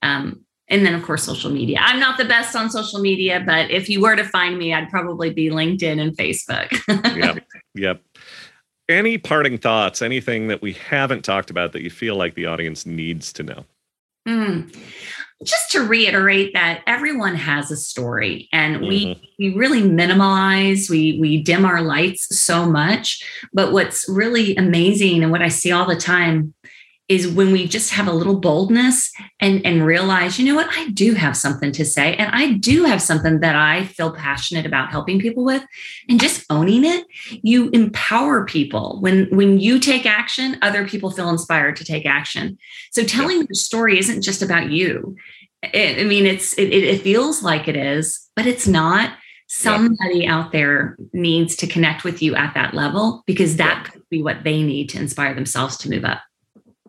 um, 0.02 0.44
and 0.68 0.84
then 0.84 0.94
of 0.94 1.02
course 1.02 1.24
social 1.24 1.50
media. 1.50 1.78
I'm 1.80 1.98
not 1.98 2.18
the 2.18 2.24
best 2.24 2.54
on 2.54 2.70
social 2.70 3.00
media, 3.00 3.42
but 3.44 3.70
if 3.70 3.88
you 3.88 4.00
were 4.00 4.16
to 4.16 4.24
find 4.24 4.58
me, 4.58 4.74
I'd 4.74 4.90
probably 4.90 5.30
be 5.30 5.50
LinkedIn 5.50 6.00
and 6.00 6.16
Facebook. 6.16 7.16
yep. 7.16 7.44
Yep. 7.74 8.02
Any 8.88 9.18
parting 9.18 9.58
thoughts? 9.58 10.00
Anything 10.02 10.48
that 10.48 10.62
we 10.62 10.72
haven't 10.74 11.24
talked 11.24 11.50
about 11.50 11.72
that 11.72 11.82
you 11.82 11.90
feel 11.90 12.16
like 12.16 12.34
the 12.34 12.46
audience 12.46 12.86
needs 12.86 13.32
to 13.34 13.42
know? 13.42 13.64
Hmm. 14.26 14.68
Just 15.44 15.70
to 15.70 15.86
reiterate 15.86 16.52
that 16.54 16.82
everyone 16.88 17.36
has 17.36 17.70
a 17.70 17.76
story, 17.76 18.48
and 18.52 18.80
we 18.80 19.06
mm-hmm. 19.06 19.22
we 19.38 19.54
really 19.54 19.82
minimalize, 19.82 20.90
we 20.90 21.16
we 21.20 21.40
dim 21.42 21.64
our 21.64 21.80
lights 21.80 22.36
so 22.36 22.68
much. 22.68 23.22
But 23.52 23.72
what's 23.72 24.08
really 24.08 24.56
amazing, 24.56 25.22
and 25.22 25.30
what 25.30 25.42
I 25.42 25.48
see 25.48 25.70
all 25.70 25.86
the 25.86 25.94
time, 25.94 26.54
is 27.08 27.26
when 27.26 27.52
we 27.52 27.66
just 27.66 27.90
have 27.90 28.06
a 28.06 28.12
little 28.12 28.38
boldness 28.38 29.10
and 29.40 29.64
and 29.64 29.84
realize, 29.84 30.38
you 30.38 30.44
know 30.46 30.54
what, 30.54 30.68
I 30.70 30.90
do 30.90 31.14
have 31.14 31.36
something 31.36 31.72
to 31.72 31.84
say, 31.84 32.14
and 32.16 32.30
I 32.34 32.52
do 32.52 32.84
have 32.84 33.00
something 33.00 33.40
that 33.40 33.56
I 33.56 33.84
feel 33.84 34.12
passionate 34.12 34.66
about 34.66 34.90
helping 34.90 35.18
people 35.18 35.44
with, 35.44 35.64
and 36.08 36.20
just 36.20 36.44
owning 36.50 36.84
it, 36.84 37.06
you 37.42 37.70
empower 37.70 38.44
people. 38.44 38.98
When 39.00 39.26
when 39.34 39.58
you 39.58 39.78
take 39.78 40.04
action, 40.04 40.58
other 40.60 40.86
people 40.86 41.10
feel 41.10 41.30
inspired 41.30 41.76
to 41.76 41.84
take 41.84 42.04
action. 42.04 42.58
So 42.92 43.02
telling 43.02 43.38
your 43.38 43.54
story 43.54 43.98
isn't 43.98 44.22
just 44.22 44.42
about 44.42 44.70
you. 44.70 45.16
I 45.64 45.96
I 46.00 46.04
mean, 46.04 46.26
it's 46.26 46.52
it, 46.54 46.68
it 46.68 47.02
feels 47.02 47.42
like 47.42 47.68
it 47.68 47.76
is, 47.76 48.28
but 48.36 48.46
it's 48.46 48.66
not. 48.66 49.12
Somebody 49.50 50.26
out 50.26 50.52
there 50.52 50.98
needs 51.14 51.56
to 51.56 51.66
connect 51.66 52.04
with 52.04 52.20
you 52.20 52.36
at 52.36 52.52
that 52.52 52.74
level 52.74 53.22
because 53.26 53.56
that 53.56 53.88
could 53.90 54.02
be 54.10 54.22
what 54.22 54.44
they 54.44 54.62
need 54.62 54.90
to 54.90 54.98
inspire 54.98 55.34
themselves 55.34 55.78
to 55.78 55.88
move 55.88 56.04
up. 56.04 56.20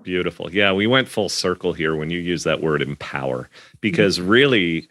Beautiful. 0.03 0.53
Yeah, 0.53 0.71
we 0.73 0.87
went 0.87 1.07
full 1.07 1.29
circle 1.29 1.73
here 1.73 1.95
when 1.95 2.09
you 2.09 2.19
use 2.19 2.43
that 2.43 2.61
word 2.61 2.81
empower, 2.81 3.43
mm-hmm. 3.43 3.77
because 3.81 4.19
really 4.19 4.87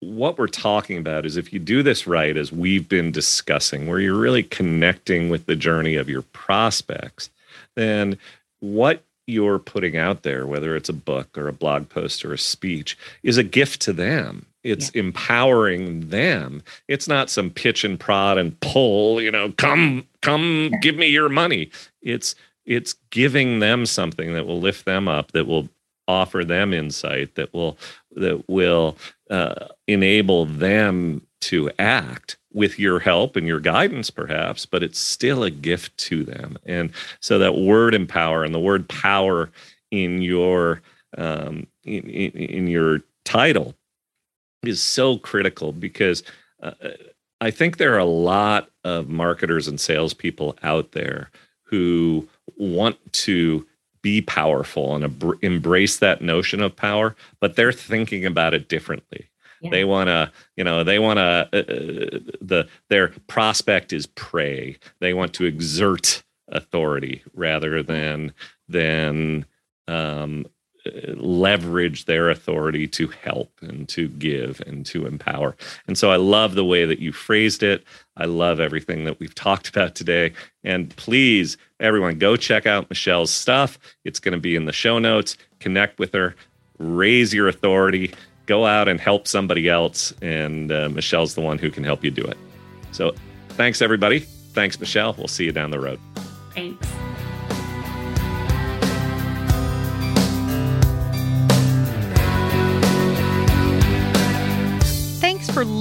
what 0.00 0.36
we're 0.36 0.48
talking 0.48 0.98
about 0.98 1.24
is 1.24 1.36
if 1.36 1.52
you 1.52 1.58
do 1.60 1.82
this 1.82 2.06
right, 2.06 2.36
as 2.36 2.50
we've 2.50 2.88
been 2.88 3.12
discussing, 3.12 3.86
where 3.86 4.00
you're 4.00 4.18
really 4.18 4.42
connecting 4.42 5.30
with 5.30 5.46
the 5.46 5.54
journey 5.54 5.94
of 5.94 6.08
your 6.08 6.22
prospects, 6.22 7.30
then 7.76 8.18
what 8.60 9.04
you're 9.28 9.60
putting 9.60 9.96
out 9.96 10.22
there, 10.24 10.46
whether 10.46 10.74
it's 10.74 10.88
a 10.88 10.92
book 10.92 11.38
or 11.38 11.46
a 11.46 11.52
blog 11.52 11.88
post 11.88 12.24
or 12.24 12.32
a 12.32 12.38
speech, 12.38 12.98
is 13.22 13.38
a 13.38 13.44
gift 13.44 13.80
to 13.82 13.92
them. 13.92 14.46
it's 14.62 14.90
yeah. 14.94 15.00
empowering 15.00 16.08
them 16.08 16.62
it's 16.88 17.08
not 17.08 17.30
some 17.30 17.50
pitch 17.50 17.84
and 17.84 17.98
prod 17.98 18.38
and 18.38 18.58
pull 18.60 19.20
you 19.20 19.30
know 19.30 19.52
come 19.58 20.06
come 20.20 20.70
give 20.80 20.96
me 20.96 21.06
your 21.06 21.28
money 21.28 21.70
it's 22.00 22.34
it's 22.64 22.94
giving 23.10 23.58
them 23.58 23.86
something 23.86 24.34
that 24.34 24.46
will 24.46 24.60
lift 24.60 24.84
them 24.84 25.08
up 25.08 25.32
that 25.32 25.46
will 25.46 25.68
offer 26.08 26.44
them 26.44 26.72
insight 26.72 27.34
that 27.36 27.52
will 27.54 27.78
that 28.12 28.42
will 28.48 28.96
uh, 29.30 29.66
enable 29.86 30.44
them 30.46 31.24
to 31.40 31.70
act 31.78 32.36
with 32.52 32.78
your 32.78 32.98
help 32.98 33.36
and 33.36 33.46
your 33.46 33.60
guidance 33.60 34.10
perhaps 34.10 34.66
but 34.66 34.82
it's 34.82 34.98
still 34.98 35.42
a 35.42 35.50
gift 35.50 35.96
to 35.96 36.24
them. 36.24 36.58
And 36.66 36.90
so 37.20 37.38
that 37.38 37.56
word 37.56 37.94
empower 37.94 38.44
and 38.44 38.54
the 38.54 38.60
word 38.60 38.88
power 38.88 39.50
in 39.90 40.22
your 40.22 40.82
um, 41.16 41.66
in, 41.84 42.08
in, 42.08 42.30
in 42.32 42.66
your 42.66 43.02
title 43.24 43.74
is 44.62 44.82
so 44.82 45.18
critical 45.18 45.72
because 45.72 46.22
uh, 46.62 46.72
I 47.40 47.50
think 47.50 47.76
there 47.76 47.94
are 47.94 47.98
a 47.98 48.04
lot 48.04 48.70
of 48.84 49.08
marketers 49.08 49.68
and 49.68 49.80
salespeople 49.80 50.56
out 50.62 50.92
there 50.92 51.30
who 51.64 52.28
want 52.56 52.96
to 53.12 53.66
be 54.02 54.20
powerful 54.20 54.94
and 54.94 55.04
ab- 55.04 55.38
embrace 55.42 55.98
that 55.98 56.22
notion 56.22 56.60
of 56.60 56.74
power, 56.74 57.14
but 57.40 57.56
they're 57.56 57.72
thinking 57.72 58.26
about 58.26 58.52
it 58.54 58.68
differently. 58.68 59.28
Yeah. 59.60 59.70
They 59.70 59.84
want 59.84 60.08
to, 60.08 60.32
you 60.56 60.64
know, 60.64 60.82
they 60.82 60.98
want 60.98 61.18
to. 61.18 61.48
Uh, 61.52 61.56
uh, 61.56 62.18
the 62.40 62.68
their 62.88 63.08
prospect 63.28 63.92
is 63.92 64.06
prey. 64.06 64.76
They 65.00 65.14
want 65.14 65.34
to 65.34 65.44
exert 65.44 66.24
authority 66.48 67.22
rather 67.32 67.82
than 67.82 68.32
than 68.68 69.46
um, 69.86 70.46
leverage 71.14 72.06
their 72.06 72.30
authority 72.30 72.86
to 72.88 73.08
help 73.08 73.52
and 73.60 73.88
to 73.88 74.08
give 74.08 74.60
and 74.66 74.84
to 74.86 75.06
empower. 75.06 75.56
And 75.86 75.96
so 75.96 76.10
I 76.10 76.16
love 76.16 76.54
the 76.54 76.64
way 76.64 76.84
that 76.84 76.98
you 76.98 77.12
phrased 77.12 77.62
it. 77.62 77.84
I 78.16 78.24
love 78.24 78.60
everything 78.60 79.04
that 79.04 79.20
we've 79.20 79.34
talked 79.34 79.68
about 79.68 79.94
today. 79.94 80.32
And 80.64 80.94
please, 80.96 81.56
everyone, 81.80 82.18
go 82.18 82.36
check 82.36 82.66
out 82.66 82.90
Michelle's 82.90 83.30
stuff. 83.30 83.78
It's 84.04 84.18
going 84.18 84.32
to 84.32 84.40
be 84.40 84.56
in 84.56 84.64
the 84.64 84.72
show 84.72 84.98
notes. 84.98 85.36
Connect 85.60 85.98
with 85.98 86.12
her, 86.12 86.34
raise 86.78 87.32
your 87.32 87.48
authority, 87.48 88.12
go 88.46 88.66
out 88.66 88.88
and 88.88 89.00
help 89.00 89.28
somebody 89.28 89.68
else. 89.68 90.12
And 90.20 90.72
uh, 90.72 90.88
Michelle's 90.88 91.34
the 91.34 91.40
one 91.40 91.58
who 91.58 91.70
can 91.70 91.84
help 91.84 92.02
you 92.02 92.10
do 92.10 92.24
it. 92.24 92.36
So 92.90 93.14
thanks, 93.50 93.80
everybody. 93.80 94.20
Thanks, 94.20 94.78
Michelle. 94.78 95.14
We'll 95.16 95.28
see 95.28 95.44
you 95.44 95.52
down 95.52 95.70
the 95.70 95.80
road. 95.80 96.00
Thanks. 96.54 96.86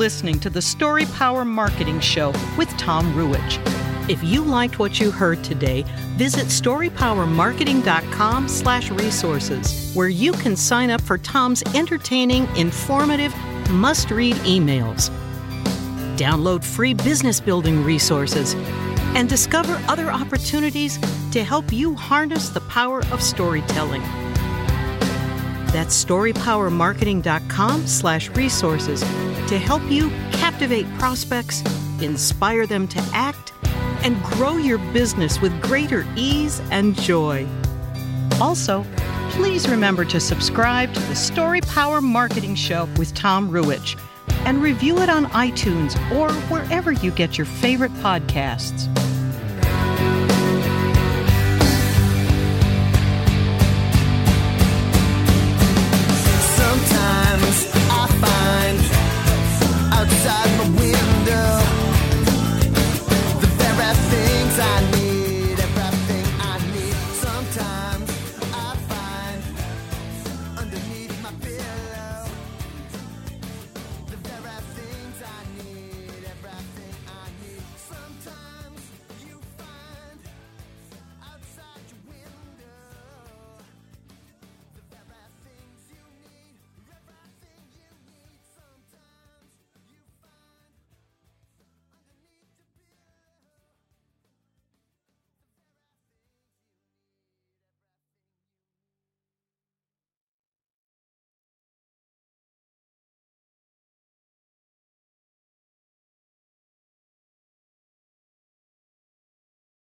Listening 0.02 0.40
to 0.40 0.50
the 0.50 0.64
Story 0.64 1.06
Power 1.06 1.46
Marketing 1.46 2.00
Show 2.00 2.34
with 2.58 2.68
Tom 2.70 3.14
Ruwitch. 3.14 3.60
If 4.10 4.24
you 4.24 4.44
liked 4.44 4.80
what 4.80 5.00
you 5.00 5.12
heard 5.12 5.44
today, 5.44 5.84
visit 6.18 6.48
storypowermarketing.com 6.48 8.48
slash 8.48 8.90
resources, 8.90 9.94
where 9.94 10.10
you 10.10 10.32
can 10.32 10.56
sign 10.56 10.90
up 10.90 11.02
for 11.02 11.20
Tom's 11.20 11.62
entertaining, 11.76 12.48
informative, 12.58 13.32
must-read 13.70 14.38
emails. 14.38 15.12
Download 16.18 16.64
free 16.64 16.96
business 16.96 17.40
building 17.40 17.84
resources 17.84 18.56
and 19.16 19.30
discover 19.30 19.80
other 19.88 20.12
opportunities 20.12 20.98
to 21.32 21.44
help 21.44 21.72
you 21.72 21.94
harness 21.94 22.50
the 22.50 22.62
power 22.62 23.04
of 23.12 23.22
storytelling. 23.22 24.02
That's 25.72 26.04
storypowermarketing.com 26.04 27.88
slash 27.88 28.30
resources 28.30 29.00
to 29.02 29.58
help 29.58 29.82
you 29.90 30.10
captivate 30.32 30.86
prospects, 31.00 31.64
inspire 32.02 32.66
them 32.68 32.88
to 32.90 33.00
act, 33.14 33.54
and 34.04 34.22
grow 34.24 34.58
your 34.58 34.80
business 34.94 35.40
with 35.40 35.62
greater 35.62 36.06
ease 36.16 36.62
and 36.72 36.96
joy. 37.00 37.48
Also, 38.42 38.86
please 39.30 39.70
remember 39.70 40.04
to 40.06 40.20
subscribe 40.20 40.94
to 40.94 41.00
the 41.02 41.16
Story 41.16 41.62
Power 41.62 42.02
Marketing 42.02 42.56
Show 42.56 42.90
with 42.98 43.14
Tom 43.14 43.50
Ruwitch 43.50 43.98
and 44.46 44.62
review 44.62 45.00
it 45.00 45.10
on 45.10 45.26
iTunes 45.28 45.96
or 46.12 46.34
wherever 46.50 46.92
you 46.92 47.12
get 47.12 47.38
your 47.38 47.46
favorite 47.46 47.94
podcasts. 47.96 48.90